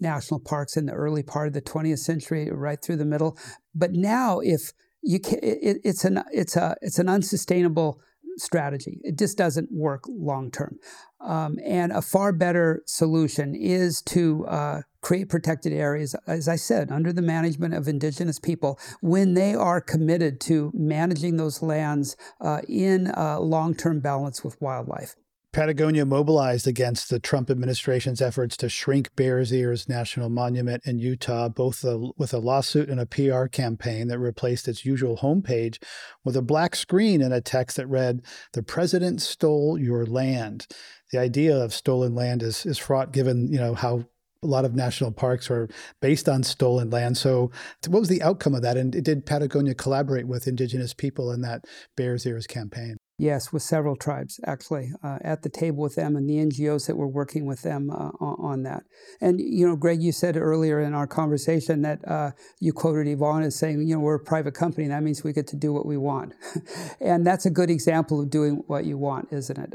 national 0.00 0.40
parks 0.40 0.76
in 0.76 0.86
the 0.86 0.92
early 0.92 1.22
part 1.22 1.46
of 1.46 1.54
the 1.54 1.62
20th 1.62 2.00
century, 2.00 2.50
right 2.50 2.82
through 2.82 2.96
the 2.96 3.04
middle. 3.04 3.38
But 3.74 3.92
now, 3.92 4.40
if 4.40 4.72
you 5.02 5.20
can, 5.20 5.38
it, 5.40 5.78
it's 5.84 6.04
an 6.04 6.22
it's 6.32 6.56
a 6.56 6.76
it's 6.80 6.98
an 6.98 7.08
unsustainable 7.08 8.00
strategy. 8.36 8.98
It 9.02 9.18
just 9.18 9.38
doesn't 9.38 9.70
work 9.72 10.04
long 10.08 10.50
term. 10.50 10.78
Um, 11.20 11.58
and 11.64 11.92
a 11.92 12.02
far 12.02 12.32
better 12.32 12.82
solution 12.86 13.54
is 13.54 14.02
to 14.02 14.46
uh, 14.46 14.82
create 15.00 15.28
protected 15.28 15.72
areas, 15.72 16.14
as 16.26 16.48
I 16.48 16.56
said, 16.56 16.90
under 16.90 17.12
the 17.12 17.22
management 17.22 17.74
of 17.74 17.88
indigenous 17.88 18.38
people 18.38 18.78
when 19.00 19.34
they 19.34 19.54
are 19.54 19.80
committed 19.80 20.40
to 20.42 20.72
managing 20.74 21.36
those 21.36 21.62
lands 21.62 22.16
uh, 22.40 22.60
in 22.68 23.12
long 23.16 23.74
term 23.74 24.00
balance 24.00 24.44
with 24.44 24.60
wildlife. 24.60 25.14
Patagonia 25.50 26.04
mobilized 26.04 26.68
against 26.68 27.08
the 27.08 27.18
Trump 27.18 27.48
administration's 27.48 28.20
efforts 28.20 28.54
to 28.58 28.68
shrink 28.68 29.16
Bears 29.16 29.50
Ears 29.50 29.88
National 29.88 30.28
Monument 30.28 30.82
in 30.84 30.98
Utah, 30.98 31.48
both 31.48 31.82
a, 31.84 32.10
with 32.18 32.34
a 32.34 32.38
lawsuit 32.38 32.90
and 32.90 33.00
a 33.00 33.06
PR 33.06 33.46
campaign 33.46 34.08
that 34.08 34.18
replaced 34.18 34.68
its 34.68 34.84
usual 34.84 35.16
homepage 35.16 35.82
with 36.22 36.36
a 36.36 36.42
black 36.42 36.76
screen 36.76 37.22
and 37.22 37.32
a 37.32 37.40
text 37.40 37.78
that 37.78 37.86
read, 37.86 38.20
The 38.52 38.62
President 38.62 39.22
Stole 39.22 39.78
Your 39.78 40.04
Land. 40.04 40.66
The 41.12 41.18
idea 41.18 41.56
of 41.56 41.72
stolen 41.72 42.14
land 42.14 42.42
is, 42.42 42.66
is 42.66 42.76
fraught 42.76 43.12
given, 43.12 43.50
you 43.50 43.58
know, 43.58 43.74
how 43.74 44.04
a 44.42 44.46
lot 44.46 44.64
of 44.64 44.74
national 44.74 45.12
parks 45.12 45.50
are 45.50 45.68
based 46.00 46.28
on 46.28 46.42
stolen 46.42 46.90
land. 46.90 47.16
So, 47.16 47.50
what 47.88 48.00
was 48.00 48.08
the 48.08 48.22
outcome 48.22 48.54
of 48.54 48.62
that? 48.62 48.76
And 48.76 48.92
did 48.92 49.26
Patagonia 49.26 49.74
collaborate 49.74 50.28
with 50.28 50.46
indigenous 50.46 50.94
people 50.94 51.32
in 51.32 51.40
that 51.42 51.64
Bears 51.96 52.24
Ears 52.26 52.46
campaign? 52.46 52.96
Yes, 53.20 53.52
with 53.52 53.64
several 53.64 53.96
tribes 53.96 54.38
actually 54.46 54.92
uh, 55.02 55.18
at 55.22 55.42
the 55.42 55.48
table 55.48 55.82
with 55.82 55.96
them 55.96 56.14
and 56.14 56.28
the 56.28 56.36
NGOs 56.36 56.86
that 56.86 56.96
were 56.96 57.08
working 57.08 57.46
with 57.46 57.62
them 57.62 57.90
uh, 57.90 58.10
on 58.20 58.62
that. 58.62 58.84
And 59.20 59.40
you 59.40 59.66
know, 59.66 59.74
Greg, 59.74 60.00
you 60.00 60.12
said 60.12 60.36
earlier 60.36 60.80
in 60.80 60.94
our 60.94 61.08
conversation 61.08 61.82
that 61.82 62.06
uh, 62.06 62.30
you 62.60 62.72
quoted 62.72 63.08
Yvon 63.08 63.44
as 63.44 63.58
saying, 63.58 63.82
you 63.88 63.96
know, 63.96 64.00
we're 64.00 64.14
a 64.14 64.24
private 64.24 64.54
company. 64.54 64.86
That 64.86 65.02
means 65.02 65.24
we 65.24 65.32
get 65.32 65.48
to 65.48 65.56
do 65.56 65.72
what 65.72 65.84
we 65.84 65.96
want, 65.96 66.34
and 67.00 67.26
that's 67.26 67.44
a 67.44 67.50
good 67.50 67.70
example 67.70 68.20
of 68.20 68.30
doing 68.30 68.62
what 68.68 68.84
you 68.84 68.96
want, 68.96 69.32
isn't 69.32 69.58
it? 69.58 69.74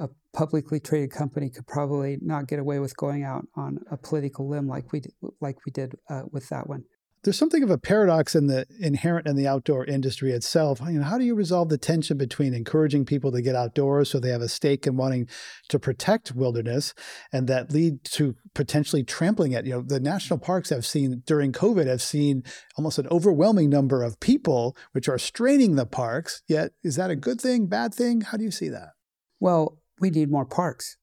A 0.00 0.08
publicly 0.32 0.80
traded 0.80 1.12
company 1.12 1.50
could 1.50 1.66
probably 1.66 2.18
not 2.20 2.48
get 2.48 2.58
away 2.58 2.78
with 2.78 2.96
going 2.96 3.22
out 3.22 3.46
on 3.54 3.78
a 3.90 3.96
political 3.96 4.48
limb 4.48 4.66
like 4.66 4.92
we 4.92 5.00
did, 5.00 5.12
like 5.40 5.58
we 5.66 5.72
did 5.72 5.94
uh, 6.08 6.22
with 6.32 6.48
that 6.48 6.68
one 6.68 6.84
there's 7.22 7.36
something 7.36 7.62
of 7.62 7.70
a 7.70 7.76
paradox 7.76 8.34
in 8.34 8.46
the 8.46 8.66
inherent 8.78 9.26
in 9.26 9.36
the 9.36 9.46
outdoor 9.46 9.84
industry 9.84 10.32
itself. 10.32 10.80
You 10.80 11.00
know, 11.00 11.04
how 11.04 11.18
do 11.18 11.24
you 11.24 11.34
resolve 11.34 11.68
the 11.68 11.76
tension 11.76 12.16
between 12.16 12.54
encouraging 12.54 13.04
people 13.04 13.30
to 13.32 13.42
get 13.42 13.54
outdoors 13.54 14.10
so 14.10 14.18
they 14.18 14.30
have 14.30 14.40
a 14.40 14.48
stake 14.48 14.86
in 14.86 14.96
wanting 14.96 15.28
to 15.68 15.78
protect 15.78 16.34
wilderness 16.34 16.94
and 17.30 17.46
that 17.46 17.72
lead 17.72 18.04
to 18.04 18.36
potentially 18.54 19.04
trampling 19.04 19.52
it? 19.52 19.66
You 19.66 19.72
know, 19.72 19.82
the 19.82 20.00
national 20.00 20.38
parks 20.38 20.70
have 20.70 20.86
seen 20.86 21.22
during 21.26 21.52
COVID 21.52 21.86
have 21.86 22.02
seen 22.02 22.42
almost 22.76 22.98
an 22.98 23.06
overwhelming 23.08 23.68
number 23.68 24.02
of 24.02 24.20
people 24.20 24.74
which 24.92 25.08
are 25.08 25.18
straining 25.18 25.76
the 25.76 25.86
parks. 25.86 26.42
Yet 26.48 26.72
is 26.82 26.96
that 26.96 27.10
a 27.10 27.16
good 27.16 27.40
thing, 27.40 27.66
bad 27.66 27.92
thing? 27.92 28.22
How 28.22 28.38
do 28.38 28.44
you 28.44 28.50
see 28.50 28.70
that? 28.70 28.90
Well, 29.38 29.79
we 30.00 30.10
need 30.10 30.30
more 30.30 30.46
parks 30.46 30.96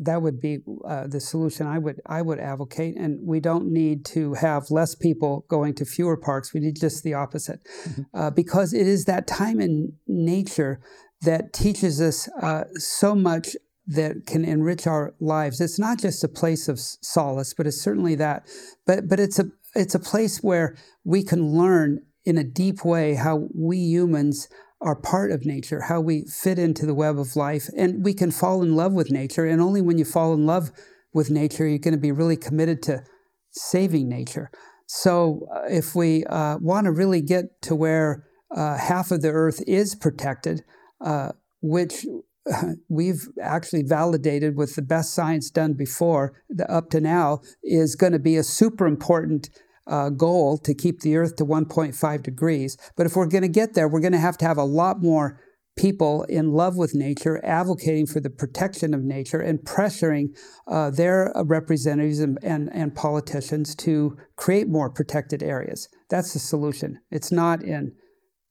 that 0.00 0.22
would 0.22 0.40
be 0.40 0.58
uh, 0.86 1.06
the 1.06 1.20
solution 1.20 1.66
I 1.66 1.78
would 1.78 2.00
I 2.06 2.22
would 2.22 2.38
advocate. 2.38 2.96
And 2.96 3.18
we 3.26 3.40
don't 3.40 3.70
need 3.70 4.04
to 4.06 4.34
have 4.34 4.70
less 4.70 4.94
people 4.94 5.44
going 5.48 5.74
to 5.74 5.84
fewer 5.84 6.16
parks. 6.16 6.54
We 6.54 6.60
need 6.60 6.76
just 6.76 7.02
the 7.02 7.14
opposite, 7.14 7.60
mm-hmm. 7.86 8.02
uh, 8.14 8.30
because 8.30 8.72
it 8.72 8.86
is 8.86 9.04
that 9.04 9.26
time 9.26 9.60
in 9.60 9.94
nature 10.06 10.80
that 11.22 11.52
teaches 11.52 12.00
us 12.00 12.28
uh, 12.40 12.64
so 12.74 13.14
much 13.14 13.56
that 13.86 14.26
can 14.26 14.44
enrich 14.44 14.86
our 14.86 15.14
lives. 15.18 15.60
It's 15.60 15.78
not 15.78 15.98
just 15.98 16.22
a 16.22 16.28
place 16.28 16.68
of 16.68 16.78
solace, 16.78 17.54
but 17.54 17.66
it's 17.66 17.80
certainly 17.80 18.14
that. 18.16 18.46
But 18.86 19.08
but 19.08 19.18
it's 19.18 19.38
a 19.38 19.46
it's 19.74 19.94
a 19.94 20.00
place 20.00 20.38
where 20.38 20.76
we 21.04 21.22
can 21.22 21.52
learn 21.52 22.02
in 22.24 22.38
a 22.38 22.44
deep 22.44 22.84
way 22.84 23.14
how 23.14 23.48
we 23.54 23.78
humans 23.78 24.48
are 24.80 24.94
part 24.94 25.32
of 25.32 25.44
nature, 25.44 25.82
how 25.82 26.00
we 26.00 26.24
fit 26.24 26.58
into 26.58 26.86
the 26.86 26.94
web 26.94 27.18
of 27.18 27.36
life. 27.36 27.68
And 27.76 28.04
we 28.04 28.14
can 28.14 28.30
fall 28.30 28.62
in 28.62 28.76
love 28.76 28.92
with 28.92 29.10
nature. 29.10 29.44
And 29.44 29.60
only 29.60 29.80
when 29.80 29.98
you 29.98 30.04
fall 30.04 30.32
in 30.34 30.46
love 30.46 30.70
with 31.12 31.30
nature, 31.30 31.66
you're 31.66 31.78
going 31.78 31.94
to 31.94 32.00
be 32.00 32.12
really 32.12 32.36
committed 32.36 32.82
to 32.84 33.02
saving 33.50 34.08
nature. 34.08 34.50
So, 34.86 35.46
uh, 35.54 35.62
if 35.68 35.94
we 35.94 36.24
uh, 36.24 36.58
want 36.60 36.86
to 36.86 36.92
really 36.92 37.20
get 37.20 37.60
to 37.62 37.74
where 37.74 38.24
uh, 38.54 38.78
half 38.78 39.10
of 39.10 39.20
the 39.20 39.30
earth 39.30 39.62
is 39.66 39.94
protected, 39.94 40.62
uh, 41.04 41.32
which 41.60 42.06
we've 42.88 43.28
actually 43.42 43.82
validated 43.82 44.56
with 44.56 44.76
the 44.76 44.82
best 44.82 45.12
science 45.12 45.50
done 45.50 45.74
before, 45.74 46.40
the, 46.48 46.70
up 46.70 46.88
to 46.90 47.00
now, 47.00 47.40
is 47.62 47.96
going 47.96 48.12
to 48.12 48.18
be 48.18 48.36
a 48.36 48.42
super 48.42 48.86
important 48.86 49.50
uh, 49.88 50.10
goal 50.10 50.58
to 50.58 50.74
keep 50.74 51.00
the 51.00 51.16
Earth 51.16 51.36
to 51.36 51.44
1.5 51.44 52.22
degrees. 52.22 52.76
But 52.96 53.06
if 53.06 53.16
we're 53.16 53.26
going 53.26 53.42
to 53.42 53.48
get 53.48 53.74
there, 53.74 53.88
we're 53.88 54.00
going 54.00 54.12
to 54.12 54.18
have 54.18 54.38
to 54.38 54.44
have 54.44 54.58
a 54.58 54.64
lot 54.64 55.02
more 55.02 55.40
people 55.76 56.24
in 56.24 56.52
love 56.52 56.76
with 56.76 56.94
nature, 56.94 57.40
advocating 57.44 58.06
for 58.06 58.20
the 58.20 58.30
protection 58.30 58.92
of 58.92 59.02
nature, 59.02 59.40
and 59.40 59.60
pressuring 59.60 60.36
uh, 60.66 60.90
their 60.90 61.32
representatives 61.44 62.18
and, 62.18 62.38
and, 62.42 62.68
and, 62.72 62.94
politicians 62.94 63.76
to 63.76 64.16
create 64.36 64.68
more 64.68 64.90
protected 64.90 65.42
areas. 65.42 65.88
That's 66.10 66.32
the 66.32 66.40
solution. 66.40 66.98
It's 67.10 67.30
not 67.30 67.62
in 67.62 67.92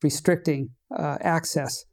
restricting 0.02 0.70
uh, 0.96 1.18
access. 1.22 1.84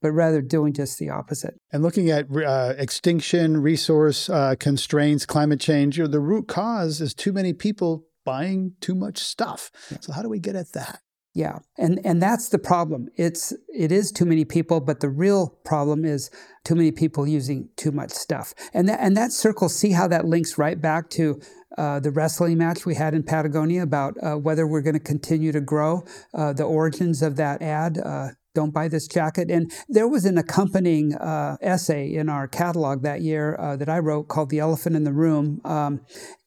But 0.00 0.12
rather 0.12 0.42
doing 0.42 0.74
just 0.74 0.98
the 0.98 1.08
opposite. 1.08 1.54
And 1.72 1.82
looking 1.82 2.10
at 2.10 2.26
uh, 2.30 2.74
extinction, 2.76 3.62
resource 3.62 4.28
uh, 4.28 4.54
constraints, 4.60 5.24
climate 5.24 5.60
change, 5.60 5.96
the 5.96 6.20
root 6.20 6.46
cause 6.46 7.00
is 7.00 7.14
too 7.14 7.32
many 7.32 7.54
people 7.54 8.04
buying 8.24 8.74
too 8.80 8.94
much 8.94 9.18
stuff. 9.18 9.70
So, 10.00 10.12
how 10.12 10.22
do 10.22 10.28
we 10.28 10.38
get 10.38 10.56
at 10.56 10.72
that? 10.72 11.00
Yeah, 11.34 11.58
and 11.76 12.00
and 12.04 12.22
that's 12.22 12.48
the 12.48 12.60
problem. 12.60 13.08
It's 13.16 13.52
it 13.68 13.90
is 13.90 14.12
too 14.12 14.24
many 14.24 14.44
people, 14.44 14.80
but 14.80 15.00
the 15.00 15.08
real 15.08 15.48
problem 15.64 16.04
is 16.04 16.30
too 16.64 16.76
many 16.76 16.92
people 16.92 17.26
using 17.26 17.70
too 17.76 17.90
much 17.90 18.12
stuff. 18.12 18.54
And 18.72 18.88
that 18.88 19.00
and 19.00 19.16
that 19.16 19.32
circle, 19.32 19.68
see 19.68 19.90
how 19.90 20.06
that 20.08 20.26
links 20.26 20.58
right 20.58 20.80
back 20.80 21.10
to 21.10 21.40
uh, 21.76 21.98
the 21.98 22.12
wrestling 22.12 22.58
match 22.58 22.86
we 22.86 22.94
had 22.94 23.14
in 23.14 23.24
Patagonia 23.24 23.82
about 23.82 24.14
uh, 24.22 24.36
whether 24.36 24.64
we're 24.64 24.80
going 24.80 24.94
to 24.94 25.00
continue 25.00 25.50
to 25.50 25.60
grow. 25.60 26.04
Uh, 26.32 26.52
the 26.52 26.62
origins 26.62 27.20
of 27.20 27.34
that 27.34 27.60
ad 27.60 27.98
uh, 27.98 28.28
don't 28.54 28.72
buy 28.72 28.88
this 28.88 29.06
jacket. 29.06 29.50
And 29.50 29.72
there 29.88 30.08
was 30.08 30.24
an 30.24 30.38
accompanying 30.38 31.14
uh, 31.14 31.56
essay 31.60 32.14
in 32.14 32.28
our 32.28 32.46
catalog 32.46 33.02
that 33.02 33.20
year 33.20 33.56
uh, 33.58 33.76
that 33.76 33.88
I 33.88 33.98
wrote 33.98 34.28
called 34.28 34.50
The 34.50 34.60
Elephant 34.60 34.96
in 34.96 35.04
the 35.04 35.12
Room. 35.12 35.60
Um, 35.64 36.00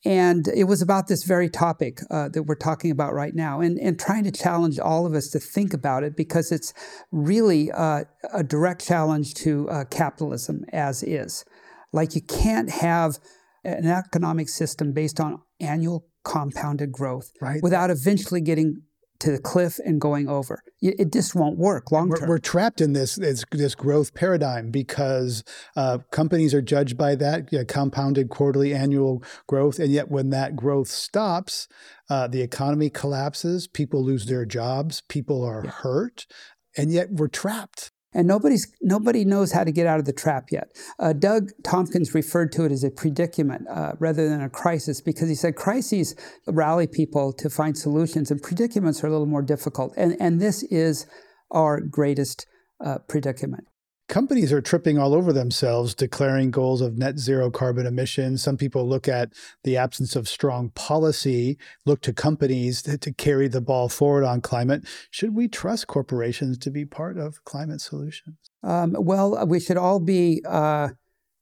and 0.05 0.47
it 0.47 0.63
was 0.63 0.81
about 0.81 1.07
this 1.07 1.23
very 1.23 1.49
topic 1.49 1.99
uh, 2.09 2.29
that 2.29 2.43
we're 2.43 2.55
talking 2.55 2.91
about 2.91 3.13
right 3.13 3.35
now 3.35 3.59
and, 3.59 3.77
and 3.77 3.99
trying 3.99 4.23
to 4.23 4.31
challenge 4.31 4.79
all 4.79 5.05
of 5.05 5.13
us 5.13 5.27
to 5.29 5.39
think 5.39 5.73
about 5.73 6.03
it 6.03 6.15
because 6.15 6.51
it's 6.51 6.73
really 7.11 7.71
uh, 7.71 8.05
a 8.33 8.43
direct 8.43 8.85
challenge 8.85 9.33
to 9.35 9.69
uh, 9.69 9.85
capitalism 9.85 10.63
as 10.71 11.03
is. 11.03 11.43
Like 11.91 12.15
you 12.15 12.21
can't 12.21 12.69
have 12.69 13.19
an 13.63 13.85
economic 13.85 14.47
system 14.49 14.93
based 14.93 15.19
on 15.19 15.41
annual 15.59 16.07
compounded 16.23 16.91
growth 16.91 17.31
right. 17.41 17.61
without 17.61 17.89
eventually 17.89 18.41
getting 18.41 18.81
to 19.19 19.31
the 19.31 19.39
cliff 19.39 19.79
and 19.83 19.99
going 19.99 20.27
over. 20.27 20.63
It 20.81 21.11
just 21.11 21.35
won't 21.35 21.57
work 21.57 21.91
long 21.91 22.09
term. 22.09 22.21
We're, 22.21 22.35
we're, 22.35 22.37
trapped 22.37 22.81
in 22.81 22.93
this, 22.93 23.15
this, 23.15 23.43
this 23.51 23.75
growth 23.75 24.13
paradigm 24.13 24.69
because 24.71 25.43
uh, 25.75 25.99
companies 26.11 26.53
are 26.53 26.61
judged 26.61 26.97
by 26.97 27.15
that 27.15 27.51
you 27.51 27.59
know, 27.59 27.65
compounded 27.65 28.29
quarterly 28.29 28.73
annual 28.73 29.23
growth, 29.47 29.79
and 29.79 29.91
yet 29.91 30.09
when 30.09 30.29
that 30.29 30.55
growth 30.55 30.87
stops, 30.87 31.67
uh, 32.09 32.27
the 32.27 32.41
economy 32.41 32.89
collapses, 32.89 33.67
people 33.67 34.03
lose 34.03 34.25
their 34.25 34.45
jobs, 34.45 35.01
people 35.09 35.43
are 35.43 35.63
yeah. 35.65 35.71
hurt, 35.71 36.27
and 36.75 36.91
yet 36.91 37.11
we're 37.11 37.27
trapped 37.27 37.91
and 38.13 38.27
nobody's 38.27 38.71
nobody 38.81 39.25
knows 39.25 39.51
how 39.51 39.63
to 39.63 39.71
get 39.71 39.87
out 39.87 39.99
of 39.99 40.05
the 40.05 40.13
trap 40.13 40.51
yet. 40.51 40.69
Uh, 40.99 41.13
Doug 41.13 41.51
Tompkins 41.63 42.13
referred 42.13 42.51
to 42.53 42.65
it 42.65 42.71
as 42.71 42.83
a 42.83 42.89
predicament 42.89 43.67
uh, 43.69 43.93
rather 43.99 44.27
than 44.27 44.41
a 44.41 44.49
crisis 44.49 45.01
because 45.01 45.29
he 45.29 45.35
said 45.35 45.55
crises 45.55 46.15
rally 46.47 46.87
people 46.87 47.33
to 47.33 47.49
find 47.49 47.77
solutions, 47.77 48.31
and 48.31 48.41
predicaments 48.41 49.03
are 49.03 49.07
a 49.07 49.11
little 49.11 49.25
more 49.25 49.41
difficult. 49.41 49.93
And 49.97 50.15
and 50.19 50.39
this 50.39 50.63
is 50.63 51.05
our 51.51 51.79
greatest 51.79 52.45
uh, 52.83 52.99
predicament. 53.07 53.67
Companies 54.07 54.53
are 54.53 54.61
tripping 54.61 54.97
all 54.97 55.13
over 55.13 55.33
themselves, 55.33 55.93
declaring 55.93 56.49
goals 56.49 56.79
of 56.79 56.97
net 56.97 57.19
zero 57.19 57.51
carbon 57.51 57.85
emissions. 57.85 58.41
Some 58.41 58.55
people 58.55 58.87
look 58.87 59.07
at 59.07 59.33
the 59.63 59.75
absence 59.75 60.15
of 60.15 60.29
strong 60.29 60.69
policy, 60.69 61.57
look 61.85 62.01
to 62.01 62.13
companies 62.13 62.81
to, 62.83 62.97
to, 62.97 63.11
carry 63.11 63.49
the 63.49 63.59
ball 63.59 63.89
forward 63.89 64.23
on 64.23 64.39
climate. 64.39 64.85
Should 65.11 65.35
we 65.35 65.49
trust 65.49 65.87
corporations 65.87 66.57
to 66.59 66.71
be 66.71 66.85
part 66.85 67.17
of 67.17 67.43
climate 67.43 67.81
solutions? 67.81 68.37
Um, 68.63 68.95
well, 68.97 69.45
we 69.45 69.59
should 69.59 69.77
all 69.77 69.99
be. 69.99 70.41
Uh, 70.47 70.89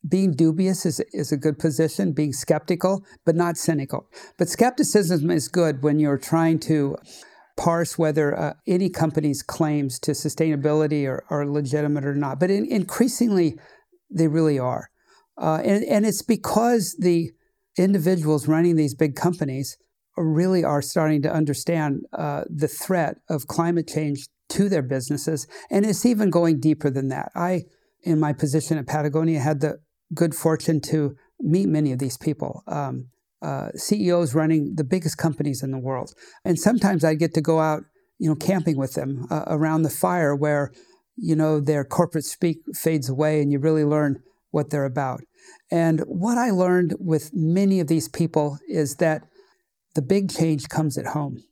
being 0.07 0.33
dubious 0.33 0.85
is, 0.85 0.99
is 1.13 1.31
a 1.31 1.37
good 1.37 1.57
position, 1.57 2.11
being 2.11 2.31
skeptical, 2.31 3.03
but 3.25 3.35
not 3.35 3.57
cynical. 3.57 4.07
But 4.37 4.49
skepticism 4.49 5.31
is 5.31 5.47
good 5.47 5.81
when 5.81 5.97
you're 5.97 6.19
trying 6.19 6.59
to 6.59 6.95
parse 7.57 7.97
whether 7.97 8.37
uh, 8.37 8.53
any 8.67 8.89
company's 8.89 9.41
claims 9.41 9.99
to 9.99 10.11
sustainability 10.11 11.07
are, 11.07 11.23
are 11.29 11.45
legitimate 11.47 12.05
or 12.05 12.15
not. 12.15 12.39
But 12.39 12.51
in, 12.51 12.65
increasingly, 12.65 13.57
they 14.09 14.27
really 14.27 14.59
are. 14.59 14.89
Uh, 15.37 15.61
and, 15.63 15.83
and 15.85 16.05
it's 16.05 16.21
because 16.21 16.95
the 16.99 17.31
individuals 17.77 18.47
running 18.47 18.75
these 18.75 18.95
big 18.95 19.15
companies 19.15 19.77
really 20.17 20.63
are 20.63 20.81
starting 20.81 21.21
to 21.21 21.33
understand 21.33 22.05
uh, 22.13 22.43
the 22.49 22.67
threat 22.67 23.17
of 23.29 23.47
climate 23.47 23.87
change 23.87 24.27
to 24.49 24.69
their 24.69 24.81
businesses. 24.81 25.47
And 25.69 25.85
it's 25.85 26.05
even 26.05 26.29
going 26.29 26.59
deeper 26.59 26.89
than 26.89 27.09
that. 27.09 27.31
I, 27.35 27.63
in 28.03 28.19
my 28.19 28.31
position 28.31 28.77
at 28.77 28.87
Patagonia, 28.87 29.39
had 29.39 29.59
the 29.59 29.79
good 30.13 30.35
fortune 30.35 30.79
to 30.81 31.15
meet 31.39 31.67
many 31.67 31.91
of 31.91 31.99
these 31.99 32.17
people. 32.17 32.63
Um, 32.67 33.07
uh, 33.45 33.69
CEOs 33.75 34.33
running 34.33 34.73
the 34.75 34.83
biggest 34.83 35.17
companies 35.17 35.61
in 35.61 35.69
the 35.69 35.77
world. 35.77 36.13
And 36.43 36.59
sometimes 36.59 37.03
I 37.03 37.13
get 37.13 37.35
to 37.35 37.41
go 37.41 37.59
out, 37.59 37.83
you 38.17 38.27
know, 38.27 38.35
camping 38.35 38.75
with 38.75 38.93
them 38.93 39.27
uh, 39.29 39.43
around 39.45 39.83
the 39.83 39.89
fire 39.91 40.35
where, 40.35 40.71
you 41.15 41.35
know, 41.35 41.59
their 41.59 41.83
corporate 41.85 42.25
speak 42.25 42.57
fades 42.73 43.07
away 43.07 43.41
and 43.41 43.51
you 43.51 43.59
really 43.59 43.85
learn 43.85 44.23
what 44.49 44.71
they're 44.71 44.85
about. 44.85 45.21
And 45.69 45.99
what 46.07 46.39
I 46.39 46.49
learned 46.49 46.95
with 46.99 47.31
many 47.33 47.79
of 47.79 47.87
these 47.87 48.07
people 48.09 48.57
is 48.67 48.95
that 48.95 49.21
the 49.93 50.01
big 50.01 50.31
change 50.31 50.67
comes 50.67 50.97
at 50.97 51.07
home. 51.07 51.43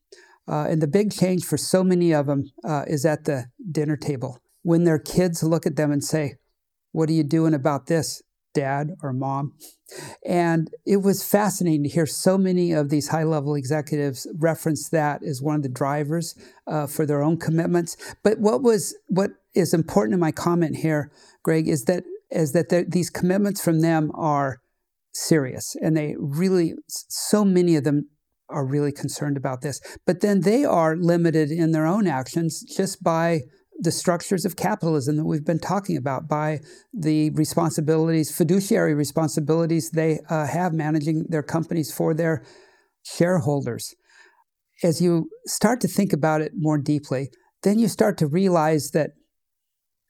Uh, 0.47 0.65
and 0.69 0.81
the 0.81 0.87
big 0.87 1.13
change 1.13 1.45
for 1.45 1.57
so 1.57 1.83
many 1.83 2.11
of 2.11 2.25
them 2.25 2.45
uh, 2.65 2.85
is 2.87 3.05
at 3.05 3.25
the 3.25 3.45
dinner 3.71 3.95
table 3.95 4.39
when 4.63 4.83
their 4.83 4.99
kids 4.99 5.43
look 5.43 5.67
at 5.67 5.75
them 5.75 5.91
and 5.91 6.03
say, 6.03 6.35
What 6.91 7.07
are 7.09 7.13
you 7.13 7.23
doing 7.23 7.53
about 7.53 7.85
this? 7.85 8.23
Dad 8.53 8.95
or 9.01 9.13
mom. 9.13 9.53
And 10.25 10.69
it 10.85 10.97
was 10.97 11.23
fascinating 11.23 11.83
to 11.83 11.89
hear 11.89 12.05
so 12.05 12.37
many 12.37 12.71
of 12.71 12.89
these 12.89 13.09
high 13.09 13.23
level 13.23 13.55
executives 13.55 14.27
reference 14.37 14.89
that 14.89 15.23
as 15.23 15.41
one 15.41 15.55
of 15.55 15.63
the 15.63 15.69
drivers 15.69 16.35
uh, 16.67 16.87
for 16.87 17.05
their 17.05 17.21
own 17.21 17.37
commitments. 17.37 17.97
But 18.23 18.39
what 18.39 18.61
was 18.61 18.95
what 19.07 19.31
is 19.53 19.73
important 19.73 20.13
in 20.13 20.19
my 20.19 20.31
comment 20.31 20.77
here, 20.77 21.11
Greg, 21.43 21.67
is 21.67 21.85
that 21.85 22.03
is 22.31 22.53
that 22.53 22.69
these 22.89 23.09
commitments 23.09 23.63
from 23.63 23.81
them 23.81 24.11
are 24.15 24.61
serious, 25.13 25.75
and 25.81 25.95
they 25.95 26.15
really 26.17 26.73
so 26.87 27.45
many 27.45 27.75
of 27.75 27.83
them 27.83 28.09
are 28.49 28.65
really 28.65 28.91
concerned 28.91 29.37
about 29.37 29.61
this. 29.61 29.81
But 30.05 30.21
then 30.21 30.41
they 30.41 30.63
are 30.63 30.95
limited 30.95 31.51
in 31.51 31.71
their 31.71 31.85
own 31.85 32.07
actions 32.07 32.61
just 32.61 33.03
by 33.03 33.41
the 33.79 33.91
structures 33.91 34.45
of 34.45 34.55
capitalism 34.55 35.17
that 35.17 35.25
we've 35.25 35.45
been 35.45 35.59
talking 35.59 35.97
about 35.97 36.27
by 36.27 36.59
the 36.93 37.29
responsibilities, 37.31 38.35
fiduciary 38.35 38.93
responsibilities 38.93 39.91
they 39.91 40.19
uh, 40.29 40.45
have 40.45 40.73
managing 40.73 41.25
their 41.29 41.43
companies 41.43 41.91
for 41.91 42.13
their 42.13 42.45
shareholders. 43.03 43.95
As 44.83 45.01
you 45.01 45.29
start 45.45 45.81
to 45.81 45.87
think 45.87 46.13
about 46.13 46.41
it 46.41 46.51
more 46.55 46.77
deeply, 46.77 47.29
then 47.63 47.79
you 47.79 47.87
start 47.87 48.17
to 48.19 48.27
realize 48.27 48.91
that 48.91 49.11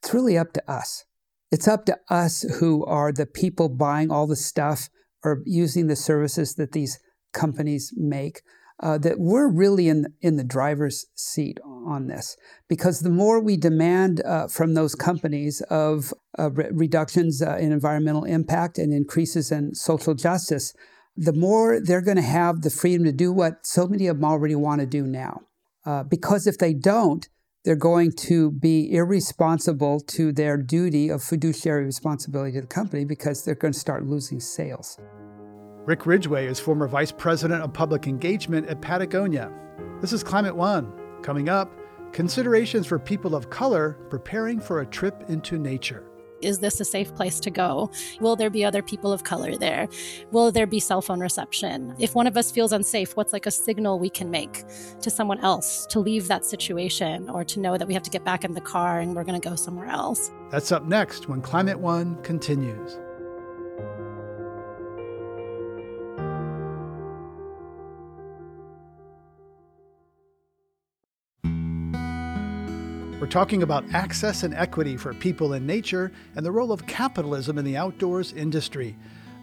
it's 0.02 0.12
really 0.12 0.36
up 0.36 0.52
to 0.52 0.70
us. 0.70 1.04
It's 1.50 1.68
up 1.68 1.86
to 1.86 1.96
us 2.10 2.42
who 2.58 2.84
are 2.84 3.12
the 3.12 3.26
people 3.26 3.68
buying 3.68 4.10
all 4.10 4.26
the 4.26 4.36
stuff 4.36 4.88
or 5.22 5.40
using 5.46 5.86
the 5.86 5.96
services 5.96 6.54
that 6.56 6.72
these 6.72 6.98
companies 7.32 7.92
make 7.96 8.42
uh, 8.80 8.98
that 8.98 9.18
we're 9.18 9.48
really 9.48 9.88
in 9.88 10.06
in 10.20 10.36
the 10.36 10.44
driver's 10.44 11.06
seat 11.14 11.58
on 11.64 12.08
this 12.08 12.36
because 12.68 13.00
the 13.00 13.10
more 13.10 13.40
we 13.40 13.56
demand 13.56 14.20
uh, 14.24 14.48
from 14.48 14.74
those 14.74 14.94
companies 14.94 15.60
of 15.70 16.12
uh, 16.38 16.50
re- 16.50 16.68
reductions 16.72 17.40
uh, 17.40 17.56
in 17.56 17.72
environmental 17.72 18.24
impact 18.24 18.78
and 18.78 18.92
increases 18.92 19.52
in 19.52 19.74
social 19.74 20.14
justice, 20.14 20.74
the 21.16 21.32
more 21.32 21.80
they're 21.80 22.00
going 22.00 22.16
to 22.16 22.22
have 22.22 22.62
the 22.62 22.70
freedom 22.70 23.04
to 23.04 23.12
do 23.12 23.32
what 23.32 23.64
so 23.64 23.86
many 23.86 24.06
of 24.06 24.16
them 24.16 24.24
already 24.24 24.56
want 24.56 24.80
to 24.80 24.86
do 24.86 25.06
now. 25.06 25.42
Uh, 25.86 26.02
because 26.02 26.46
if 26.46 26.58
they 26.58 26.72
don't, 26.74 27.28
they're 27.64 27.76
going 27.76 28.12
to 28.12 28.50
be 28.50 28.92
irresponsible 28.92 30.00
to 30.00 30.32
their 30.32 30.56
duty 30.56 31.08
of 31.08 31.22
fiduciary 31.22 31.84
responsibility 31.84 32.52
to 32.52 32.62
the 32.62 32.66
company 32.66 33.04
because 33.04 33.44
they're 33.44 33.54
going 33.54 33.72
to 33.72 33.78
start 33.78 34.04
losing 34.04 34.40
sales. 34.40 34.98
Rick 35.86 36.06
Ridgeway 36.06 36.46
is 36.46 36.58
former 36.58 36.88
Vice 36.88 37.12
President 37.12 37.62
of 37.62 37.74
Public 37.74 38.06
Engagement 38.06 38.66
at 38.68 38.80
Patagonia. 38.80 39.52
This 40.00 40.14
is 40.14 40.24
Climate 40.24 40.56
One. 40.56 40.90
Coming 41.20 41.50
up, 41.50 41.70
considerations 42.10 42.86
for 42.86 42.98
people 42.98 43.34
of 43.34 43.50
color 43.50 43.98
preparing 44.08 44.60
for 44.60 44.80
a 44.80 44.86
trip 44.86 45.24
into 45.28 45.58
nature. 45.58 46.06
Is 46.40 46.58
this 46.58 46.80
a 46.80 46.86
safe 46.86 47.14
place 47.14 47.38
to 47.40 47.50
go? 47.50 47.90
Will 48.18 48.34
there 48.34 48.48
be 48.48 48.64
other 48.64 48.80
people 48.80 49.12
of 49.12 49.24
color 49.24 49.58
there? 49.58 49.86
Will 50.30 50.50
there 50.50 50.66
be 50.66 50.80
cell 50.80 51.02
phone 51.02 51.20
reception? 51.20 51.94
If 51.98 52.14
one 52.14 52.26
of 52.26 52.38
us 52.38 52.50
feels 52.50 52.72
unsafe, 52.72 53.14
what's 53.14 53.34
like 53.34 53.44
a 53.44 53.50
signal 53.50 53.98
we 53.98 54.08
can 54.08 54.30
make 54.30 54.64
to 55.02 55.10
someone 55.10 55.40
else 55.40 55.84
to 55.90 56.00
leave 56.00 56.28
that 56.28 56.46
situation 56.46 57.28
or 57.28 57.44
to 57.44 57.60
know 57.60 57.76
that 57.76 57.86
we 57.86 57.92
have 57.92 58.02
to 58.04 58.10
get 58.10 58.24
back 58.24 58.42
in 58.42 58.54
the 58.54 58.60
car 58.62 59.00
and 59.00 59.14
we're 59.14 59.24
going 59.24 59.38
to 59.38 59.48
go 59.48 59.54
somewhere 59.54 59.88
else? 59.88 60.30
That's 60.50 60.72
up 60.72 60.86
next 60.86 61.28
when 61.28 61.42
Climate 61.42 61.78
One 61.78 62.16
continues. 62.22 62.96
We're 73.24 73.30
talking 73.30 73.62
about 73.62 73.90
access 73.94 74.42
and 74.42 74.52
equity 74.52 74.98
for 74.98 75.14
people 75.14 75.54
in 75.54 75.64
nature 75.64 76.12
and 76.36 76.44
the 76.44 76.52
role 76.52 76.72
of 76.72 76.86
capitalism 76.86 77.56
in 77.56 77.64
the 77.64 77.74
outdoors 77.74 78.34
industry. 78.34 78.98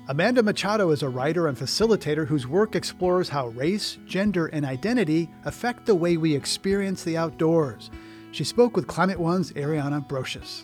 Amanda 0.08 0.44
Machado 0.44 0.92
is 0.92 1.02
a 1.02 1.10
writer 1.10 1.48
and 1.48 1.58
facilitator 1.58 2.28
whose 2.28 2.46
work 2.46 2.76
explores 2.76 3.28
how 3.28 3.48
race, 3.48 3.98
gender, 4.06 4.46
and 4.46 4.66
identity 4.66 5.32
affect 5.46 5.88
the 5.88 5.96
way 5.96 6.16
we 6.16 6.36
experience 6.36 7.04
the 7.04 7.18
outdoors. 7.18 7.90
She 8.30 8.44
spoke 8.44 8.76
with 8.76 8.86
Climate 8.86 9.20
One's 9.20 9.52
Ariana 9.54 10.08
Brocious. 10.08 10.62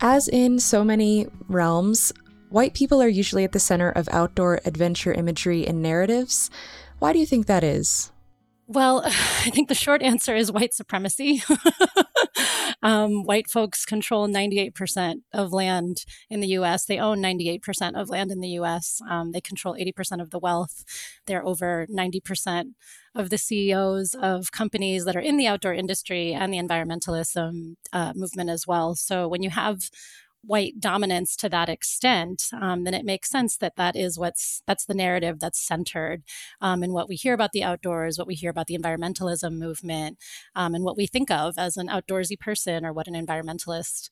As 0.00 0.26
in 0.26 0.58
so 0.58 0.82
many 0.82 1.26
realms, 1.48 2.14
white 2.48 2.72
people 2.72 3.02
are 3.02 3.08
usually 3.08 3.44
at 3.44 3.52
the 3.52 3.60
center 3.60 3.90
of 3.90 4.08
outdoor 4.10 4.58
adventure 4.64 5.12
imagery 5.12 5.66
and 5.66 5.82
narratives. 5.82 6.48
Why 6.98 7.12
do 7.12 7.18
you 7.18 7.26
think 7.26 7.44
that 7.44 7.62
is? 7.62 8.10
Well, 8.68 9.02
I 9.04 9.50
think 9.50 9.68
the 9.68 9.74
short 9.74 10.00
answer 10.00 10.34
is 10.34 10.50
white 10.50 10.72
supremacy. 10.72 11.42
um, 12.82 13.24
white 13.24 13.48
folks 13.48 13.84
control 13.84 14.28
98% 14.28 15.22
of 15.32 15.52
land 15.52 16.04
in 16.28 16.40
the 16.40 16.48
US. 16.48 16.84
They 16.84 16.98
own 16.98 17.18
98% 17.22 18.00
of 18.00 18.08
land 18.08 18.30
in 18.30 18.40
the 18.40 18.48
US. 18.60 19.00
Um, 19.08 19.32
they 19.32 19.40
control 19.40 19.76
80% 19.76 20.20
of 20.20 20.30
the 20.30 20.38
wealth. 20.38 20.84
They're 21.26 21.46
over 21.46 21.86
90% 21.86 22.72
of 23.14 23.30
the 23.30 23.38
CEOs 23.38 24.14
of 24.14 24.52
companies 24.52 25.04
that 25.04 25.16
are 25.16 25.20
in 25.20 25.36
the 25.36 25.46
outdoor 25.46 25.74
industry 25.74 26.32
and 26.32 26.52
the 26.52 26.58
environmentalism 26.58 27.74
uh, 27.92 28.12
movement 28.16 28.50
as 28.50 28.66
well. 28.66 28.94
So 28.94 29.28
when 29.28 29.42
you 29.42 29.50
have 29.50 29.90
white 30.42 30.80
dominance 30.80 31.36
to 31.36 31.48
that 31.48 31.68
extent, 31.68 32.44
um, 32.60 32.84
then 32.84 32.94
it 32.94 33.04
makes 33.04 33.30
sense 33.30 33.56
that 33.58 33.76
that 33.76 33.96
is 33.96 34.18
what's 34.18 34.62
that's 34.66 34.84
the 34.84 34.94
narrative 34.94 35.38
that's 35.38 35.60
centered 35.60 36.22
um, 36.60 36.82
in 36.82 36.92
what 36.92 37.08
we 37.08 37.16
hear 37.16 37.34
about 37.34 37.52
the 37.52 37.64
outdoors, 37.64 38.18
what 38.18 38.26
we 38.26 38.34
hear 38.34 38.50
about 38.50 38.66
the 38.66 38.76
environmentalism 38.76 39.52
movement, 39.58 40.18
um, 40.54 40.74
and 40.74 40.84
what 40.84 40.96
we 40.96 41.06
think 41.06 41.30
of 41.30 41.54
as 41.58 41.76
an 41.76 41.88
outdoorsy 41.88 42.38
person 42.38 42.84
or 42.84 42.92
what 42.92 43.08
an 43.08 43.14
environmentalist 43.14 44.10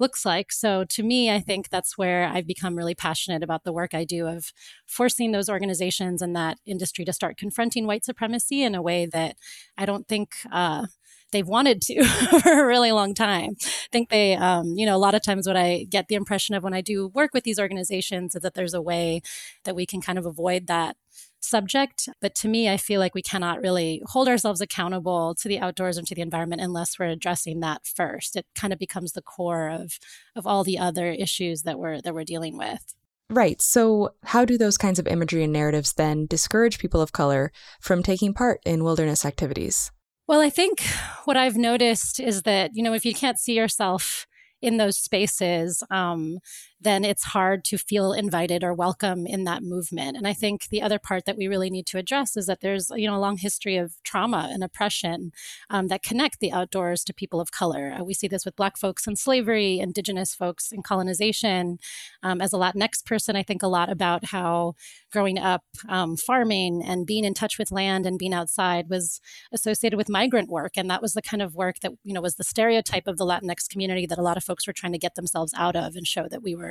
looks 0.00 0.24
like. 0.24 0.50
So 0.50 0.84
to 0.84 1.02
me, 1.02 1.30
I 1.30 1.40
think 1.40 1.68
that's 1.68 1.96
where 1.98 2.24
I've 2.24 2.46
become 2.46 2.74
really 2.74 2.94
passionate 2.94 3.42
about 3.42 3.64
the 3.64 3.72
work 3.72 3.94
I 3.94 4.04
do 4.04 4.26
of 4.26 4.52
forcing 4.86 5.30
those 5.30 5.50
organizations 5.50 6.22
and 6.22 6.34
that 6.34 6.58
industry 6.66 7.04
to 7.04 7.12
start 7.12 7.36
confronting 7.36 7.86
white 7.86 8.04
supremacy 8.04 8.62
in 8.62 8.74
a 8.74 8.82
way 8.82 9.06
that 9.06 9.36
I 9.76 9.84
don't 9.84 10.08
think 10.08 10.36
uh, 10.50 10.86
they've 11.32 11.46
wanted 11.46 11.80
to 11.82 12.04
for 12.40 12.62
a 12.62 12.66
really 12.66 12.92
long 12.92 13.14
time. 13.14 13.56
I 13.60 13.88
think 13.92 14.08
they, 14.08 14.34
um, 14.34 14.74
you 14.76 14.86
know, 14.86 14.96
a 14.96 14.98
lot 14.98 15.14
of 15.14 15.22
times 15.22 15.46
what 15.46 15.56
I 15.56 15.86
get 15.88 16.08
the 16.08 16.14
impression 16.14 16.54
of 16.54 16.62
when 16.62 16.74
I 16.74 16.80
do 16.80 17.08
work 17.08 17.32
with 17.34 17.44
these 17.44 17.58
organizations 17.58 18.34
is 18.34 18.42
that 18.42 18.54
there's 18.54 18.74
a 18.74 18.82
way 18.82 19.22
that 19.64 19.76
we 19.76 19.86
can 19.86 20.00
kind 20.00 20.18
of 20.18 20.26
avoid 20.26 20.66
that 20.66 20.96
subject. 21.40 22.08
But 22.20 22.34
to 22.36 22.48
me, 22.48 22.68
I 22.68 22.76
feel 22.76 23.00
like 23.00 23.14
we 23.14 23.22
cannot 23.22 23.60
really 23.60 24.02
hold 24.06 24.28
ourselves 24.28 24.60
accountable 24.60 25.34
to 25.36 25.48
the 25.48 25.58
outdoors 25.58 25.96
and 25.96 26.06
to 26.06 26.14
the 26.14 26.20
environment 26.20 26.60
unless 26.60 26.98
we're 26.98 27.06
addressing 27.06 27.60
that 27.60 27.86
first. 27.86 28.36
It 28.36 28.46
kind 28.54 28.72
of 28.72 28.78
becomes 28.78 29.12
the 29.12 29.22
core 29.22 29.68
of 29.68 29.98
of 30.36 30.46
all 30.46 30.64
the 30.64 30.78
other 30.78 31.10
issues 31.10 31.62
that 31.62 31.78
we're 31.78 32.00
that 32.02 32.14
we're 32.14 32.24
dealing 32.24 32.56
with. 32.56 32.94
Right. 33.30 33.62
So, 33.62 34.14
how 34.24 34.44
do 34.44 34.58
those 34.58 34.76
kinds 34.76 34.98
of 34.98 35.06
imagery 35.06 35.44
and 35.44 35.52
narratives 35.52 35.92
then 35.92 36.26
discourage 36.26 36.80
people 36.80 37.00
of 37.00 37.12
color 37.12 37.52
from 37.80 38.02
taking 38.02 38.34
part 38.34 38.60
in 38.66 38.82
wilderness 38.82 39.24
activities? 39.24 39.92
Well, 40.30 40.40
I 40.40 40.48
think 40.48 40.82
what 41.24 41.36
I've 41.36 41.56
noticed 41.56 42.20
is 42.20 42.42
that, 42.42 42.70
you 42.74 42.84
know, 42.84 42.92
if 42.94 43.04
you 43.04 43.12
can't 43.12 43.36
see 43.36 43.54
yourself 43.54 44.28
in 44.62 44.76
those 44.76 44.96
spaces, 44.96 45.82
um, 45.90 46.38
then 46.82 47.04
it's 47.04 47.24
hard 47.24 47.64
to 47.64 47.76
feel 47.76 48.12
invited 48.12 48.64
or 48.64 48.72
welcome 48.72 49.26
in 49.26 49.44
that 49.44 49.62
movement. 49.62 50.16
And 50.16 50.26
I 50.26 50.32
think 50.32 50.68
the 50.68 50.80
other 50.80 50.98
part 50.98 51.26
that 51.26 51.36
we 51.36 51.46
really 51.46 51.68
need 51.68 51.86
to 51.86 51.98
address 51.98 52.36
is 52.36 52.46
that 52.46 52.60
there's 52.62 52.90
you 52.94 53.06
know 53.06 53.16
a 53.16 53.20
long 53.20 53.36
history 53.36 53.76
of 53.76 53.94
trauma 54.02 54.48
and 54.50 54.64
oppression 54.64 55.32
um, 55.68 55.88
that 55.88 56.02
connect 56.02 56.40
the 56.40 56.52
outdoors 56.52 57.04
to 57.04 57.14
people 57.14 57.40
of 57.40 57.50
color. 57.50 57.94
Uh, 57.98 58.04
we 58.04 58.14
see 58.14 58.28
this 58.28 58.44
with 58.44 58.56
Black 58.56 58.78
folks 58.78 59.06
in 59.06 59.16
slavery, 59.16 59.78
Indigenous 59.78 60.34
folks 60.34 60.72
in 60.72 60.82
colonization. 60.82 61.78
Um, 62.22 62.40
as 62.40 62.52
a 62.52 62.56
Latinx 62.56 63.04
person, 63.04 63.36
I 63.36 63.42
think 63.42 63.62
a 63.62 63.68
lot 63.68 63.90
about 63.90 64.26
how 64.26 64.74
growing 65.12 65.38
up 65.38 65.64
um, 65.88 66.16
farming 66.16 66.82
and 66.84 67.06
being 67.06 67.24
in 67.24 67.34
touch 67.34 67.58
with 67.58 67.72
land 67.72 68.06
and 68.06 68.18
being 68.18 68.34
outside 68.34 68.88
was 68.88 69.20
associated 69.52 69.96
with 69.96 70.08
migrant 70.08 70.48
work, 70.48 70.72
and 70.76 70.88
that 70.90 71.02
was 71.02 71.12
the 71.12 71.22
kind 71.22 71.42
of 71.42 71.54
work 71.54 71.80
that 71.80 71.92
you 72.04 72.14
know 72.14 72.20
was 72.22 72.36
the 72.36 72.44
stereotype 72.44 73.06
of 73.06 73.18
the 73.18 73.26
Latinx 73.26 73.68
community 73.68 74.06
that 74.06 74.18
a 74.18 74.22
lot 74.22 74.36
of 74.36 74.44
folks 74.44 74.66
were 74.66 74.72
trying 74.72 74.92
to 74.92 74.98
get 74.98 75.14
themselves 75.14 75.52
out 75.56 75.76
of 75.76 75.94
and 75.94 76.06
show 76.06 76.26
that 76.30 76.42
we 76.42 76.54
were 76.54 76.69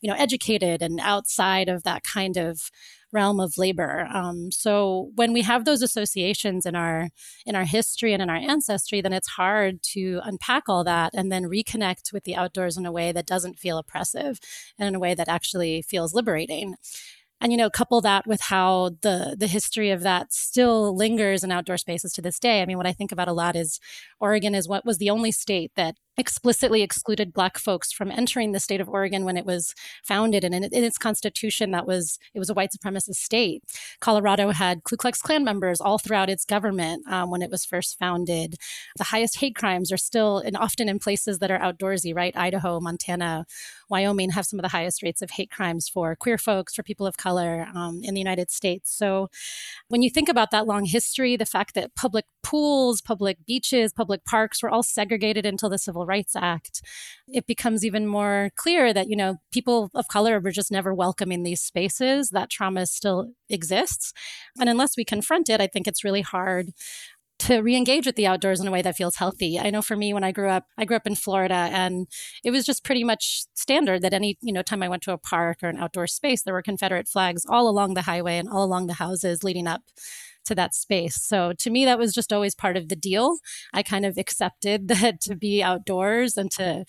you 0.00 0.10
know, 0.10 0.16
educated 0.18 0.82
and 0.82 1.00
outside 1.00 1.68
of 1.68 1.84
that 1.84 2.02
kind 2.02 2.36
of 2.36 2.70
realm 3.12 3.40
of 3.40 3.56
labor. 3.56 4.06
Um, 4.12 4.50
so 4.50 5.10
when 5.14 5.32
we 5.32 5.42
have 5.42 5.64
those 5.64 5.82
associations 5.82 6.66
in 6.66 6.76
our 6.76 7.08
in 7.46 7.56
our 7.56 7.64
history 7.64 8.12
and 8.12 8.22
in 8.22 8.28
our 8.28 8.36
ancestry, 8.36 9.00
then 9.00 9.12
it's 9.12 9.28
hard 9.28 9.82
to 9.94 10.20
unpack 10.24 10.64
all 10.68 10.84
that 10.84 11.14
and 11.14 11.32
then 11.32 11.44
reconnect 11.44 12.12
with 12.12 12.24
the 12.24 12.36
outdoors 12.36 12.76
in 12.76 12.86
a 12.86 12.92
way 12.92 13.12
that 13.12 13.26
doesn't 13.26 13.58
feel 13.58 13.78
oppressive 13.78 14.38
and 14.78 14.88
in 14.88 14.94
a 14.94 15.00
way 15.00 15.14
that 15.14 15.28
actually 15.28 15.82
feels 15.82 16.14
liberating 16.14 16.74
and 17.40 17.52
you 17.52 17.58
know 17.58 17.70
couple 17.70 18.00
that 18.00 18.26
with 18.26 18.40
how 18.42 18.90
the 19.02 19.36
the 19.38 19.46
history 19.46 19.90
of 19.90 20.02
that 20.02 20.32
still 20.32 20.96
lingers 20.96 21.44
in 21.44 21.52
outdoor 21.52 21.76
spaces 21.76 22.12
to 22.12 22.22
this 22.22 22.38
day 22.38 22.62
i 22.62 22.66
mean 22.66 22.76
what 22.76 22.86
i 22.86 22.92
think 22.92 23.12
about 23.12 23.28
a 23.28 23.32
lot 23.32 23.56
is 23.56 23.80
oregon 24.20 24.54
is 24.54 24.68
what 24.68 24.84
was 24.84 24.98
the 24.98 25.10
only 25.10 25.30
state 25.30 25.72
that 25.76 25.94
explicitly 26.18 26.82
excluded 26.82 27.32
black 27.32 27.56
folks 27.56 27.92
from 27.92 28.10
entering 28.10 28.50
the 28.52 28.60
state 28.60 28.80
of 28.80 28.88
Oregon 28.88 29.24
when 29.24 29.36
it 29.36 29.46
was 29.46 29.74
founded 30.02 30.42
and 30.44 30.54
in, 30.54 30.64
in, 30.64 30.84
its 30.84 30.98
constitution 30.98 31.70
that 31.70 31.86
was 31.86 32.18
it 32.34 32.40
was 32.40 32.50
a 32.50 32.54
white 32.54 32.70
supremacist 32.76 33.14
state. 33.14 33.62
Colorado 34.00 34.50
had 34.50 34.82
Ku 34.82 34.96
Klux 34.96 35.22
Klan 35.22 35.44
members 35.44 35.80
all 35.80 35.98
throughout 35.98 36.28
its 36.28 36.44
government 36.44 37.06
um, 37.08 37.30
when 37.30 37.40
it 37.40 37.50
was 37.50 37.64
first 37.64 37.98
founded. 37.98 38.56
The 38.96 39.04
highest 39.04 39.38
hate 39.38 39.54
crimes 39.54 39.92
are 39.92 39.96
still 39.96 40.38
and 40.38 40.56
often 40.56 40.88
in 40.88 40.98
places 40.98 41.38
that 41.38 41.50
are 41.50 41.58
outdoorsy, 41.60 42.14
right? 42.14 42.36
Idaho, 42.36 42.80
Montana, 42.80 43.46
Wyoming 43.88 44.30
have 44.30 44.46
some 44.46 44.58
of 44.58 44.62
the 44.62 44.68
highest 44.68 45.02
rates 45.02 45.22
of 45.22 45.30
hate 45.30 45.50
crimes 45.50 45.88
for 45.88 46.16
queer 46.16 46.36
folks, 46.36 46.74
for 46.74 46.82
people 46.82 47.06
of 47.06 47.16
color 47.16 47.68
um, 47.74 48.00
in 48.02 48.14
the 48.14 48.20
United 48.20 48.50
States. 48.50 48.92
So 48.92 49.30
when 49.88 50.02
you 50.02 50.10
think 50.10 50.28
about 50.28 50.50
that 50.50 50.66
long 50.66 50.84
history, 50.84 51.36
the 51.36 51.46
fact 51.46 51.74
that 51.74 51.94
public 51.94 52.24
pools, 52.42 53.00
public 53.00 53.38
beaches, 53.46 53.92
public 53.92 54.24
parks 54.24 54.62
were 54.62 54.70
all 54.70 54.82
segregated 54.82 55.46
until 55.46 55.68
the 55.68 55.78
Civil 55.78 56.06
Rights 56.08 56.34
Act, 56.34 56.80
it 57.28 57.46
becomes 57.46 57.84
even 57.84 58.06
more 58.06 58.50
clear 58.56 58.92
that, 58.92 59.08
you 59.08 59.16
know, 59.16 59.36
people 59.52 59.90
of 59.94 60.08
color 60.08 60.40
were 60.40 60.50
just 60.50 60.72
never 60.72 60.94
welcome 60.94 61.30
in 61.30 61.44
these 61.44 61.60
spaces. 61.60 62.30
That 62.30 62.50
trauma 62.50 62.86
still 62.86 63.32
exists. 63.48 64.12
And 64.58 64.68
unless 64.68 64.96
we 64.96 65.04
confront 65.04 65.48
it, 65.48 65.60
I 65.60 65.68
think 65.68 65.86
it's 65.86 66.04
really 66.04 66.22
hard 66.22 66.70
to 67.40 67.60
re-engage 67.60 68.04
with 68.04 68.16
the 68.16 68.26
outdoors 68.26 68.60
in 68.60 68.66
a 68.66 68.70
way 68.70 68.82
that 68.82 68.96
feels 68.96 69.16
healthy. 69.16 69.58
I 69.58 69.70
know 69.70 69.80
for 69.80 69.96
me 69.96 70.12
when 70.12 70.24
I 70.24 70.32
grew 70.32 70.48
up, 70.48 70.64
I 70.76 70.84
grew 70.84 70.96
up 70.96 71.06
in 71.06 71.14
Florida 71.14 71.68
and 71.72 72.08
it 72.42 72.50
was 72.50 72.64
just 72.64 72.84
pretty 72.84 73.04
much 73.04 73.44
standard 73.54 74.02
that 74.02 74.12
any, 74.12 74.36
you 74.42 74.52
know, 74.52 74.62
time 74.62 74.82
I 74.82 74.88
went 74.88 75.04
to 75.04 75.12
a 75.12 75.18
park 75.18 75.58
or 75.62 75.68
an 75.68 75.76
outdoor 75.76 76.08
space, 76.08 76.42
there 76.42 76.54
were 76.54 76.62
Confederate 76.62 77.06
flags 77.06 77.44
all 77.48 77.68
along 77.68 77.94
the 77.94 78.02
highway 78.02 78.38
and 78.38 78.48
all 78.48 78.64
along 78.64 78.88
the 78.88 78.94
houses 78.94 79.44
leading 79.44 79.68
up 79.68 79.82
to 80.48 80.54
that 80.56 80.74
space. 80.74 81.22
So 81.22 81.52
to 81.58 81.70
me, 81.70 81.84
that 81.84 81.98
was 81.98 82.12
just 82.12 82.32
always 82.32 82.54
part 82.54 82.76
of 82.76 82.88
the 82.88 82.96
deal. 82.96 83.38
I 83.72 83.82
kind 83.82 84.04
of 84.04 84.18
accepted 84.18 84.88
that 84.88 85.20
to 85.22 85.36
be 85.36 85.62
outdoors 85.62 86.36
and 86.36 86.50
to 86.52 86.84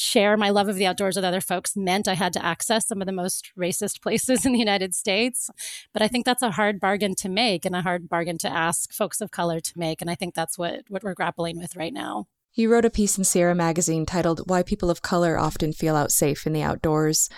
share 0.00 0.36
my 0.36 0.50
love 0.50 0.68
of 0.68 0.76
the 0.76 0.86
outdoors 0.86 1.16
with 1.16 1.24
other 1.24 1.40
folks 1.40 1.76
meant 1.76 2.06
I 2.06 2.14
had 2.14 2.32
to 2.34 2.44
access 2.44 2.86
some 2.86 3.02
of 3.02 3.06
the 3.06 3.12
most 3.12 3.50
racist 3.58 4.00
places 4.02 4.46
in 4.46 4.52
the 4.52 4.58
United 4.58 4.94
States. 4.94 5.50
But 5.92 6.02
I 6.02 6.08
think 6.08 6.24
that's 6.24 6.42
a 6.42 6.52
hard 6.52 6.80
bargain 6.80 7.14
to 7.16 7.28
make 7.28 7.64
and 7.64 7.74
a 7.74 7.82
hard 7.82 8.08
bargain 8.08 8.38
to 8.38 8.48
ask 8.48 8.92
folks 8.92 9.20
of 9.20 9.30
color 9.30 9.60
to 9.60 9.72
make. 9.76 10.00
And 10.00 10.10
I 10.10 10.14
think 10.14 10.34
that's 10.34 10.56
what, 10.56 10.82
what 10.88 11.02
we're 11.02 11.14
grappling 11.14 11.58
with 11.58 11.76
right 11.76 11.92
now. 11.92 12.26
You 12.54 12.72
wrote 12.72 12.84
a 12.84 12.90
piece 12.90 13.18
in 13.18 13.24
Sierra 13.24 13.54
Magazine 13.54 14.06
titled 14.06 14.48
Why 14.48 14.62
People 14.62 14.90
of 14.90 15.02
Color 15.02 15.38
Often 15.38 15.74
Feel 15.74 15.94
Out 15.94 16.10
Safe 16.10 16.46
in 16.46 16.52
the 16.52 16.62
Outdoors. 16.62 17.28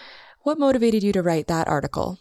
What 0.43 0.59
motivated 0.59 1.03
you 1.03 1.13
to 1.13 1.23
write 1.23 1.47
that 1.49 1.69
article? 1.69 2.19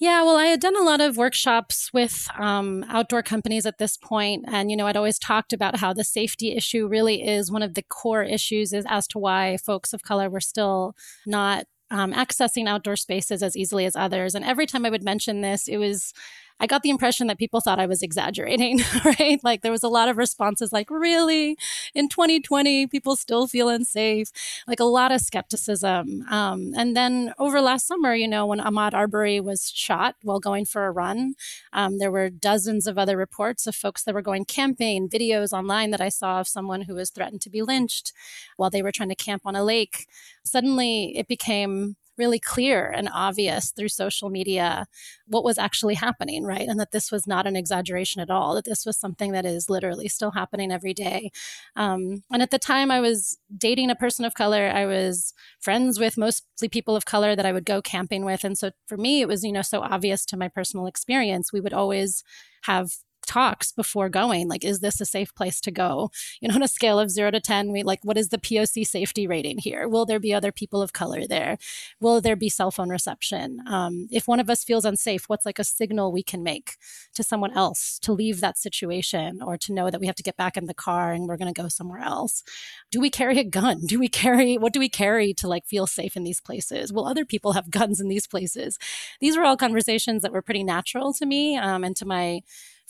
Yeah, 0.00 0.22
well, 0.22 0.36
I 0.36 0.46
had 0.46 0.60
done 0.60 0.76
a 0.76 0.82
lot 0.82 1.02
of 1.02 1.18
workshops 1.18 1.90
with 1.92 2.26
um, 2.38 2.86
outdoor 2.88 3.22
companies 3.22 3.66
at 3.66 3.76
this 3.76 3.98
point, 3.98 4.46
and 4.48 4.70
you 4.70 4.76
know, 4.76 4.86
I'd 4.86 4.96
always 4.96 5.18
talked 5.18 5.52
about 5.52 5.76
how 5.76 5.92
the 5.92 6.04
safety 6.04 6.52
issue 6.56 6.88
really 6.88 7.22
is 7.22 7.52
one 7.52 7.62
of 7.62 7.74
the 7.74 7.82
core 7.82 8.22
issues 8.22 8.72
is 8.72 8.86
as 8.88 9.06
to 9.08 9.18
why 9.18 9.58
folks 9.58 9.92
of 9.92 10.02
color 10.02 10.30
were 10.30 10.40
still 10.40 10.96
not 11.26 11.66
um, 11.90 12.14
accessing 12.14 12.66
outdoor 12.66 12.96
spaces 12.96 13.42
as 13.42 13.54
easily 13.58 13.84
as 13.84 13.94
others. 13.94 14.34
And 14.34 14.42
every 14.42 14.64
time 14.64 14.86
I 14.86 14.90
would 14.90 15.04
mention 15.04 15.42
this, 15.42 15.68
it 15.68 15.76
was 15.76 16.14
I 16.60 16.66
got 16.66 16.82
the 16.82 16.90
impression 16.90 17.26
that 17.28 17.38
people 17.38 17.60
thought 17.60 17.80
I 17.80 17.86
was 17.86 18.02
exaggerating, 18.02 18.80
right? 19.04 19.40
Like 19.42 19.62
there 19.62 19.72
was 19.72 19.82
a 19.82 19.88
lot 19.88 20.08
of 20.08 20.18
responses 20.18 20.72
like, 20.72 20.90
really? 20.90 21.56
In 21.94 22.08
2020, 22.08 22.86
people 22.86 23.16
still 23.16 23.46
feel 23.46 23.68
unsafe? 23.68 24.28
Like 24.68 24.78
a 24.78 24.84
lot 24.84 25.10
of 25.10 25.22
skepticism. 25.22 26.22
Um, 26.30 26.72
and 26.76 26.94
then 26.94 27.32
over 27.38 27.60
last 27.62 27.86
summer, 27.86 28.14
you 28.14 28.28
know, 28.28 28.46
when 28.46 28.60
Ahmaud 28.60 28.92
Arbery 28.92 29.40
was 29.40 29.72
shot 29.74 30.16
while 30.22 30.38
going 30.38 30.66
for 30.66 30.86
a 30.86 30.92
run, 30.92 31.34
um, 31.72 31.98
there 31.98 32.10
were 32.10 32.28
dozens 32.28 32.86
of 32.86 32.98
other 32.98 33.16
reports 33.16 33.66
of 33.66 33.74
folks 33.74 34.02
that 34.04 34.14
were 34.14 34.22
going 34.22 34.44
camping, 34.44 35.08
videos 35.08 35.52
online 35.52 35.90
that 35.90 36.00
I 36.00 36.10
saw 36.10 36.40
of 36.40 36.48
someone 36.48 36.82
who 36.82 36.94
was 36.94 37.10
threatened 37.10 37.40
to 37.42 37.50
be 37.50 37.62
lynched 37.62 38.12
while 38.56 38.70
they 38.70 38.82
were 38.82 38.92
trying 38.92 39.08
to 39.08 39.14
camp 39.14 39.42
on 39.46 39.56
a 39.56 39.64
lake. 39.64 40.06
Suddenly 40.44 41.16
it 41.16 41.26
became 41.26 41.96
really 42.20 42.38
clear 42.38 42.88
and 42.88 43.08
obvious 43.12 43.72
through 43.72 43.88
social 43.88 44.30
media 44.30 44.86
what 45.26 45.42
was 45.42 45.58
actually 45.58 45.94
happening, 45.94 46.44
right? 46.44 46.68
And 46.68 46.78
that 46.78 46.92
this 46.92 47.10
was 47.10 47.26
not 47.26 47.46
an 47.46 47.56
exaggeration 47.56 48.20
at 48.20 48.30
all, 48.30 48.54
that 48.54 48.66
this 48.66 48.84
was 48.86 48.96
something 48.98 49.32
that 49.32 49.46
is 49.46 49.70
literally 49.70 50.06
still 50.06 50.32
happening 50.32 50.70
every 50.70 50.94
day. 50.94 51.30
Um, 51.76 52.22
and 52.30 52.42
at 52.42 52.50
the 52.50 52.58
time, 52.58 52.90
I 52.90 53.00
was 53.00 53.38
dating 53.56 53.90
a 53.90 53.96
person 53.96 54.24
of 54.24 54.34
color. 54.34 54.70
I 54.72 54.84
was 54.86 55.32
friends 55.58 55.98
with 55.98 56.18
mostly 56.18 56.68
people 56.68 56.94
of 56.94 57.06
color 57.06 57.34
that 57.34 57.46
I 57.46 57.52
would 57.52 57.64
go 57.64 57.80
camping 57.80 58.24
with. 58.24 58.44
And 58.44 58.56
so 58.56 58.70
for 58.86 58.98
me, 58.98 59.22
it 59.22 59.28
was, 59.28 59.42
you 59.42 59.52
know, 59.52 59.62
so 59.62 59.80
obvious 59.80 60.24
to 60.26 60.36
my 60.36 60.48
personal 60.48 60.86
experience. 60.86 61.52
We 61.52 61.60
would 61.60 61.72
always 61.72 62.22
have 62.64 62.92
talks 63.30 63.70
before 63.70 64.08
going 64.08 64.48
like 64.48 64.64
is 64.64 64.80
this 64.80 65.00
a 65.00 65.06
safe 65.06 65.32
place 65.36 65.60
to 65.60 65.70
go? 65.70 66.10
You 66.40 66.48
know 66.48 66.56
on 66.56 66.64
a 66.64 66.68
scale 66.68 66.98
of 66.98 67.12
0 67.12 67.30
to 67.30 67.40
10 67.40 67.70
we 67.70 67.84
like 67.84 68.00
what 68.02 68.18
is 68.18 68.30
the 68.30 68.38
poc 68.38 68.84
safety 68.86 69.28
rating 69.28 69.58
here? 69.58 69.86
Will 69.86 70.04
there 70.04 70.18
be 70.18 70.34
other 70.34 70.50
people 70.50 70.82
of 70.82 70.92
color 70.92 71.28
there? 71.28 71.56
Will 72.00 72.20
there 72.20 72.34
be 72.34 72.48
cell 72.48 72.72
phone 72.72 72.88
reception? 72.88 73.62
Um, 73.68 74.08
if 74.10 74.26
one 74.26 74.40
of 74.40 74.50
us 74.50 74.64
feels 74.64 74.84
unsafe 74.84 75.28
what's 75.28 75.46
like 75.46 75.60
a 75.60 75.64
signal 75.64 76.10
we 76.10 76.24
can 76.24 76.42
make 76.42 76.76
to 77.14 77.22
someone 77.22 77.56
else 77.56 78.00
to 78.00 78.12
leave 78.12 78.40
that 78.40 78.58
situation 78.58 79.40
or 79.42 79.56
to 79.58 79.72
know 79.72 79.90
that 79.90 80.00
we 80.00 80.08
have 80.08 80.16
to 80.16 80.24
get 80.24 80.36
back 80.36 80.56
in 80.56 80.66
the 80.66 80.74
car 80.74 81.12
and 81.12 81.28
we're 81.28 81.36
going 81.36 81.54
to 81.54 81.62
go 81.62 81.68
somewhere 81.68 82.00
else? 82.00 82.42
Do 82.90 82.98
we 83.00 83.10
carry 83.10 83.38
a 83.38 83.44
gun? 83.44 83.86
Do 83.86 84.00
we 84.00 84.08
carry 84.08 84.58
what 84.58 84.72
do 84.72 84.80
we 84.80 84.88
carry 84.88 85.32
to 85.34 85.46
like 85.46 85.66
feel 85.66 85.86
safe 85.86 86.16
in 86.16 86.24
these 86.24 86.40
places? 86.40 86.92
Will 86.92 87.06
other 87.06 87.24
people 87.24 87.52
have 87.52 87.70
guns 87.70 88.00
in 88.00 88.08
these 88.08 88.26
places? 88.26 88.76
These 89.20 89.36
were 89.36 89.44
all 89.44 89.56
conversations 89.56 90.22
that 90.22 90.32
were 90.32 90.42
pretty 90.42 90.64
natural 90.64 91.12
to 91.14 91.26
me 91.26 91.56
um, 91.56 91.84
and 91.84 91.94
to 91.96 92.04
my 92.04 92.40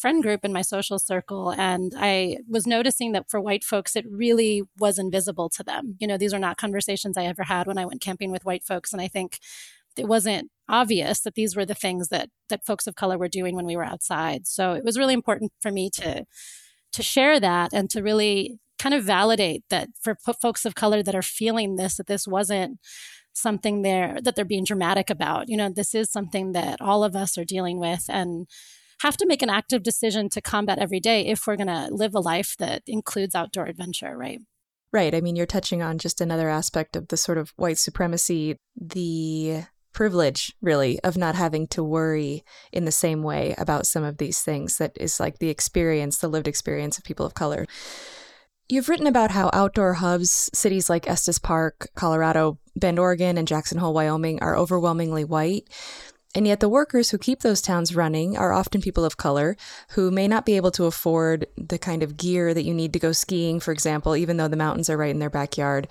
friend 0.01 0.23
group 0.23 0.45
in 0.45 0.53
my 0.53 0.63
social 0.63 0.99
circle. 0.99 1.51
And 1.51 1.93
I 1.97 2.39
was 2.49 2.67
noticing 2.67 3.13
that 3.13 3.29
for 3.29 3.41
white 3.41 3.65
folks, 3.65 3.95
it 3.95 4.07
really 4.11 4.63
was 4.79 4.99
invisible 4.99 5.49
to 5.51 5.63
them. 5.63 5.97
You 6.01 6.07
know, 6.07 6.17
these 6.17 6.33
are 6.33 6.39
not 6.39 6.57
conversations 6.57 7.19
I 7.19 7.25
ever 7.25 7.45
had 7.45 7.67
when 7.67 7.79
I 7.79 7.85
went 7.85 8.01
camping 8.01 8.33
with 8.33 8.45
white 8.45 8.65
folks. 8.65 8.93
And 8.93 9.03
I 9.03 9.09
think 9.09 9.39
it 9.97 10.09
wasn't 10.09 10.51
obvious 10.69 11.21
that 11.21 11.35
these 11.35 11.55
were 11.55 11.67
the 11.67 11.75
things 11.75 12.09
that 12.09 12.31
that 12.49 12.65
folks 12.65 12.87
of 12.87 12.95
color 12.95 13.19
were 13.19 13.29
doing 13.29 13.55
when 13.55 13.67
we 13.67 13.77
were 13.77 13.85
outside. 13.85 14.47
So 14.47 14.73
it 14.73 14.85
was 14.85 14.99
really 14.99 15.15
important 15.15 15.53
for 15.61 15.71
me 15.71 15.91
to 15.95 16.25
to 16.93 17.03
share 17.03 17.39
that 17.39 17.73
and 17.73 17.91
to 17.91 18.03
really 18.03 18.59
kind 18.79 18.95
of 18.95 19.05
validate 19.05 19.63
that 19.69 19.89
for 20.01 20.17
folks 20.41 20.65
of 20.65 20.75
color 20.75 21.03
that 21.03 21.15
are 21.15 21.23
feeling 21.23 21.77
this 21.77 21.97
that 21.97 22.07
this 22.07 22.27
wasn't 22.27 22.79
something 23.33 23.83
there 23.83 24.19
that 24.23 24.37
they're 24.37 24.45
being 24.45 24.65
dramatic 24.65 25.11
about. 25.11 25.49
You 25.49 25.57
know, 25.57 25.69
this 25.69 25.95
is 25.95 26.11
something 26.11 26.53
that 26.53 26.81
all 26.81 27.05
of 27.05 27.15
us 27.15 27.37
are 27.37 27.45
dealing 27.45 27.79
with 27.79 28.07
and 28.09 28.47
have 29.01 29.17
to 29.17 29.27
make 29.27 29.43
an 29.43 29.51
active 29.51 29.83
decision 29.83 30.29
to 30.31 30.41
combat 30.41 30.79
every 30.79 31.01
day 31.01 31.27
if 31.27 31.47
we're 31.47 31.57
going 31.57 31.67
to 31.67 31.89
live 31.91 32.15
a 32.15 32.21
life 32.21 32.55
that 32.59 32.83
includes 32.87 33.35
outdoor 33.35 33.67
adventure, 33.67 34.17
right? 34.17 34.41
Right. 34.93 35.15
I 35.15 35.21
mean, 35.21 35.37
you're 35.37 35.47
touching 35.47 35.83
on 35.83 35.99
just 35.99 36.21
another 36.21 36.49
aspect 36.49 36.97
of 36.97 37.09
the 37.09 37.17
sort 37.17 37.39
of 37.39 37.53
white 37.57 37.79
supremacy, 37.79 38.57
the 38.77 39.63
privilege, 39.93 40.53
really, 40.61 41.01
of 41.01 41.17
not 41.17 41.35
having 41.35 41.67
to 41.69 41.83
worry 41.83 42.45
in 42.73 42.85
the 42.85 42.93
same 42.93 43.23
way 43.23 43.55
about 43.57 43.87
some 43.87 44.05
of 44.05 44.19
these 44.19 44.41
things 44.43 44.79
that 44.79 44.93
is 45.01 45.21
like 45.21 45.39
the 45.39 45.49
experience, 45.49 46.19
the 46.19 46.29
lived 46.29 46.49
experience 46.49 46.99
of 46.99 47.05
people 47.05 47.25
of 47.25 47.35
color. 47.35 47.67
You've 48.69 48.89
written 48.89 49.07
about 49.07 49.33
how 49.33 49.51
outdoor 49.53 49.95
hubs, 49.95 50.51
cities 50.53 50.89
like 50.89 51.09
Estes 51.09 51.39
Park, 51.39 51.89
Colorado, 51.97 52.59
Bend, 52.77 52.99
Oregon, 52.99 53.37
and 53.37 53.49
Jackson 53.49 53.79
Hole, 53.79 53.95
Wyoming, 53.95 54.41
are 54.43 54.57
overwhelmingly 54.57 55.25
white. 55.25 55.69
And 56.35 56.47
yet, 56.47 56.61
the 56.61 56.69
workers 56.69 57.11
who 57.11 57.19
keep 57.19 57.41
those 57.41 57.61
towns 57.61 57.97
running 57.97 58.37
are 58.37 58.53
often 58.53 58.81
people 58.81 59.05
of 59.05 59.17
color 59.17 59.57
who 59.91 60.13
may 60.13 60.29
not 60.29 60.47
be 60.47 60.57
able 60.57 60.71
to 60.73 60.85
afford 60.85 61.47
the 61.57 61.79
kind 61.79 62.05
of 62.05 62.17
gear 62.17 62.55
that 62.55 62.63
you 62.63 62.73
need 62.73 62.93
to 62.93 63.01
go 63.01 63.11
skiing, 63.11 63.59
for 63.59 63.73
example, 63.73 64.15
even 64.15 64.37
though 64.37 64.47
the 64.47 64.57
mountains 64.57 64.89
are 64.89 64.97
right 64.97 65.11
in 65.11 65.19
their 65.19 65.31
backyard. 65.31 65.89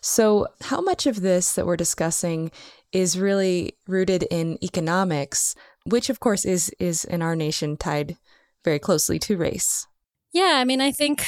So, 0.00 0.48
how 0.62 0.80
much 0.80 1.06
of 1.06 1.20
this 1.20 1.52
that 1.52 1.66
we're 1.66 1.76
discussing 1.76 2.50
is 2.90 3.18
really 3.18 3.76
rooted 3.86 4.22
in 4.24 4.58
economics, 4.64 5.54
which, 5.84 6.08
of 6.08 6.20
course, 6.20 6.46
is, 6.46 6.70
is 6.78 7.04
in 7.04 7.20
our 7.20 7.36
nation 7.36 7.76
tied 7.76 8.16
very 8.64 8.78
closely 8.78 9.18
to 9.20 9.36
race? 9.36 9.86
Yeah, 10.32 10.54
I 10.56 10.64
mean, 10.64 10.80
I 10.80 10.90
think 10.90 11.26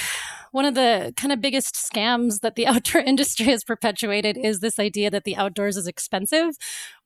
one 0.54 0.64
of 0.64 0.76
the 0.76 1.12
kind 1.16 1.32
of 1.32 1.40
biggest 1.40 1.74
scams 1.74 2.38
that 2.38 2.54
the 2.54 2.64
outdoor 2.68 3.00
industry 3.00 3.46
has 3.46 3.64
perpetuated 3.64 4.36
is 4.36 4.60
this 4.60 4.78
idea 4.78 5.10
that 5.10 5.24
the 5.24 5.34
outdoors 5.34 5.76
is 5.76 5.88
expensive 5.88 6.56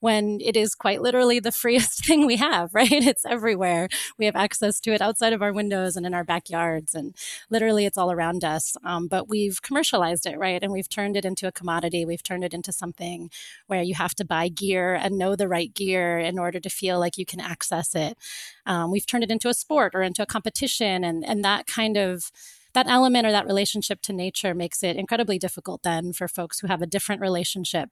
when 0.00 0.38
it 0.42 0.54
is 0.54 0.74
quite 0.74 1.00
literally 1.00 1.40
the 1.40 1.50
freest 1.50 2.04
thing 2.06 2.26
we 2.26 2.36
have, 2.36 2.74
right? 2.74 2.92
It's 2.92 3.24
everywhere. 3.24 3.88
We 4.18 4.26
have 4.26 4.36
access 4.36 4.80
to 4.80 4.92
it 4.92 5.00
outside 5.00 5.32
of 5.32 5.40
our 5.40 5.54
windows 5.54 5.96
and 5.96 6.04
in 6.04 6.12
our 6.12 6.24
backyards, 6.24 6.94
and 6.94 7.16
literally 7.48 7.86
it's 7.86 7.96
all 7.96 8.12
around 8.12 8.44
us. 8.44 8.76
Um, 8.84 9.08
but 9.08 9.30
we've 9.30 9.62
commercialized 9.62 10.26
it, 10.26 10.38
right? 10.38 10.62
And 10.62 10.70
we've 10.70 10.88
turned 10.88 11.16
it 11.16 11.24
into 11.24 11.48
a 11.48 11.52
commodity. 11.52 12.04
We've 12.04 12.22
turned 12.22 12.44
it 12.44 12.52
into 12.52 12.70
something 12.70 13.30
where 13.66 13.82
you 13.82 13.94
have 13.94 14.14
to 14.16 14.26
buy 14.26 14.48
gear 14.48 14.94
and 14.94 15.16
know 15.16 15.36
the 15.36 15.48
right 15.48 15.72
gear 15.72 16.18
in 16.18 16.38
order 16.38 16.60
to 16.60 16.68
feel 16.68 16.98
like 16.98 17.16
you 17.16 17.24
can 17.24 17.40
access 17.40 17.94
it. 17.94 18.18
Um, 18.66 18.90
we've 18.90 19.06
turned 19.06 19.24
it 19.24 19.30
into 19.30 19.48
a 19.48 19.54
sport 19.54 19.94
or 19.94 20.02
into 20.02 20.22
a 20.22 20.26
competition, 20.26 21.02
and 21.02 21.24
and 21.24 21.42
that 21.46 21.66
kind 21.66 21.96
of 21.96 22.30
that 22.74 22.86
element 22.88 23.26
or 23.26 23.32
that 23.32 23.46
relationship 23.46 24.00
to 24.02 24.12
nature 24.12 24.54
makes 24.54 24.82
it 24.82 24.96
incredibly 24.96 25.38
difficult 25.38 25.82
then 25.82 26.12
for 26.12 26.28
folks 26.28 26.60
who 26.60 26.66
have 26.66 26.82
a 26.82 26.86
different 26.86 27.20
relationship 27.20 27.90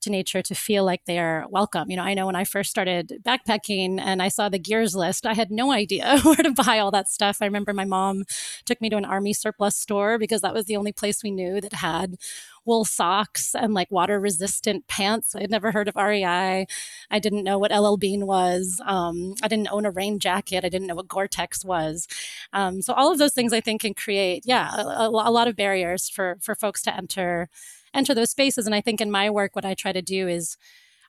to 0.00 0.10
nature 0.10 0.42
to 0.42 0.54
feel 0.54 0.84
like 0.84 1.02
they're 1.06 1.46
welcome. 1.48 1.90
You 1.90 1.96
know, 1.96 2.02
I 2.02 2.14
know 2.14 2.26
when 2.26 2.36
I 2.36 2.44
first 2.44 2.70
started 2.70 3.20
backpacking 3.24 4.00
and 4.00 4.22
I 4.22 4.28
saw 4.28 4.48
the 4.48 4.58
gears 4.58 4.94
list, 4.94 5.26
I 5.26 5.34
had 5.34 5.50
no 5.50 5.72
idea 5.72 6.18
where 6.22 6.36
to 6.36 6.52
buy 6.52 6.78
all 6.78 6.90
that 6.90 7.08
stuff. 7.08 7.38
I 7.40 7.46
remember 7.46 7.72
my 7.72 7.84
mom 7.84 8.24
took 8.64 8.80
me 8.80 8.90
to 8.90 8.96
an 8.96 9.04
army 9.04 9.32
surplus 9.32 9.76
store 9.76 10.18
because 10.18 10.42
that 10.42 10.54
was 10.54 10.66
the 10.66 10.76
only 10.76 10.92
place 10.92 11.22
we 11.22 11.30
knew 11.30 11.60
that 11.60 11.74
had 11.74 12.16
wool 12.66 12.84
socks 12.84 13.54
and 13.54 13.72
like 13.72 13.90
water 13.90 14.18
resistant 14.18 14.86
pants. 14.88 15.34
I 15.34 15.40
had 15.40 15.50
never 15.50 15.70
heard 15.70 15.88
of 15.88 15.94
REI. 15.96 16.66
I 17.10 17.18
didn't 17.18 17.44
know 17.44 17.58
what 17.58 17.70
LL 17.70 17.96
Bean 17.96 18.26
was. 18.26 18.80
Um, 18.84 19.34
I 19.42 19.48
didn't 19.48 19.72
own 19.72 19.86
a 19.86 19.90
rain 19.90 20.18
jacket. 20.18 20.64
I 20.64 20.68
didn't 20.68 20.88
know 20.88 20.96
what 20.96 21.08
Gore 21.08 21.28
Tex 21.28 21.64
was. 21.64 22.08
Um, 22.52 22.82
so 22.82 22.92
all 22.92 23.10
of 23.10 23.18
those 23.18 23.32
things 23.32 23.52
I 23.52 23.60
think 23.60 23.82
can 23.82 23.94
create, 23.94 24.15
yeah, 24.44 24.74
a, 24.76 25.08
a 25.08 25.30
lot 25.30 25.48
of 25.48 25.56
barriers 25.56 26.08
for 26.08 26.36
for 26.42 26.54
folks 26.54 26.82
to 26.82 26.96
enter 26.96 27.48
enter 27.94 28.14
those 28.14 28.30
spaces. 28.30 28.66
And 28.66 28.74
I 28.74 28.80
think 28.80 29.00
in 29.00 29.10
my 29.10 29.30
work, 29.30 29.54
what 29.56 29.64
I 29.64 29.74
try 29.74 29.92
to 29.92 30.02
do 30.02 30.28
is 30.28 30.56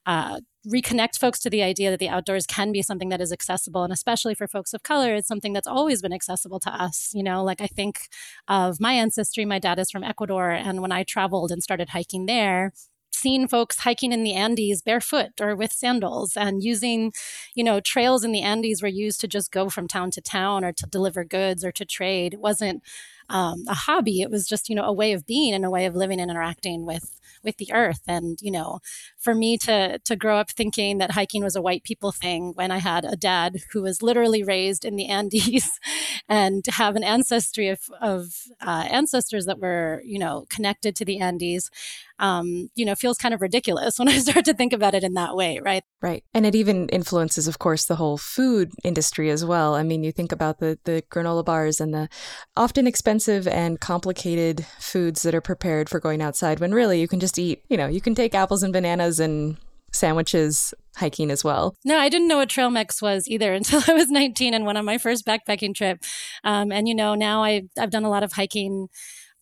uh, 0.05 0.39
reconnect 0.67 1.17
folks 1.19 1.39
to 1.39 1.49
the 1.49 1.61
idea 1.63 1.89
that 1.91 1.99
the 1.99 2.09
outdoors 2.09 2.45
can 2.45 2.71
be 2.71 2.81
something 2.81 3.09
that 3.09 3.21
is 3.21 3.31
accessible. 3.31 3.83
And 3.83 3.93
especially 3.93 4.35
for 4.35 4.47
folks 4.47 4.73
of 4.73 4.83
color 4.83 5.15
it's 5.15 5.27
something 5.27 5.53
that's 5.53 5.67
always 5.67 6.01
been 6.01 6.13
accessible 6.13 6.59
to 6.61 6.69
us 6.71 7.11
you 7.13 7.23
know? 7.23 7.43
Like 7.43 7.61
i 7.61 7.67
think 7.67 7.99
of 8.47 8.79
my 8.79 8.93
ancestry 8.93 9.45
my 9.45 9.59
dad 9.59 9.79
is 9.79 9.91
from 9.91 10.03
ecuador. 10.03 10.51
And 10.51 10.81
when 10.81 10.91
i 10.91 11.03
traveled 11.03 11.51
and 11.51 11.63
started 11.63 11.89
hiking 11.89 12.25
there 12.25 12.73
seen 13.17 13.47
folks 13.47 13.79
hiking 13.79 14.11
in 14.11 14.23
the 14.23 14.33
Andes 14.33 14.81
barefoot 14.81 15.31
or 15.41 15.55
with 15.55 15.71
sandals 15.71 16.37
and 16.37 16.63
using, 16.63 17.13
you 17.55 17.63
know, 17.63 17.79
trails 17.79 18.23
in 18.23 18.31
the 18.31 18.41
Andes 18.41 18.81
were 18.81 18.87
used 18.87 19.19
to 19.21 19.27
just 19.27 19.51
go 19.51 19.69
from 19.69 19.87
town 19.87 20.11
to 20.11 20.21
town 20.21 20.63
or 20.63 20.71
to 20.73 20.85
deliver 20.85 21.23
goods 21.23 21.65
or 21.65 21.71
to 21.71 21.85
trade. 21.85 22.33
It 22.33 22.39
wasn't 22.39 22.83
um, 23.29 23.63
a 23.67 23.73
hobby. 23.73 24.21
It 24.21 24.31
was 24.31 24.47
just, 24.47 24.69
you 24.69 24.75
know, 24.75 24.83
a 24.83 24.93
way 24.93 25.11
of 25.11 25.25
being 25.25 25.53
and 25.53 25.65
a 25.65 25.69
way 25.69 25.85
of 25.85 25.95
living 25.95 26.19
and 26.19 26.31
interacting 26.31 26.85
with 26.85 27.19
with 27.43 27.57
the 27.57 27.71
earth. 27.73 28.01
And, 28.07 28.39
you 28.41 28.51
know, 28.51 28.79
for 29.17 29.35
me 29.35 29.57
to 29.59 29.99
to 29.99 30.15
grow 30.15 30.37
up 30.37 30.51
thinking 30.51 30.97
that 30.97 31.11
hiking 31.11 31.43
was 31.43 31.55
a 31.55 31.61
white 31.61 31.83
people 31.83 32.11
thing 32.11 32.53
when 32.55 32.71
I 32.71 32.77
had 32.77 33.05
a 33.05 33.15
dad 33.15 33.57
who 33.71 33.81
was 33.81 34.01
literally 34.01 34.43
raised 34.43 34.85
in 34.85 34.95
the 34.95 35.07
Andes 35.07 35.79
and 36.29 36.63
have 36.69 36.95
an 36.95 37.03
ancestry 37.03 37.67
of, 37.67 37.81
of 38.01 38.33
uh, 38.61 38.87
ancestors 38.89 39.45
that 39.45 39.59
were, 39.59 40.01
you 40.05 40.19
know, 40.19 40.45
connected 40.49 40.95
to 40.95 41.05
the 41.05 41.19
Andes, 41.19 41.69
um, 42.19 42.69
you 42.75 42.85
know, 42.85 42.95
feels 42.95 43.17
kind 43.17 43.33
of 43.33 43.41
ridiculous 43.41 43.99
when 43.99 44.07
I 44.07 44.17
start 44.19 44.45
to 44.45 44.53
think 44.53 44.73
about 44.73 44.93
it 44.93 45.03
in 45.03 45.13
that 45.13 45.35
way, 45.35 45.59
right? 45.63 45.83
Right. 46.01 46.23
And 46.33 46.45
it 46.45 46.55
even 46.55 46.89
influences, 46.89 47.47
of 47.47 47.59
course, 47.59 47.85
the 47.85 47.95
whole 47.95 48.17
food 48.17 48.71
industry 48.83 49.29
as 49.29 49.45
well. 49.45 49.75
I 49.75 49.83
mean, 49.83 50.03
you 50.03 50.11
think 50.11 50.31
about 50.31 50.59
the, 50.59 50.79
the 50.83 51.03
granola 51.11 51.45
bars 51.45 51.79
and 51.79 51.93
the 51.93 52.09
often 52.55 52.87
expensive 52.87 53.47
and 53.47 53.79
complicated 53.79 54.65
foods 54.79 55.21
that 55.23 55.35
are 55.35 55.41
prepared 55.41 55.89
for 55.89 55.99
going 55.99 56.21
outside 56.21 56.59
when 56.59 56.73
really 56.73 56.99
you 56.99 57.07
can 57.07 57.19
just 57.19 57.37
eat, 57.39 57.63
you 57.69 57.77
know, 57.77 57.87
you 57.87 58.01
can 58.01 58.15
take 58.15 58.35
apples 58.35 58.63
and 58.63 58.73
bananas 58.73 59.19
and 59.19 59.57
sandwiches 59.93 60.73
hiking 60.95 61.31
as 61.31 61.43
well. 61.43 61.75
No, 61.85 61.97
I 61.97 62.09
didn't 62.09 62.27
know 62.27 62.37
what 62.37 62.49
trail 62.49 62.69
mix 62.69 63.01
was 63.01 63.27
either 63.27 63.53
until 63.53 63.81
I 63.87 63.93
was 63.93 64.09
19 64.09 64.53
and 64.53 64.65
went 64.65 64.77
on 64.77 64.85
my 64.85 64.97
first 64.97 65.25
backpacking 65.25 65.75
trip. 65.75 66.03
Um, 66.43 66.71
and 66.71 66.87
you 66.87 66.95
know, 66.95 67.15
now 67.15 67.43
I 67.43 67.63
I've 67.77 67.91
done 67.91 68.05
a 68.05 68.09
lot 68.09 68.23
of 68.23 68.33
hiking 68.33 68.87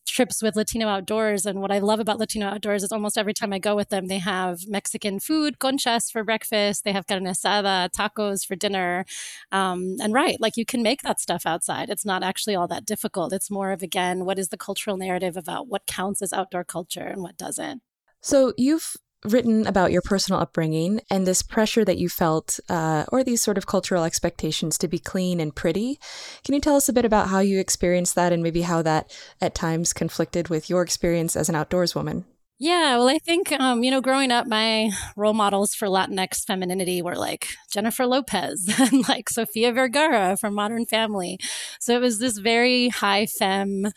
trips 0.05 0.41
with 0.41 0.55
Latino 0.55 0.87
Outdoors. 0.87 1.45
And 1.45 1.61
what 1.61 1.71
I 1.71 1.79
love 1.79 1.99
about 1.99 2.19
Latino 2.19 2.47
Outdoors 2.47 2.83
is 2.83 2.91
almost 2.91 3.17
every 3.17 3.33
time 3.33 3.51
I 3.51 3.59
go 3.59 3.75
with 3.75 3.89
them, 3.89 4.07
they 4.07 4.19
have 4.19 4.67
Mexican 4.67 5.19
food, 5.19 5.59
conchas 5.59 6.11
for 6.11 6.23
breakfast. 6.23 6.83
They 6.83 6.91
have 6.91 7.07
carne 7.07 7.25
asada, 7.25 7.89
tacos 7.91 8.45
for 8.45 8.55
dinner. 8.55 9.05
Um, 9.51 9.97
and 9.99 10.13
right, 10.13 10.39
like 10.39 10.57
you 10.57 10.65
can 10.65 10.83
make 10.83 11.01
that 11.01 11.19
stuff 11.19 11.45
outside. 11.45 11.89
It's 11.89 12.05
not 12.05 12.23
actually 12.23 12.55
all 12.55 12.67
that 12.67 12.85
difficult. 12.85 13.33
It's 13.33 13.51
more 13.51 13.71
of, 13.71 13.81
again, 13.81 14.25
what 14.25 14.39
is 14.39 14.49
the 14.49 14.57
cultural 14.57 14.97
narrative 14.97 15.35
about 15.37 15.67
what 15.67 15.85
counts 15.87 16.21
as 16.21 16.33
outdoor 16.33 16.63
culture 16.63 17.05
and 17.05 17.21
what 17.21 17.37
doesn't? 17.37 17.81
So 18.21 18.53
you've 18.57 18.95
written 19.26 19.67
about 19.67 19.91
your 19.91 20.01
personal 20.01 20.39
upbringing 20.39 21.01
and 21.09 21.26
this 21.26 21.41
pressure 21.41 21.86
that 21.86 21.97
you 21.97 22.09
felt, 22.09 22.59
uh, 22.69 23.05
or 23.11 23.23
these 23.23 23.41
sort 23.41 23.57
of 23.57 23.67
cultural 23.67 24.03
expectations 24.03 24.78
to 24.80 24.88
be 24.88 24.99
clean 24.99 25.39
and 25.39 25.55
pretty. 25.55 25.99
Can 26.43 26.55
you 26.55 26.61
tell 26.61 26.76
us 26.76 26.89
a 26.89 26.93
bit 26.93 27.05
about 27.05 27.30
how 27.30 27.39
you 27.39 27.59
experienced 27.59 28.15
that 28.15 28.32
and 28.34 28.43
maybe 28.43 28.61
how 28.61 28.82
that 28.82 29.15
at 29.41 29.55
times 29.55 29.93
conflicted 29.93 30.49
with 30.49 30.69
your 30.69 30.82
experience 30.82 31.36
as 31.36 31.49
an 31.49 31.55
outdoors 31.55 31.95
woman? 31.95 32.26
Yeah, 32.57 32.95
well, 32.97 33.09
I 33.09 33.17
think, 33.17 33.51
um, 33.51 33.84
you 33.84 33.91
know, 33.91 33.99
growing 33.99 34.32
up, 34.32 34.47
my 34.47 34.89
role 35.17 35.34
models 35.34 35.76
for 35.76 35.89
Latinx 35.89 36.45
femininity 36.45 37.01
were 37.01 37.15
like 37.15 37.49
Jennifer 37.69 38.05
Lopez 38.05 38.73
and 38.80 39.07
like 39.09 39.30
Sofia 39.30 39.73
Vergara 39.73 40.38
from 40.38 40.53
Modern 40.53 40.86
Family. 40.86 41.38
So 41.82 41.95
it 41.95 42.01
was 42.01 42.19
this 42.19 42.38
very 42.38 42.88
high 42.88 43.26
femme 43.26 43.88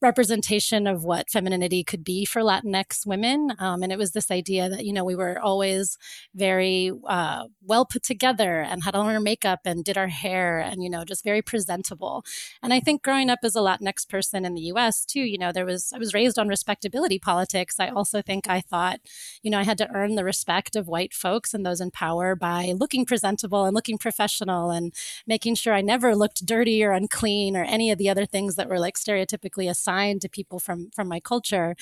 representation 0.00 0.86
of 0.86 1.04
what 1.04 1.28
femininity 1.28 1.82
could 1.82 2.04
be 2.04 2.24
for 2.24 2.42
Latinx 2.42 3.04
women. 3.04 3.52
Um, 3.58 3.82
and 3.82 3.92
it 3.92 3.98
was 3.98 4.12
this 4.12 4.30
idea 4.30 4.68
that, 4.68 4.84
you 4.84 4.92
know, 4.92 5.04
we 5.04 5.16
were 5.16 5.40
always 5.40 5.98
very 6.34 6.92
uh, 7.08 7.44
well 7.64 7.84
put 7.84 8.04
together 8.04 8.60
and 8.60 8.84
had 8.84 8.94
on 8.94 9.06
our 9.06 9.20
makeup 9.20 9.60
and 9.64 9.84
did 9.84 9.98
our 9.98 10.06
hair 10.06 10.60
and, 10.60 10.82
you 10.82 10.88
know, 10.90 11.04
just 11.04 11.24
very 11.24 11.42
presentable. 11.42 12.24
And 12.62 12.72
I 12.72 12.78
think 12.78 13.02
growing 13.02 13.28
up 13.28 13.40
as 13.42 13.56
a 13.56 13.60
Latinx 13.60 14.08
person 14.08 14.44
in 14.44 14.54
the 14.54 14.62
US 14.72 15.04
too, 15.04 15.20
you 15.20 15.36
know, 15.36 15.50
there 15.50 15.66
was, 15.66 15.92
I 15.92 15.98
was 15.98 16.14
raised 16.14 16.38
on 16.38 16.46
respectability 16.46 17.18
politics. 17.18 17.80
I 17.80 17.88
also 17.88 18.22
think 18.22 18.48
I 18.48 18.60
thought, 18.60 19.00
you 19.42 19.50
know, 19.50 19.58
I 19.58 19.64
had 19.64 19.78
to 19.78 19.90
earn 19.92 20.14
the 20.14 20.24
respect 20.24 20.76
of 20.76 20.86
white 20.86 21.12
folks 21.12 21.52
and 21.52 21.66
those 21.66 21.80
in 21.80 21.90
power 21.90 22.36
by 22.36 22.72
looking 22.76 23.04
presentable 23.04 23.64
and 23.64 23.74
looking 23.74 23.98
professional 23.98 24.70
and 24.70 24.94
making 25.26 25.56
sure 25.56 25.74
I 25.74 25.80
never 25.80 26.14
looked 26.14 26.46
dirty 26.46 26.84
or 26.84 26.92
unclean 26.92 27.56
or 27.56 27.64
any 27.64 27.90
of 27.90 27.98
the 27.98 28.08
other 28.08 28.26
things 28.26 28.54
that 28.54 28.68
were 28.68 28.78
like 28.78 28.94
stereotypically 28.94 29.68
assigned 29.68 29.87
assigned 29.88 30.22
to 30.22 30.28
people 30.28 30.58
from 30.58 30.90
from 30.94 31.08
my 31.08 31.20
culture. 31.20 31.74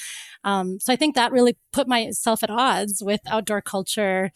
Um, 0.44 0.78
so 0.80 0.92
I 0.92 0.96
think 0.96 1.14
that 1.14 1.32
really 1.32 1.57
put 1.72 1.88
myself 1.88 2.42
at 2.42 2.50
odds 2.50 3.02
with 3.04 3.20
outdoor 3.26 3.61
culture 3.61 4.30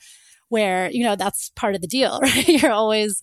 where 0.49 0.91
you 0.91 1.05
know 1.05 1.15
that's 1.15 1.53
part 1.55 1.77
of 1.77 1.81
the 1.81 1.87
deal 1.87 2.19
right? 2.23 2.49
You're 2.49 2.73
always 2.73 3.21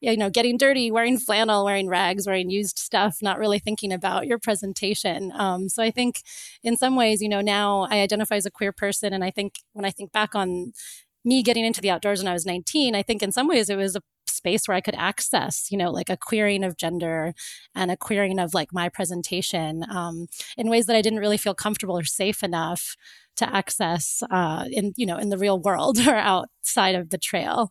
you 0.00 0.16
know 0.16 0.30
getting 0.30 0.56
dirty 0.56 0.90
wearing 0.90 1.18
flannel 1.18 1.64
wearing 1.64 1.88
rags 1.88 2.26
wearing 2.26 2.50
used 2.50 2.78
stuff 2.78 3.18
not 3.22 3.38
really 3.38 3.58
thinking 3.58 3.92
about 3.92 4.26
your 4.26 4.38
presentation. 4.38 5.32
Um, 5.34 5.68
so 5.68 5.82
i 5.82 5.90
think 5.90 6.22
in 6.62 6.76
some 6.76 6.96
ways 6.96 7.20
you 7.20 7.28
know 7.28 7.42
now 7.42 7.86
i 7.90 8.00
identify 8.00 8.36
as 8.36 8.46
a 8.46 8.50
queer 8.50 8.72
person. 8.72 9.12
And 9.12 9.24
i 9.24 9.30
think 9.30 9.56
when 9.72 9.84
i 9.84 9.90
think 9.90 10.12
back 10.12 10.34
on 10.34 10.72
me 11.22 11.42
getting 11.42 11.66
into 11.66 11.82
the 11.82 11.90
outdoors 11.90 12.20
when 12.20 12.28
i 12.28 12.32
was 12.32 12.46
19 12.46 12.94
i 12.94 13.02
think 13.02 13.22
in 13.22 13.30
some 13.30 13.46
ways 13.46 13.68
it 13.68 13.76
was 13.76 13.94
a 13.94 14.00
space 14.40 14.66
where 14.66 14.76
I 14.76 14.80
could 14.80 14.94
access, 14.96 15.70
you 15.70 15.76
know, 15.76 15.90
like 15.90 16.08
a 16.10 16.16
queering 16.16 16.64
of 16.64 16.76
gender 16.76 17.34
and 17.74 17.90
a 17.90 17.96
queering 17.96 18.38
of 18.38 18.54
like 18.54 18.72
my 18.72 18.88
presentation 18.88 19.84
um, 19.90 20.26
in 20.56 20.70
ways 20.70 20.86
that 20.86 20.96
I 20.96 21.02
didn't 21.02 21.20
really 21.20 21.36
feel 21.36 21.54
comfortable 21.54 21.98
or 21.98 22.04
safe 22.04 22.42
enough 22.42 22.96
to 23.36 23.54
access 23.54 24.22
uh, 24.30 24.64
in, 24.70 24.92
you 24.96 25.06
know, 25.06 25.18
in 25.18 25.28
the 25.28 25.38
real 25.38 25.60
world 25.60 25.98
or 26.08 26.16
outside 26.16 26.94
of 26.94 27.10
the 27.10 27.18
trail. 27.18 27.70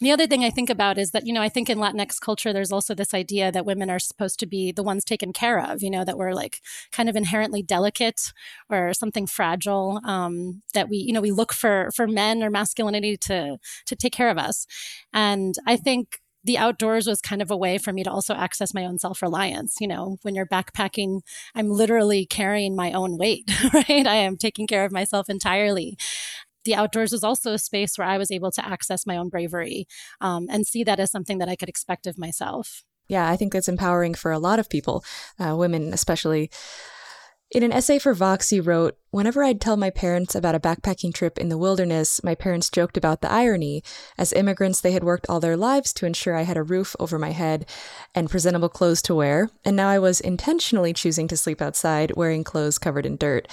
The 0.00 0.12
other 0.12 0.26
thing 0.26 0.44
I 0.44 0.50
think 0.50 0.70
about 0.70 0.96
is 0.96 1.10
that, 1.10 1.26
you 1.26 1.32
know, 1.34 1.42
I 1.42 1.50
think 1.50 1.68
in 1.68 1.76
Latinx 1.78 2.18
culture, 2.20 2.52
there's 2.54 2.72
also 2.72 2.94
this 2.94 3.12
idea 3.12 3.52
that 3.52 3.66
women 3.66 3.90
are 3.90 3.98
supposed 3.98 4.38
to 4.40 4.46
be 4.46 4.72
the 4.72 4.82
ones 4.82 5.04
taken 5.04 5.32
care 5.32 5.60
of, 5.60 5.82
you 5.82 5.90
know, 5.90 6.04
that 6.04 6.16
we're 6.16 6.32
like 6.32 6.60
kind 6.90 7.10
of 7.10 7.16
inherently 7.16 7.62
delicate 7.62 8.32
or 8.70 8.94
something 8.94 9.26
fragile, 9.26 10.00
um, 10.04 10.62
that 10.72 10.88
we, 10.88 10.96
you 10.96 11.12
know, 11.12 11.20
we 11.20 11.30
look 11.32 11.52
for 11.52 11.90
for 11.94 12.06
men 12.06 12.42
or 12.42 12.48
masculinity 12.48 13.16
to 13.18 13.58
to 13.86 13.96
take 13.96 14.12
care 14.14 14.30
of 14.30 14.38
us. 14.38 14.66
And 15.12 15.54
I 15.66 15.76
think 15.76 16.20
the 16.42 16.56
outdoors 16.56 17.06
was 17.06 17.20
kind 17.20 17.42
of 17.42 17.50
a 17.50 17.56
way 17.56 17.76
for 17.76 17.92
me 17.92 18.02
to 18.02 18.10
also 18.10 18.32
access 18.34 18.72
my 18.72 18.86
own 18.86 18.98
self 18.98 19.20
reliance. 19.20 19.76
You 19.80 19.88
know, 19.88 20.16
when 20.22 20.34
you're 20.34 20.46
backpacking, 20.46 21.20
I'm 21.54 21.68
literally 21.68 22.24
carrying 22.24 22.74
my 22.74 22.92
own 22.92 23.18
weight, 23.18 23.50
right? 23.74 24.06
I 24.06 24.14
am 24.14 24.38
taking 24.38 24.66
care 24.66 24.86
of 24.86 24.92
myself 24.92 25.28
entirely 25.28 25.98
the 26.64 26.74
outdoors 26.74 27.12
was 27.12 27.24
also 27.24 27.52
a 27.52 27.58
space 27.58 27.96
where 27.96 28.08
I 28.08 28.18
was 28.18 28.30
able 28.30 28.50
to 28.52 28.66
access 28.66 29.06
my 29.06 29.16
own 29.16 29.28
bravery 29.28 29.86
um, 30.20 30.46
and 30.50 30.66
see 30.66 30.84
that 30.84 31.00
as 31.00 31.10
something 31.10 31.38
that 31.38 31.48
I 31.48 31.56
could 31.56 31.68
expect 31.68 32.06
of 32.06 32.18
myself. 32.18 32.84
Yeah, 33.08 33.28
I 33.28 33.36
think 33.36 33.52
that's 33.52 33.68
empowering 33.68 34.14
for 34.14 34.30
a 34.30 34.38
lot 34.38 34.58
of 34.58 34.70
people, 34.70 35.04
uh, 35.38 35.56
women 35.56 35.92
especially. 35.92 36.50
In 37.50 37.64
an 37.64 37.72
essay 37.72 37.98
for 37.98 38.14
Vox, 38.14 38.52
you 38.52 38.62
wrote 38.62 38.96
Whenever 39.10 39.42
I'd 39.42 39.60
tell 39.60 39.76
my 39.76 39.90
parents 39.90 40.36
about 40.36 40.54
a 40.54 40.60
backpacking 40.60 41.12
trip 41.12 41.36
in 41.36 41.48
the 41.48 41.58
wilderness, 41.58 42.22
my 42.22 42.36
parents 42.36 42.70
joked 42.70 42.96
about 42.96 43.22
the 43.22 43.32
irony. 43.32 43.82
As 44.16 44.32
immigrants, 44.32 44.80
they 44.80 44.92
had 44.92 45.02
worked 45.02 45.26
all 45.28 45.40
their 45.40 45.56
lives 45.56 45.92
to 45.94 46.06
ensure 46.06 46.36
I 46.36 46.42
had 46.42 46.56
a 46.56 46.62
roof 46.62 46.94
over 47.00 47.18
my 47.18 47.32
head 47.32 47.66
and 48.14 48.30
presentable 48.30 48.68
clothes 48.68 49.02
to 49.02 49.16
wear, 49.16 49.50
and 49.64 49.74
now 49.74 49.88
I 49.88 49.98
was 49.98 50.20
intentionally 50.20 50.92
choosing 50.92 51.26
to 51.26 51.36
sleep 51.36 51.60
outside, 51.60 52.12
wearing 52.14 52.44
clothes 52.44 52.78
covered 52.78 53.04
in 53.04 53.16
dirt. 53.16 53.48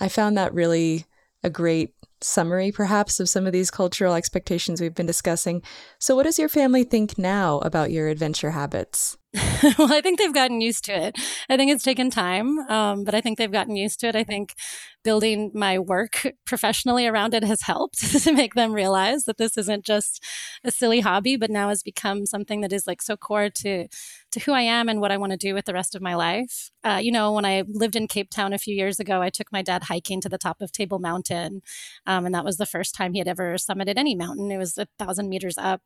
I 0.00 0.08
found 0.08 0.36
that 0.36 0.52
really 0.52 1.06
a 1.44 1.50
great 1.50 1.94
summary, 2.20 2.72
perhaps, 2.72 3.20
of 3.20 3.28
some 3.28 3.46
of 3.46 3.52
these 3.52 3.70
cultural 3.70 4.14
expectations 4.14 4.80
we've 4.80 4.94
been 4.94 5.06
discussing. 5.06 5.62
So, 5.98 6.16
what 6.16 6.24
does 6.24 6.38
your 6.38 6.48
family 6.48 6.84
think 6.84 7.18
now 7.18 7.58
about 7.58 7.90
your 7.90 8.08
adventure 8.08 8.50
habits? 8.50 9.16
well, 9.78 9.92
I 9.92 10.00
think 10.00 10.18
they've 10.18 10.32
gotten 10.32 10.62
used 10.62 10.86
to 10.86 10.92
it. 10.92 11.16
I 11.50 11.56
think 11.56 11.70
it's 11.70 11.84
taken 11.84 12.10
time, 12.10 12.58
um, 12.70 13.04
but 13.04 13.14
I 13.14 13.20
think 13.20 13.36
they've 13.36 13.52
gotten 13.52 13.76
used 13.76 14.00
to 14.00 14.08
it. 14.08 14.16
I 14.16 14.24
think 14.24 14.54
building 15.04 15.50
my 15.54 15.78
work 15.78 16.26
professionally 16.46 17.06
around 17.06 17.34
it 17.34 17.44
has 17.44 17.62
helped 17.62 17.98
to 18.24 18.32
make 18.32 18.54
them 18.54 18.72
realize 18.72 19.24
that 19.24 19.36
this 19.36 19.58
isn't 19.58 19.84
just 19.84 20.24
a 20.64 20.70
silly 20.70 21.00
hobby, 21.00 21.36
but 21.36 21.50
now 21.50 21.68
has 21.68 21.82
become 21.82 22.24
something 22.24 22.62
that 22.62 22.72
is 22.72 22.86
like 22.86 23.02
so 23.02 23.16
core 23.16 23.50
to 23.50 23.86
to 24.32 24.40
who 24.40 24.52
I 24.52 24.62
am 24.62 24.88
and 24.88 25.00
what 25.00 25.10
I 25.10 25.16
want 25.16 25.32
to 25.32 25.38
do 25.38 25.54
with 25.54 25.64
the 25.64 25.72
rest 25.72 25.94
of 25.94 26.02
my 26.02 26.14
life. 26.14 26.70
Uh, 26.84 27.00
you 27.02 27.10
know, 27.10 27.32
when 27.32 27.44
I 27.44 27.64
lived 27.66 27.96
in 27.96 28.08
Cape 28.08 28.30
Town 28.30 28.52
a 28.52 28.58
few 28.58 28.74
years 28.74 29.00
ago, 29.00 29.22
I 29.22 29.30
took 29.30 29.50
my 29.50 29.62
dad 29.62 29.84
hiking 29.84 30.20
to 30.20 30.28
the 30.28 30.38
top 30.38 30.60
of 30.60 30.72
Table 30.72 30.98
Mountain, 30.98 31.62
um, 32.06 32.26
and 32.26 32.34
that 32.34 32.44
was 32.44 32.56
the 32.56 32.66
first 32.66 32.94
time 32.94 33.12
he 33.12 33.18
had 33.18 33.28
ever 33.28 33.54
summited 33.54 33.94
any 33.96 34.14
mountain. 34.14 34.50
It 34.50 34.58
was 34.58 34.76
a 34.76 34.86
thousand 34.98 35.28
meters 35.28 35.56
up. 35.58 35.82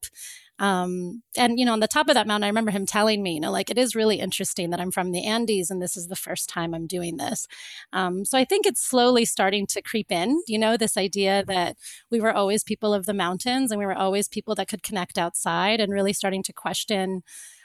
Um, 0.59 1.23
and 1.37 1.59
you 1.59 1.65
know, 1.65 1.73
on 1.73 1.81
the 1.81 1.89
top 1.89 2.09
of 2.09 2.15
that 2.15 2.27
mountain, 2.27 2.45
I 2.45 2.49
remember 2.49 2.71
him 2.71 2.87
telling 2.87 3.23
me, 3.23 3.35
you 3.35 3.41
know, 3.41 3.51
like 3.51 3.71
it 3.71 3.79
is 3.79 3.97
really 3.97 4.21
interesting 4.21 4.71
that 4.71 4.81
I'm 4.81 4.91
from 4.91 5.11
the 5.11 5.25
Andes 5.27 5.71
and 5.71 5.83
this 5.83 5.97
is 5.97 6.09
the 6.09 6.17
first 6.17 6.49
time 6.49 6.75
I'm 6.75 6.87
doing 6.87 7.17
this. 7.17 7.49
Um, 7.93 8.25
so 8.25 8.39
I 8.39 8.45
think 8.45 8.67
it's 8.67 8.81
slowly 8.81 9.25
starting 9.25 9.67
to 9.69 9.83
creep 9.83 10.13
in, 10.13 10.41
you 10.47 10.59
know, 10.59 10.77
this 10.77 10.97
idea 10.97 11.45
that 11.47 11.77
we 12.11 12.21
were 12.21 12.33
always 12.33 12.63
people 12.63 12.95
of 12.95 13.07
the 13.07 13.15
mountains 13.15 13.73
and 13.73 13.79
we 13.79 13.87
were 13.87 13.97
always 13.97 14.29
people 14.29 14.55
that 14.55 14.69
could 14.69 14.83
connect 14.83 15.19
outside 15.19 15.81
and 15.81 15.93
really 15.93 16.13
starting 16.13 16.43
to 16.45 16.53
question 16.53 17.23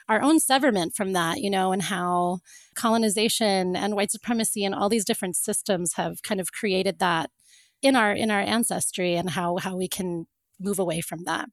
our 0.08 0.22
own 0.22 0.40
severment 0.40 0.94
from 0.94 1.12
that, 1.12 1.40
you 1.40 1.50
know, 1.50 1.72
and 1.72 1.82
how 1.82 2.40
colonization 2.74 3.76
and 3.76 3.94
white 3.94 4.10
supremacy 4.10 4.64
and 4.64 4.74
all 4.74 4.88
these 4.88 5.04
different 5.04 5.36
systems 5.36 5.94
have 5.94 6.22
kind 6.22 6.40
of 6.40 6.52
created 6.52 6.98
that 6.98 7.30
in 7.82 7.94
our 7.94 8.12
in 8.12 8.30
our 8.30 8.40
ancestry 8.40 9.14
and 9.14 9.30
how 9.30 9.56
how 9.56 9.76
we 9.76 9.88
can 9.88 10.26
move 10.58 10.78
away 10.78 11.00
from 11.00 11.24
that. 11.24 11.48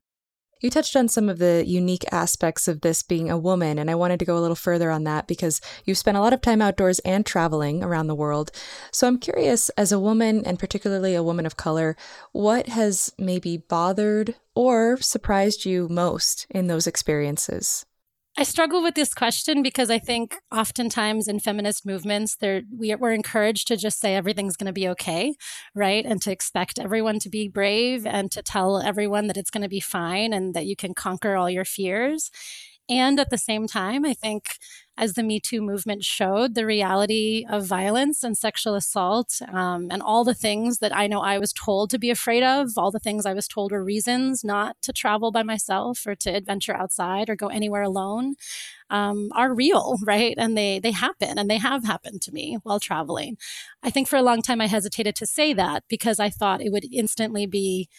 You 0.62 0.70
touched 0.70 0.95
on 0.95 1.10
some 1.10 1.28
of 1.28 1.38
the 1.38 1.64
unique 1.68 2.06
aspects 2.12 2.68
of 2.68 2.82
this 2.82 3.03
being 3.03 3.30
a 3.30 3.38
woman, 3.38 3.78
and 3.78 3.91
I 3.91 3.95
wanted 3.95 4.20
to 4.20 4.26
go 4.26 4.38
a 4.38 4.39
little 4.39 4.56
further 4.56 4.89
on 4.89 5.03
that 5.03 5.28
because 5.28 5.60
you've 5.84 5.97
spent 5.97 6.16
a 6.18 6.22
lot 6.22 6.32
of 6.34 6.41
time 6.41 6.62
outdoors 6.62 6.99
and 6.99 7.26
traveling 7.26 7.84
around 7.84 8.08
the 8.08 8.16
world. 8.16 8.51
So 8.91 9.06
I'm 9.06 9.20
curious, 9.20 9.68
as 9.78 9.91
a 9.91 9.99
woman, 9.99 10.43
and 10.45 10.58
particularly 10.58 11.14
a 11.14 11.22
woman 11.22 11.45
of 11.45 11.58
color, 11.58 11.97
what 12.32 12.68
has 12.68 13.12
maybe 13.20 13.58
bothered 13.58 14.36
or 14.56 14.97
surprised 14.97 15.66
you 15.66 15.89
most 15.89 16.47
in 16.49 16.68
those 16.68 16.88
experiences? 16.88 17.86
I 18.38 18.44
struggle 18.44 18.84
with 18.84 18.96
this 18.96 19.14
question 19.14 19.64
because 19.64 19.90
I 19.90 19.98
think 19.98 20.36
oftentimes 20.54 21.30
in 21.30 21.40
feminist 21.40 21.86
movements, 21.86 22.36
we, 22.42 22.94
we're 22.94 23.14
encouraged 23.14 23.66
to 23.70 23.78
just 23.78 23.98
say 24.02 24.14
everything's 24.14 24.58
going 24.58 24.68
to 24.68 24.74
be 24.74 24.90
okay, 24.90 25.36
right? 25.74 26.06
And 26.06 26.22
to 26.24 26.32
expect 26.32 26.78
everyone 26.78 27.20
to 27.20 27.30
be 27.30 27.48
brave 27.48 28.06
and 28.06 28.30
to 28.32 28.44
tell 28.44 28.82
everyone 28.82 29.28
that 29.28 29.38
it's 29.38 29.50
going 29.50 29.64
to 29.64 29.70
be 29.70 29.80
fine 29.80 30.34
and 30.34 30.54
that 30.54 30.66
you 30.66 30.76
can 30.76 30.94
conquer 30.94 31.38
all 31.38 31.50
your 31.50 31.64
fears. 31.64 32.30
And 32.88 33.20
at 33.20 33.32
the 33.32 33.38
same 33.38 33.66
time, 33.68 34.06
I 34.06 34.14
think 34.14 34.58
as 34.98 35.14
the 35.14 35.24
Me 35.24 35.40
Too 35.40 35.62
movement 35.62 36.04
showed, 36.04 36.54
the 36.54 36.66
reality 36.66 37.44
of 37.50 37.66
violence 37.66 38.24
and 38.24 38.38
sexual 38.38 38.76
assault 38.76 39.42
um, 39.52 39.88
and 39.92 40.02
all 40.02 40.24
the 40.24 40.36
things 40.36 40.78
that 40.80 40.96
I 40.96 41.08
know 41.08 41.22
I 41.22 41.40
was 41.40 41.52
told 41.52 41.90
to 41.90 41.98
be 42.00 42.12
afraid 42.12 42.44
of, 42.44 42.70
all 42.78 42.92
the 42.92 43.00
things 43.00 43.26
I 43.26 43.34
was 43.34 43.48
told 43.48 43.72
were 43.72 43.84
reasons 43.84 44.44
not 44.44 44.78
to 44.84 44.94
travel 44.94 45.32
by 45.32 45.44
myself 45.44 46.06
or 46.06 46.16
to 46.16 46.30
adventure 46.30 46.76
outside 46.76 47.30
or 47.30 47.36
go 47.36 47.48
anywhere 47.48 47.82
alone, 47.82 48.36
um, 48.90 49.30
are 49.34 49.54
real, 49.54 49.98
right? 50.04 50.36
And 50.38 50.58
they 50.58 50.80
they 50.80 50.92
happen, 50.92 51.38
and 51.40 51.50
they 51.50 51.58
have 51.58 51.84
happened 51.86 52.22
to 52.24 52.32
me 52.32 52.58
while 52.64 52.80
traveling. 52.80 53.38
I 53.84 53.90
think 53.90 54.08
for 54.08 54.18
a 54.18 54.22
long 54.22 54.42
time 54.42 54.62
I 54.62 54.68
hesitated 54.68 55.16
to 55.18 55.26
say 55.26 55.54
that 55.54 55.84
because 55.90 56.20
I 56.20 56.30
thought 56.30 56.62
it 56.62 56.72
would 56.72 56.86
instantly 56.94 57.46
be 57.48 57.90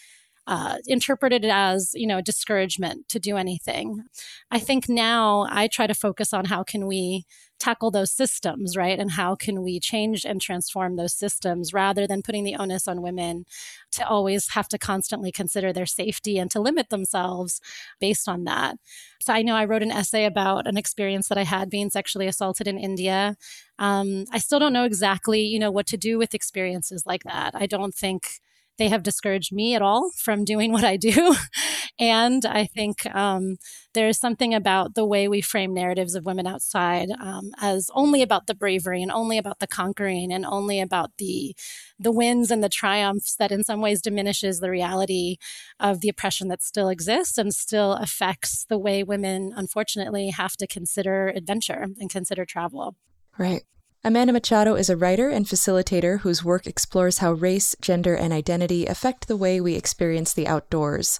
uh, 0.47 0.77
interpreted 0.87 1.43
as 1.45 1.91
you 1.93 2.07
know 2.07 2.21
discouragement 2.21 3.09
to 3.09 3.19
do 3.19 3.35
anything. 3.37 4.03
I 4.49 4.59
think 4.59 4.87
now 4.87 5.45
i 5.49 5.67
try 5.67 5.87
to 5.87 5.93
focus 5.93 6.33
on 6.33 6.45
how 6.45 6.63
can 6.63 6.87
we 6.87 7.25
tackle 7.59 7.91
those 7.91 8.11
systems 8.11 8.77
right? 8.77 8.99
And 8.99 9.11
how 9.11 9.35
can 9.35 9.61
we 9.63 9.79
change 9.79 10.25
and 10.25 10.39
transform 10.39 10.95
those 10.95 11.13
systems 11.13 11.73
rather 11.73 12.07
than 12.07 12.21
putting 12.21 12.43
the 12.43 12.55
onus 12.55 12.87
on 12.87 13.01
women 13.01 13.45
to 13.91 14.07
always 14.07 14.49
have 14.49 14.67
to 14.69 14.77
constantly 14.77 15.31
consider 15.31 15.73
their 15.73 15.85
safety 15.87 16.37
and 16.37 16.51
to 16.51 16.61
limit 16.61 16.89
themselves 16.89 17.59
based 17.99 18.29
on 18.29 18.43
that. 18.45 18.77
So 19.21 19.33
i 19.33 19.41
know 19.41 19.55
i 19.55 19.65
wrote 19.65 19.83
an 19.83 19.91
essay 19.91 20.25
about 20.25 20.67
an 20.67 20.77
experience 20.77 21.27
that 21.27 21.37
i 21.37 21.43
had 21.43 21.69
being 21.69 21.89
sexually 21.89 22.27
assaulted 22.27 22.67
in 22.67 22.77
india. 22.77 23.35
Um, 23.79 24.25
i 24.31 24.37
still 24.39 24.59
don't 24.59 24.73
know 24.73 24.85
exactly 24.85 25.41
you 25.41 25.59
know 25.59 25.71
what 25.71 25.87
to 25.87 25.97
do 25.97 26.17
with 26.17 26.33
experiences 26.33 27.03
like 27.05 27.23
that. 27.23 27.51
I 27.53 27.65
don't 27.65 27.93
think 27.93 28.39
they 28.77 28.89
have 28.89 29.03
discouraged 29.03 29.51
me 29.51 29.75
at 29.75 29.81
all 29.81 30.11
from 30.15 30.43
doing 30.43 30.71
what 30.71 30.83
I 30.83 30.97
do. 30.97 31.35
and 31.99 32.45
I 32.45 32.65
think 32.65 33.05
um, 33.15 33.57
there's 33.93 34.19
something 34.19 34.53
about 34.53 34.95
the 34.95 35.05
way 35.05 35.27
we 35.27 35.41
frame 35.41 35.73
narratives 35.73 36.15
of 36.15 36.25
women 36.25 36.45
outside 36.45 37.09
um, 37.19 37.51
as 37.59 37.89
only 37.93 38.21
about 38.21 38.47
the 38.47 38.55
bravery 38.55 39.01
and 39.01 39.11
only 39.11 39.37
about 39.37 39.59
the 39.59 39.67
conquering 39.67 40.31
and 40.31 40.45
only 40.45 40.79
about 40.79 41.11
the 41.17 41.55
the 41.99 42.11
wins 42.11 42.51
and 42.51 42.63
the 42.63 42.69
triumphs 42.69 43.35
that 43.37 43.51
in 43.51 43.63
some 43.63 43.81
ways 43.81 44.01
diminishes 44.01 44.59
the 44.59 44.69
reality 44.69 45.37
of 45.79 46.01
the 46.01 46.09
oppression 46.09 46.47
that 46.47 46.61
still 46.61 46.89
exists 46.89 47.37
and 47.37 47.53
still 47.53 47.93
affects 47.93 48.65
the 48.69 48.77
way 48.77 49.03
women 49.03 49.51
unfortunately 49.55 50.29
have 50.29 50.55
to 50.57 50.67
consider 50.67 51.29
adventure 51.29 51.87
and 51.99 52.09
consider 52.11 52.45
travel. 52.45 52.95
Right. 53.39 53.63
Amanda 54.03 54.31
Machado 54.31 54.75
is 54.75 54.89
a 54.89 54.97
writer 54.97 55.29
and 55.29 55.45
facilitator 55.45 56.19
whose 56.19 56.43
work 56.43 56.67
explores 56.67 57.17
how 57.17 57.33
race, 57.33 57.75
gender, 57.81 58.13
and 58.13 58.31
identity 58.31 58.85
affect 58.85 59.27
the 59.27 59.37
way 59.37 59.59
we 59.59 59.75
experience 59.75 60.33
the 60.33 60.47
outdoors. 60.47 61.19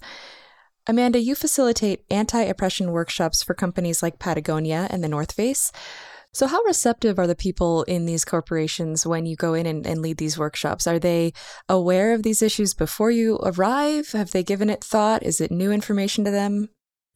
Amanda, 0.86 1.18
you 1.20 1.34
facilitate 1.34 2.04
anti 2.10 2.40
oppression 2.40 2.92
workshops 2.92 3.42
for 3.42 3.52
companies 3.52 4.02
like 4.02 4.18
Patagonia 4.18 4.86
and 4.90 5.04
the 5.04 5.08
North 5.08 5.32
Face. 5.32 5.70
So, 6.32 6.46
how 6.46 6.62
receptive 6.62 7.18
are 7.18 7.26
the 7.26 7.34
people 7.34 7.82
in 7.84 8.06
these 8.06 8.24
corporations 8.24 9.06
when 9.06 9.26
you 9.26 9.36
go 9.36 9.54
in 9.54 9.66
and, 9.66 9.86
and, 9.86 10.00
lead 10.00 10.18
these 10.18 10.38
workshops? 10.38 10.86
Are 10.86 10.98
they 10.98 11.32
aware 11.68 12.12
of 12.14 12.22
these 12.22 12.42
issues 12.42 12.74
before 12.74 13.10
you 13.10 13.38
arrive? 13.42 14.12
Have 14.12 14.30
they 14.30 14.42
given 14.42 14.70
it 14.70 14.84
thought? 14.84 15.22
Is 15.22 15.40
it 15.40 15.50
new 15.50 15.72
information 15.72 16.24
to 16.24 16.30
them? 16.30 16.68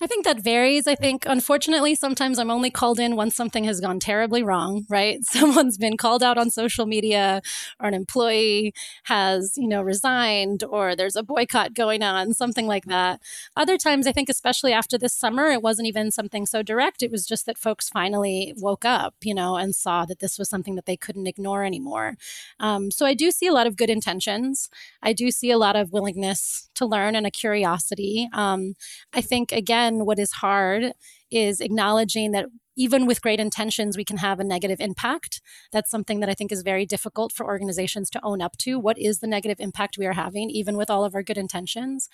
I 0.02 0.08
think 0.08 0.24
that 0.24 0.40
varies. 0.40 0.88
I 0.88 0.96
think, 0.96 1.26
unfortunately, 1.28 1.94
sometimes 1.94 2.40
I'm 2.40 2.50
only 2.50 2.72
called 2.72 2.98
in 2.98 3.14
once 3.14 3.36
something 3.36 3.62
has 3.62 3.80
gone 3.80 4.00
terribly 4.00 4.42
wrong, 4.42 4.84
right? 4.90 5.20
Someone's 5.22 5.78
been 5.78 5.96
called 5.96 6.24
out 6.24 6.36
on 6.36 6.50
social 6.50 6.86
media, 6.86 7.40
or 7.78 7.86
an 7.86 7.94
employee 7.94 8.74
has, 9.04 9.52
you 9.56 9.68
know, 9.68 9.80
resigned, 9.80 10.64
or 10.64 10.96
there's 10.96 11.14
a 11.14 11.22
boycott 11.22 11.74
going 11.74 12.02
on, 12.02 12.34
something 12.34 12.66
like 12.66 12.86
that. 12.86 13.20
Other 13.56 13.78
times, 13.78 14.08
I 14.08 14.12
think, 14.12 14.28
especially 14.28 14.72
after 14.72 14.98
this 14.98 15.14
summer, 15.14 15.46
it 15.46 15.62
wasn't 15.62 15.86
even 15.86 16.10
something 16.10 16.46
so 16.46 16.64
direct. 16.64 17.04
It 17.04 17.12
was 17.12 17.24
just 17.24 17.46
that 17.46 17.56
folks 17.56 17.88
finally 17.88 18.54
woke 18.56 18.84
up, 18.84 19.14
you 19.22 19.36
know, 19.36 19.54
and 19.54 19.72
saw 19.72 20.04
that 20.06 20.18
this 20.18 20.36
was 20.36 20.48
something 20.48 20.74
that 20.74 20.86
they 20.86 20.96
couldn't 20.96 21.28
ignore 21.28 21.62
anymore. 21.62 22.16
Um, 22.58 22.90
so 22.90 23.06
I 23.06 23.14
do 23.14 23.30
see 23.30 23.46
a 23.46 23.52
lot 23.52 23.68
of 23.68 23.76
good 23.76 23.90
intentions. 23.90 24.68
I 25.00 25.12
do 25.12 25.30
see 25.30 25.52
a 25.52 25.58
lot 25.58 25.76
of 25.76 25.92
willingness 25.92 26.68
to 26.74 26.86
learn 26.86 27.14
and 27.14 27.26
a 27.26 27.30
curiosity. 27.30 28.28
Um, 28.32 28.74
I 29.12 29.20
think, 29.20 29.52
again, 29.52 29.91
what 30.00 30.18
is 30.18 30.32
hard 30.32 30.92
is 31.30 31.60
acknowledging 31.60 32.32
that 32.32 32.46
even 32.76 33.06
with 33.06 33.20
great 33.20 33.38
intentions, 33.38 33.96
we 33.96 34.04
can 34.04 34.16
have 34.16 34.40
a 34.40 34.44
negative 34.44 34.80
impact. 34.80 35.42
That's 35.72 35.90
something 35.90 36.20
that 36.20 36.28
I 36.28 36.34
think 36.34 36.50
is 36.50 36.62
very 36.62 36.86
difficult 36.86 37.32
for 37.32 37.44
organizations 37.44 38.08
to 38.10 38.24
own 38.24 38.40
up 38.40 38.56
to. 38.58 38.78
What 38.78 38.98
is 38.98 39.18
the 39.18 39.26
negative 39.26 39.60
impact 39.60 39.98
we 39.98 40.06
are 40.06 40.14
having, 40.14 40.48
even 40.50 40.76
with 40.76 40.88
all 40.88 41.04
of 41.04 41.14
our 41.14 41.22
good 41.22 41.36
intentions? 41.36 42.08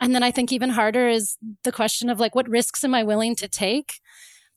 And 0.00 0.14
then 0.14 0.22
I 0.22 0.30
think 0.30 0.50
even 0.50 0.70
harder 0.70 1.08
is 1.08 1.36
the 1.62 1.72
question 1.72 2.08
of 2.08 2.20
like, 2.20 2.34
what 2.34 2.48
risks 2.48 2.84
am 2.84 2.94
I 2.94 3.04
willing 3.04 3.36
to 3.36 3.48
take? 3.48 4.00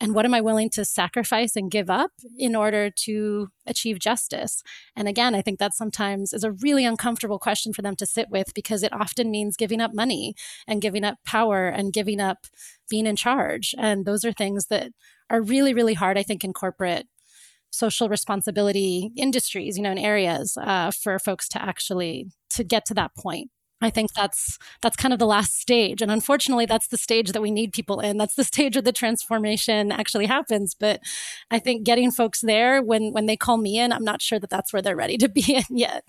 And 0.02 0.16
what 0.16 0.26
am 0.26 0.34
I 0.34 0.42
willing 0.42 0.72
to 0.72 0.84
sacrifice 0.84 1.56
and 1.56 1.70
give 1.70 1.90
up 1.90 2.12
in 2.38 2.56
order 2.56 2.90
to 2.90 3.50
achieve 3.68 4.00
justice? 4.00 4.64
And 4.96 5.08
again, 5.08 5.36
I 5.36 5.44
think 5.44 5.60
that 5.60 5.76
sometimes 5.76 6.34
is 6.34 6.44
a 6.44 6.52
really 6.52 6.86
uncomfortable 6.86 7.38
question 7.38 7.72
for 7.72 7.84
them 7.84 7.96
to 7.98 8.08
sit 8.08 8.28
with 8.32 8.56
because 8.56 8.82
it 8.82 8.92
often 8.92 9.30
means 9.30 9.56
giving 9.56 9.80
up 9.80 9.94
money 9.94 10.34
and 10.68 10.82
giving 10.82 11.04
up 11.04 11.20
power 11.24 11.68
and 11.68 11.94
giving 11.94 12.20
up 12.20 12.48
being 12.90 13.06
in 13.06 13.16
charge. 13.16 13.76
And 13.78 14.06
those 14.06 14.26
are 14.26 14.34
things 14.34 14.66
that 14.68 14.92
are 15.30 15.42
really, 15.42 15.74
really 15.74 15.94
hard, 15.94 16.18
I 16.18 16.24
think, 16.24 16.44
in 16.44 16.52
corporate 16.52 17.08
social 17.70 18.10
responsibility 18.10 19.12
industries, 19.16 19.78
you 19.78 19.84
know, 19.84 19.92
in 19.92 20.00
areas 20.00 20.58
uh, 20.60 20.90
for 20.90 21.20
folks 21.20 21.48
to 21.50 21.62
actually 21.62 22.32
to 22.50 22.64
get 22.64 22.86
to 22.86 22.96
that 22.96 23.16
point. 23.16 23.52
I 23.82 23.90
think 23.90 24.14
that's 24.14 24.60
that's 24.82 24.96
kind 24.96 25.12
of 25.14 25.20
the 25.20 25.26
last 25.26 25.60
stage. 25.60 26.02
And 26.02 26.12
unfortunately, 26.12 26.66
that's 26.66 26.88
the 26.88 26.98
stage 26.98 27.32
that 27.32 27.42
we 27.42 27.52
need 27.52 27.74
people 27.74 28.00
in. 28.00 28.18
That's 28.18 28.36
the 28.36 28.44
stage 28.52 28.76
where 28.76 28.82
the 28.82 28.92
transformation 28.92 29.92
actually 29.92 30.28
happens. 30.28 30.76
But 30.76 31.02
I 31.50 31.60
think 31.60 31.84
getting 31.84 32.12
folks 32.12 32.42
there 32.42 32.82
when 32.82 33.12
when 33.12 33.26
they 33.26 33.38
call 33.38 33.58
me 33.58 33.80
in, 33.80 33.92
I'm 33.92 34.04
not 34.04 34.22
sure 34.22 34.40
that 34.40 34.50
that's 34.50 34.72
where 34.72 34.82
they're 34.82 34.96
ready 34.96 35.18
to 35.18 35.30
be 35.30 35.56
in 35.70 35.78
yet. 35.78 36.04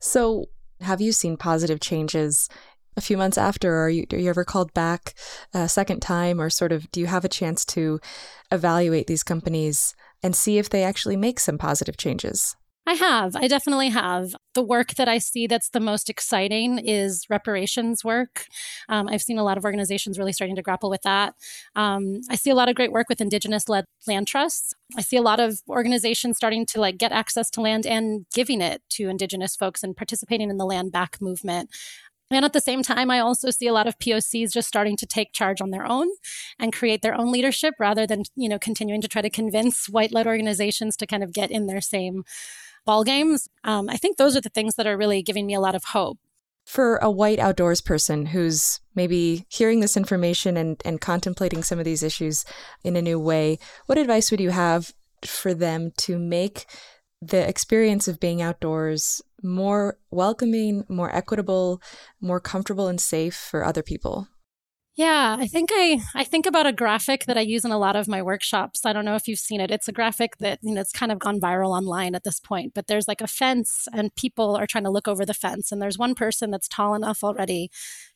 So, 0.00 0.46
have 0.80 1.00
you 1.00 1.12
seen 1.12 1.36
positive 1.36 1.80
changes 1.80 2.48
a 2.96 3.00
few 3.00 3.16
months 3.16 3.36
after? 3.36 3.76
Are 3.76 3.90
you, 3.90 4.06
are 4.12 4.18
you 4.18 4.30
ever 4.30 4.44
called 4.44 4.72
back 4.74 5.14
a 5.52 5.68
second 5.68 6.00
time, 6.00 6.40
or 6.40 6.50
sort 6.50 6.72
of 6.72 6.90
do 6.92 7.00
you 7.00 7.06
have 7.06 7.24
a 7.24 7.28
chance 7.28 7.64
to 7.66 8.00
evaluate 8.50 9.06
these 9.06 9.22
companies 9.22 9.94
and 10.22 10.34
see 10.36 10.58
if 10.58 10.70
they 10.70 10.84
actually 10.84 11.16
make 11.16 11.40
some 11.40 11.58
positive 11.58 11.96
changes? 11.96 12.56
I 12.88 12.94
have. 12.94 13.36
I 13.36 13.48
definitely 13.48 13.90
have. 13.90 14.34
The 14.54 14.62
work 14.62 14.94
that 14.94 15.10
I 15.10 15.18
see 15.18 15.46
that's 15.46 15.68
the 15.68 15.78
most 15.78 16.08
exciting 16.08 16.78
is 16.78 17.26
reparations 17.28 18.02
work. 18.02 18.46
Um, 18.88 19.08
I've 19.08 19.20
seen 19.20 19.36
a 19.36 19.44
lot 19.44 19.58
of 19.58 19.64
organizations 19.66 20.18
really 20.18 20.32
starting 20.32 20.56
to 20.56 20.62
grapple 20.62 20.88
with 20.88 21.02
that. 21.02 21.34
Um, 21.76 22.22
I 22.30 22.36
see 22.36 22.48
a 22.48 22.54
lot 22.54 22.70
of 22.70 22.76
great 22.76 22.90
work 22.90 23.10
with 23.10 23.20
Indigenous 23.20 23.68
led 23.68 23.84
land 24.06 24.26
trusts. 24.26 24.72
I 24.96 25.02
see 25.02 25.18
a 25.18 25.22
lot 25.22 25.38
of 25.38 25.60
organizations 25.68 26.38
starting 26.38 26.64
to 26.64 26.80
like 26.80 26.96
get 26.96 27.12
access 27.12 27.50
to 27.50 27.60
land 27.60 27.84
and 27.84 28.24
giving 28.32 28.62
it 28.62 28.80
to 28.92 29.10
Indigenous 29.10 29.54
folks 29.54 29.82
and 29.82 29.94
participating 29.94 30.48
in 30.48 30.56
the 30.56 30.64
land 30.64 30.90
back 30.90 31.20
movement. 31.20 31.68
And 32.30 32.42
at 32.42 32.54
the 32.54 32.60
same 32.60 32.82
time, 32.82 33.10
I 33.10 33.20
also 33.20 33.50
see 33.50 33.66
a 33.66 33.72
lot 33.74 33.86
of 33.86 33.98
POCs 33.98 34.52
just 34.52 34.68
starting 34.68 34.96
to 34.96 35.06
take 35.06 35.34
charge 35.34 35.60
on 35.60 35.70
their 35.70 35.86
own 35.86 36.08
and 36.58 36.72
create 36.72 37.02
their 37.02 37.14
own 37.14 37.30
leadership 37.32 37.74
rather 37.78 38.06
than, 38.06 38.22
you 38.34 38.48
know, 38.48 38.58
continuing 38.58 39.02
to 39.02 39.08
try 39.08 39.20
to 39.20 39.30
convince 39.30 39.90
white 39.90 40.12
led 40.12 40.26
organizations 40.26 40.96
to 40.96 41.06
kind 41.06 41.22
of 41.22 41.34
get 41.34 41.50
in 41.50 41.66
their 41.66 41.82
same 41.82 42.24
ball 42.88 43.04
games. 43.04 43.50
Um, 43.64 43.90
I 43.90 43.98
think 43.98 44.16
those 44.16 44.34
are 44.34 44.40
the 44.40 44.48
things 44.48 44.76
that 44.76 44.86
are 44.86 44.96
really 44.96 45.20
giving 45.20 45.46
me 45.46 45.52
a 45.52 45.60
lot 45.60 45.74
of 45.74 45.84
hope. 45.84 46.18
For 46.64 46.96
a 46.96 47.10
white 47.10 47.38
outdoors 47.38 47.82
person 47.82 48.24
who's 48.24 48.80
maybe 48.94 49.44
hearing 49.50 49.80
this 49.80 49.94
information 49.94 50.56
and, 50.56 50.80
and 50.86 50.98
contemplating 50.98 51.62
some 51.62 51.78
of 51.78 51.84
these 51.84 52.02
issues 52.02 52.46
in 52.82 52.96
a 52.96 53.02
new 53.02 53.20
way, 53.20 53.58
what 53.84 53.98
advice 53.98 54.30
would 54.30 54.40
you 54.40 54.48
have 54.48 54.94
for 55.22 55.52
them 55.52 55.92
to 55.98 56.18
make 56.18 56.64
the 57.20 57.46
experience 57.46 58.08
of 58.08 58.20
being 58.20 58.40
outdoors 58.40 59.20
more 59.42 59.98
welcoming, 60.10 60.84
more 60.88 61.14
equitable, 61.14 61.82
more 62.22 62.40
comfortable 62.40 62.88
and 62.88 63.02
safe 63.02 63.36
for 63.36 63.66
other 63.66 63.82
people? 63.82 64.28
Yeah, 64.98 65.36
I 65.38 65.46
think 65.46 65.70
I 65.72 66.00
I 66.16 66.24
think 66.24 66.44
about 66.44 66.66
a 66.66 66.72
graphic 66.72 67.26
that 67.26 67.38
I 67.38 67.42
use 67.42 67.64
in 67.64 67.70
a 67.70 67.78
lot 67.78 67.94
of 67.94 68.08
my 68.08 68.20
workshops. 68.20 68.84
I 68.84 68.92
don't 68.92 69.04
know 69.04 69.14
if 69.14 69.28
you've 69.28 69.38
seen 69.38 69.60
it. 69.60 69.70
It's 69.70 69.86
a 69.86 69.92
graphic 69.92 70.38
that, 70.38 70.58
you 70.60 70.74
know, 70.74 70.80
it's 70.80 70.90
kind 70.90 71.12
of 71.12 71.20
gone 71.20 71.40
viral 71.40 71.70
online 71.70 72.16
at 72.16 72.24
this 72.24 72.40
point, 72.40 72.72
but 72.74 72.88
there's 72.88 73.06
like 73.06 73.20
a 73.20 73.28
fence 73.28 73.86
and 73.92 74.12
people 74.16 74.56
are 74.56 74.66
trying 74.66 74.82
to 74.84 74.90
look 74.90 75.06
over 75.06 75.24
the 75.24 75.34
fence 75.34 75.70
and 75.70 75.80
there's 75.80 75.98
one 75.98 76.16
person 76.16 76.50
that's 76.50 76.66
tall 76.66 76.94
enough 76.96 77.22
already 77.22 77.70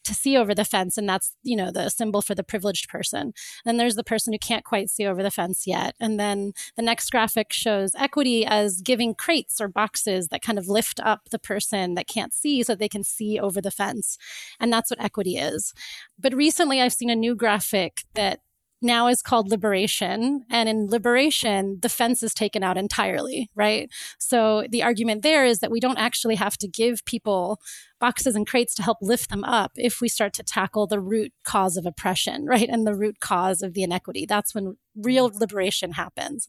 to 0.05 0.15
see 0.15 0.37
over 0.37 0.55
the 0.55 0.65
fence 0.65 0.97
and 0.97 1.09
that's 1.09 1.35
you 1.43 1.57
know 1.57 1.71
the 1.71 1.89
symbol 1.89 2.23
for 2.23 2.35
the 2.35 2.45
privileged 2.45 2.89
person 2.89 3.33
then 3.65 3.77
there's 3.77 3.97
the 3.97 4.05
person 4.05 4.33
who 4.33 4.39
can't 4.39 4.65
quite 4.65 4.91
see 4.91 5.07
over 5.07 5.23
the 5.23 5.31
fence 5.31 5.67
yet 5.67 5.95
and 6.01 6.19
then 6.19 6.53
the 6.77 6.83
next 6.83 7.11
graphic 7.11 7.53
shows 7.53 7.93
equity 7.97 8.45
as 8.45 8.81
giving 8.81 9.15
crates 9.15 9.61
or 9.61 9.69
boxes 9.69 10.29
that 10.29 10.43
kind 10.43 10.59
of 10.59 10.69
lift 10.69 11.01
up 11.01 11.29
the 11.31 11.39
person 11.39 11.95
that 11.95 12.09
can't 12.09 12.33
see 12.33 12.63
so 12.63 12.75
they 12.75 12.89
can 12.89 13.05
see 13.05 13.39
over 13.39 13.61
the 13.61 13.71
fence 13.71 14.19
and 14.61 14.73
that's 14.73 14.91
what 14.91 15.03
equity 15.03 15.37
is 15.37 15.73
but 16.19 16.35
recently 16.35 16.81
i've 16.81 16.93
seen 16.93 17.11
a 17.11 17.17
new 17.17 17.35
graphic 17.35 18.05
that 18.15 18.41
now 18.83 19.07
is 19.07 19.23
called 19.23 19.49
liberation. 19.49 20.45
And 20.51 20.69
in 20.69 20.89
liberation, 20.89 21.79
the 21.81 21.89
fence 21.89 22.23
is 22.23 22.35
taken 22.35 22.63
out 22.63 22.77
entirely, 22.77 23.49
right? 23.55 23.91
So 24.19 24.67
the 24.69 24.83
argument 24.83 25.23
there 25.23 25.45
is 25.45 25.61
that 25.61 25.71
we 25.71 25.81
don't 25.81 25.99
actually 25.99 26.35
have 26.35 26.59
to 26.59 26.69
give 26.69 27.05
people 27.05 27.61
boxes 28.03 28.35
and 28.35 28.49
crates 28.49 28.75
to 28.75 28.83
help 28.83 28.99
lift 29.01 29.31
them 29.31 29.45
up 29.45 29.71
if 29.77 30.01
we 30.01 30.09
start 30.09 30.33
to 30.35 30.43
tackle 30.43 30.89
the 30.89 30.99
root 30.99 31.33
cause 31.45 31.77
of 31.77 31.87
oppression, 31.87 32.45
right? 32.55 32.69
And 32.69 32.85
the 32.85 32.97
root 32.97 33.21
cause 33.21 33.63
of 33.63 33.75
the 33.75 33.85
inequity. 33.85 34.27
That's 34.27 34.55
when 34.55 34.77
real 34.97 35.31
mm. 35.31 35.41
liberation 35.41 35.93
happens. 35.93 36.47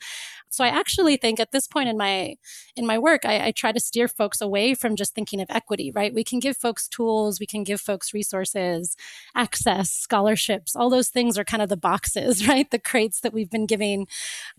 So 0.50 0.64
I 0.64 0.68
actually 0.68 1.18
think 1.18 1.40
at 1.40 1.52
this 1.52 1.68
point 1.68 1.90
in 1.90 1.98
my 1.98 2.36
in 2.76 2.86
my 2.86 3.00
work, 3.00 3.26
I, 3.26 3.48
I 3.48 3.52
try 3.52 3.72
to 3.72 3.80
steer 3.80 4.08
folks 4.08 4.42
away 4.42 4.74
from 4.76 4.96
just 4.96 5.16
thinking 5.16 5.42
of 5.42 5.48
equity, 5.50 5.92
right? 5.94 6.14
We 6.14 6.24
can 6.24 6.40
give 6.40 6.58
folks 6.58 6.88
tools, 6.88 7.40
we 7.40 7.48
can 7.48 7.64
give 7.64 7.82
folks 7.82 8.14
resources, 8.14 8.96
access, 9.36 9.92
scholarships, 9.92 10.76
all 10.76 10.90
those 10.90 11.10
things 11.10 11.38
are 11.38 11.44
kind 11.44 11.64
of 11.64 11.70
the 11.70 11.78
boxes, 11.78 12.48
right? 12.54 12.70
The 12.70 12.80
crates 12.80 13.22
that 13.22 13.34
we've 13.34 13.50
been 13.50 13.66
giving 13.66 14.08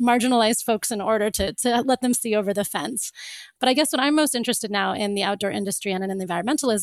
marginalized 0.00 0.64
folks 0.64 0.90
in 0.90 1.00
order 1.00 1.30
to, 1.30 1.52
to 1.52 1.82
let 1.82 2.00
them 2.00 2.14
see 2.14 2.34
over 2.34 2.52
the 2.52 2.64
fence. 2.64 3.12
But 3.60 3.68
I 3.68 3.74
guess 3.74 3.92
what 3.92 4.00
I'm 4.00 4.14
most 4.14 4.34
interested 4.34 4.70
now 4.70 4.94
in 4.94 5.14
the 5.14 5.22
outdoor 5.22 5.50
industry 5.50 5.92
and 5.92 6.04
in 6.04 6.18
the 6.18 6.26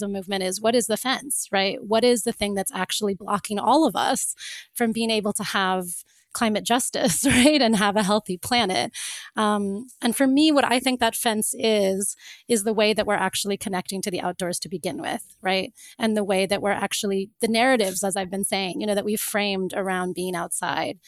movement 0.09 0.43
is 0.43 0.61
what 0.61 0.75
is 0.75 0.87
the 0.87 0.97
fence, 0.97 1.47
right? 1.51 1.77
What 1.83 2.03
is 2.03 2.23
the 2.23 2.33
thing 2.33 2.53
that's 2.53 2.73
actually 2.73 3.13
blocking 3.13 3.59
all 3.59 3.85
of 3.85 3.95
us 3.95 4.35
from 4.73 4.91
being 4.91 5.09
able 5.09 5.33
to 5.33 5.43
have 5.43 5.85
climate 6.33 6.63
justice, 6.63 7.25
right? 7.25 7.61
And 7.61 7.75
have 7.75 7.95
a 7.95 8.03
healthy 8.03 8.37
planet. 8.37 8.91
Um, 9.35 9.87
and 10.01 10.15
for 10.15 10.27
me, 10.27 10.51
what 10.51 10.69
I 10.69 10.79
think 10.79 10.99
that 10.99 11.15
fence 11.15 11.53
is, 11.57 12.15
is 12.47 12.63
the 12.63 12.73
way 12.73 12.93
that 12.93 13.05
we're 13.05 13.15
actually 13.15 13.57
connecting 13.57 14.01
to 14.01 14.11
the 14.11 14.21
outdoors 14.21 14.59
to 14.59 14.69
begin 14.69 15.01
with, 15.01 15.35
right? 15.41 15.73
And 15.99 16.15
the 16.15 16.23
way 16.23 16.45
that 16.45 16.61
we're 16.61 16.71
actually, 16.71 17.29
the 17.41 17.47
narratives, 17.47 18.03
as 18.03 18.15
I've 18.15 18.31
been 18.31 18.43
saying, 18.43 18.81
you 18.81 18.87
know, 18.87 18.95
that 18.95 19.05
we've 19.05 19.21
framed 19.21 19.73
around 19.75 20.15
being 20.15 20.35
outside. 20.35 20.99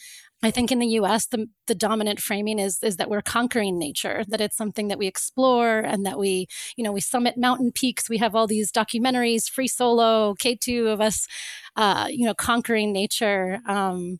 I 0.44 0.50
think 0.50 0.70
in 0.70 0.78
the 0.78 0.88
US, 0.88 1.26
the, 1.26 1.46
the 1.66 1.74
dominant 1.74 2.20
framing 2.20 2.58
is, 2.58 2.82
is 2.82 2.98
that 2.98 3.08
we're 3.08 3.22
conquering 3.22 3.78
nature, 3.78 4.24
that 4.28 4.42
it's 4.42 4.56
something 4.56 4.88
that 4.88 4.98
we 4.98 5.06
explore 5.06 5.78
and 5.78 6.04
that 6.04 6.18
we, 6.18 6.48
you 6.76 6.84
know, 6.84 6.92
we 6.92 7.00
summit 7.00 7.38
mountain 7.38 7.72
peaks. 7.72 8.10
We 8.10 8.18
have 8.18 8.34
all 8.34 8.46
these 8.46 8.70
documentaries, 8.70 9.48
Free 9.48 9.68
Solo, 9.68 10.34
K2 10.34 10.92
of 10.92 11.00
us, 11.00 11.26
uh, 11.76 12.08
you 12.10 12.26
know, 12.26 12.34
conquering 12.34 12.92
nature. 12.92 13.60
Um, 13.66 14.18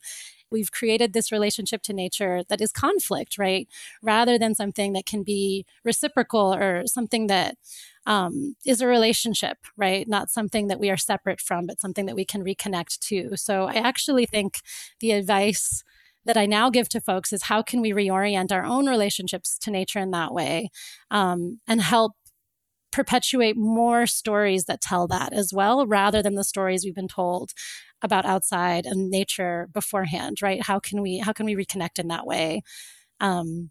we've 0.50 0.72
created 0.72 1.12
this 1.12 1.30
relationship 1.30 1.82
to 1.82 1.92
nature 1.92 2.42
that 2.48 2.62
is 2.62 2.72
conflict, 2.72 3.36
right? 3.36 3.68
Rather 4.02 4.38
than 4.38 4.54
something 4.54 4.94
that 4.94 5.04
can 5.04 5.24
be 5.24 5.66
reciprocal 5.84 6.54
or 6.54 6.84
something 6.86 7.26
that 7.26 7.56
um, 8.06 8.56
is 8.64 8.80
a 8.80 8.86
relationship, 8.86 9.58
right? 9.76 10.08
Not 10.08 10.30
something 10.30 10.68
that 10.68 10.80
we 10.80 10.88
are 10.88 10.96
separate 10.96 11.40
from, 11.40 11.66
but 11.66 11.80
something 11.80 12.06
that 12.06 12.16
we 12.16 12.24
can 12.24 12.42
reconnect 12.42 12.98
to. 13.00 13.36
So 13.36 13.64
I 13.64 13.74
actually 13.74 14.24
think 14.24 14.60
the 15.00 15.10
advice 15.10 15.84
that 16.24 16.36
I 16.36 16.46
now 16.46 16.70
give 16.70 16.88
to 16.90 17.00
folks 17.00 17.32
is 17.32 17.44
how 17.44 17.62
can 17.62 17.80
we 17.80 17.92
reorient 17.92 18.52
our 18.52 18.64
own 18.64 18.88
relationships 18.88 19.58
to 19.58 19.70
nature 19.70 19.98
in 19.98 20.10
that 20.12 20.32
way 20.32 20.70
um, 21.10 21.60
and 21.66 21.80
help 21.80 22.12
perpetuate 22.92 23.56
more 23.56 24.06
stories 24.06 24.64
that 24.64 24.80
tell 24.80 25.08
that 25.08 25.32
as 25.32 25.52
well, 25.52 25.86
rather 25.86 26.22
than 26.22 26.36
the 26.36 26.44
stories 26.44 26.84
we've 26.84 26.94
been 26.94 27.08
told 27.08 27.50
about 28.02 28.24
outside 28.24 28.86
and 28.86 29.10
nature 29.10 29.68
beforehand, 29.72 30.38
right? 30.42 30.62
How 30.62 30.78
can 30.78 31.02
we 31.02 31.18
how 31.18 31.32
can 31.32 31.46
we 31.46 31.56
reconnect 31.56 31.98
in 31.98 32.08
that 32.08 32.26
way? 32.26 32.62
Um, 33.20 33.70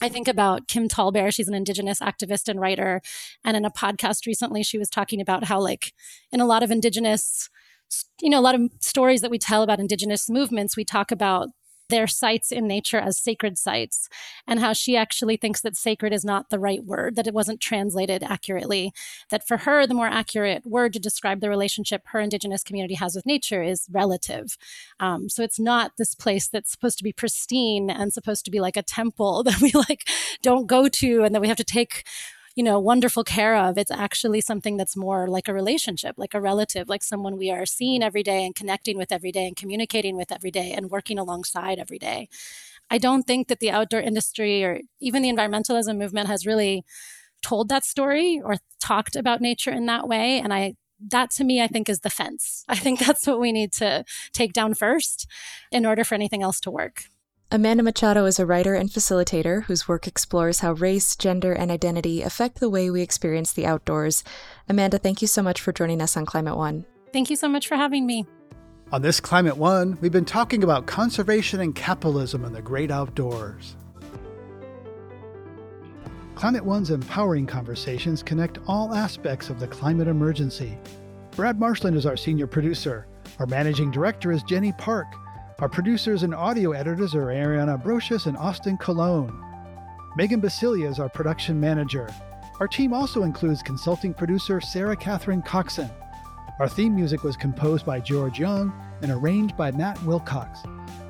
I 0.00 0.08
think 0.08 0.28
about 0.28 0.68
Kim 0.68 0.88
TallBear. 0.88 1.32
She's 1.32 1.48
an 1.48 1.54
Indigenous 1.54 2.00
activist 2.00 2.48
and 2.48 2.60
writer. 2.60 3.00
And 3.44 3.56
in 3.56 3.64
a 3.64 3.70
podcast 3.70 4.26
recently, 4.26 4.62
she 4.62 4.78
was 4.78 4.88
talking 4.88 5.20
about 5.20 5.44
how, 5.44 5.60
like, 5.60 5.92
in 6.30 6.40
a 6.40 6.46
lot 6.46 6.62
of 6.62 6.70
Indigenous, 6.70 7.48
you 8.20 8.30
know, 8.30 8.38
a 8.38 8.42
lot 8.42 8.54
of 8.54 8.70
stories 8.80 9.22
that 9.22 9.30
we 9.30 9.38
tell 9.38 9.62
about 9.62 9.80
Indigenous 9.80 10.28
movements, 10.28 10.76
we 10.76 10.84
talk 10.84 11.10
about 11.10 11.48
their 11.88 12.06
sites 12.06 12.52
in 12.52 12.66
nature 12.66 12.98
as 12.98 13.18
sacred 13.18 13.58
sites, 13.58 14.08
and 14.46 14.60
how 14.60 14.72
she 14.72 14.96
actually 14.96 15.36
thinks 15.36 15.60
that 15.60 15.76
sacred 15.76 16.12
is 16.12 16.24
not 16.24 16.50
the 16.50 16.58
right 16.58 16.84
word, 16.84 17.16
that 17.16 17.26
it 17.26 17.34
wasn't 17.34 17.60
translated 17.60 18.22
accurately. 18.22 18.92
That 19.30 19.46
for 19.46 19.58
her, 19.58 19.86
the 19.86 19.94
more 19.94 20.06
accurate 20.06 20.66
word 20.66 20.92
to 20.94 20.98
describe 20.98 21.40
the 21.40 21.48
relationship 21.48 22.02
her 22.06 22.20
Indigenous 22.20 22.62
community 22.62 22.94
has 22.94 23.14
with 23.14 23.26
nature 23.26 23.62
is 23.62 23.86
relative. 23.90 24.56
Um, 25.00 25.28
so 25.28 25.42
it's 25.42 25.60
not 25.60 25.92
this 25.96 26.14
place 26.14 26.48
that's 26.48 26.70
supposed 26.70 26.98
to 26.98 27.04
be 27.04 27.12
pristine 27.12 27.90
and 27.90 28.12
supposed 28.12 28.44
to 28.44 28.50
be 28.50 28.60
like 28.60 28.76
a 28.76 28.82
temple 28.82 29.42
that 29.48 29.60
we 29.60 29.72
like 29.72 30.08
don't 30.42 30.66
go 30.66 30.88
to 30.88 31.22
and 31.24 31.34
that 31.34 31.40
we 31.40 31.48
have 31.48 31.56
to 31.56 31.64
take 31.64 32.04
you 32.58 32.64
know, 32.64 32.80
wonderful 32.80 33.22
care 33.22 33.54
of. 33.54 33.78
It's 33.78 33.92
actually 33.92 34.40
something 34.40 34.76
that's 34.76 34.96
more 34.96 35.28
like 35.28 35.46
a 35.46 35.54
relationship, 35.54 36.16
like 36.18 36.34
a 36.34 36.40
relative, 36.40 36.88
like 36.88 37.04
someone 37.04 37.38
we 37.38 37.52
are 37.52 37.64
seeing 37.64 38.02
every 38.02 38.24
day 38.24 38.44
and 38.44 38.52
connecting 38.52 38.98
with 38.98 39.12
every 39.12 39.30
day 39.30 39.46
and 39.46 39.54
communicating 39.54 40.16
with 40.16 40.32
every 40.32 40.50
day 40.50 40.72
and 40.72 40.90
working 40.90 41.20
alongside 41.20 41.78
every 41.78 42.00
day. 42.00 42.28
I 42.90 42.98
don't 42.98 43.22
think 43.28 43.46
that 43.46 43.60
the 43.60 43.70
outdoor 43.70 44.00
industry 44.00 44.64
or 44.64 44.80
even 44.98 45.22
the 45.22 45.30
environmentalism 45.30 45.98
movement 45.98 46.26
has 46.26 46.46
really 46.46 46.82
told 47.42 47.68
that 47.68 47.84
story 47.84 48.42
or 48.44 48.56
talked 48.80 49.14
about 49.14 49.40
nature 49.40 49.70
in 49.70 49.86
that 49.86 50.08
way. 50.08 50.40
And 50.40 50.52
I 50.52 50.74
that 51.10 51.30
to 51.36 51.44
me, 51.44 51.62
I 51.62 51.68
think 51.68 51.88
is 51.88 52.00
the 52.00 52.10
fence. 52.10 52.64
I 52.68 52.74
think 52.74 52.98
that's 52.98 53.24
what 53.24 53.38
we 53.38 53.52
need 53.52 53.72
to 53.74 54.04
take 54.32 54.52
down 54.52 54.74
first 54.74 55.28
in 55.70 55.86
order 55.86 56.02
for 56.02 56.16
anything 56.16 56.42
else 56.42 56.58
to 56.62 56.72
work. 56.72 57.04
Amanda 57.50 57.82
Machado 57.82 58.26
is 58.26 58.38
a 58.38 58.44
writer 58.44 58.74
and 58.74 58.90
facilitator 58.90 59.64
whose 59.64 59.88
work 59.88 60.06
explores 60.06 60.58
how 60.58 60.72
race, 60.72 61.16
gender, 61.16 61.50
and 61.54 61.70
identity 61.70 62.20
affect 62.20 62.60
the 62.60 62.68
way 62.68 62.90
we 62.90 63.00
experience 63.00 63.54
the 63.54 63.64
outdoors. 63.64 64.22
Amanda, 64.68 64.98
thank 64.98 65.22
you 65.22 65.28
so 65.28 65.42
much 65.42 65.62
for 65.62 65.72
joining 65.72 66.02
us 66.02 66.14
on 66.14 66.26
Climate 66.26 66.58
One. 66.58 66.84
Thank 67.10 67.30
you 67.30 67.36
so 67.36 67.48
much 67.48 67.66
for 67.66 67.76
having 67.76 68.04
me. 68.04 68.26
On 68.92 69.00
this 69.00 69.18
Climate 69.18 69.56
One, 69.56 69.96
we've 70.02 70.12
been 70.12 70.26
talking 70.26 70.62
about 70.62 70.84
conservation 70.84 71.60
and 71.60 71.74
capitalism 71.74 72.44
in 72.44 72.52
the 72.52 72.60
great 72.60 72.90
outdoors. 72.90 73.76
Climate 76.34 76.66
One's 76.66 76.90
empowering 76.90 77.46
conversations 77.46 78.22
connect 78.22 78.58
all 78.66 78.92
aspects 78.92 79.48
of 79.48 79.58
the 79.58 79.68
climate 79.68 80.06
emergency. 80.06 80.76
Brad 81.30 81.58
Marshland 81.58 81.96
is 81.96 82.04
our 82.04 82.16
senior 82.16 82.46
producer. 82.46 83.06
Our 83.38 83.46
managing 83.46 83.90
director 83.90 84.32
is 84.32 84.42
Jenny 84.42 84.72
Park. 84.72 85.06
Our 85.60 85.68
producers 85.68 86.22
and 86.22 86.36
audio 86.36 86.70
editors 86.70 87.16
are 87.16 87.26
Ariana 87.26 87.82
Brocious 87.82 88.26
and 88.26 88.36
Austin 88.36 88.78
Colón. 88.78 89.36
Megan 90.14 90.40
Biscieglia 90.40 90.88
is 90.88 91.00
our 91.00 91.08
production 91.08 91.58
manager. 91.58 92.08
Our 92.60 92.68
team 92.68 92.92
also 92.92 93.24
includes 93.24 93.60
consulting 93.60 94.14
producer 94.14 94.60
Sarah 94.60 94.94
Catherine 94.94 95.42
Coxon. 95.42 95.90
Our 96.60 96.68
theme 96.68 96.94
music 96.94 97.24
was 97.24 97.36
composed 97.36 97.84
by 97.84 97.98
George 97.98 98.38
Young 98.38 98.72
and 99.02 99.10
arranged 99.10 99.56
by 99.56 99.72
Matt 99.72 100.00
Wilcox. 100.04 100.60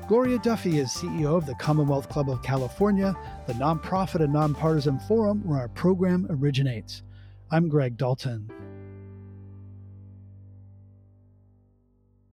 Gloria 0.07 0.39
Duffy 0.39 0.79
is 0.79 0.89
CEO 0.89 1.37
of 1.37 1.45
the 1.45 1.53
Commonwealth 1.53 2.09
Club 2.09 2.27
of 2.27 2.41
California, 2.41 3.13
the 3.45 3.53
nonprofit 3.53 4.23
and 4.23 4.33
nonpartisan 4.33 4.97
forum 5.01 5.45
where 5.45 5.59
our 5.59 5.67
program 5.67 6.25
originates. 6.27 7.03
I'm 7.51 7.69
Greg 7.69 7.97
Dalton. 7.97 8.49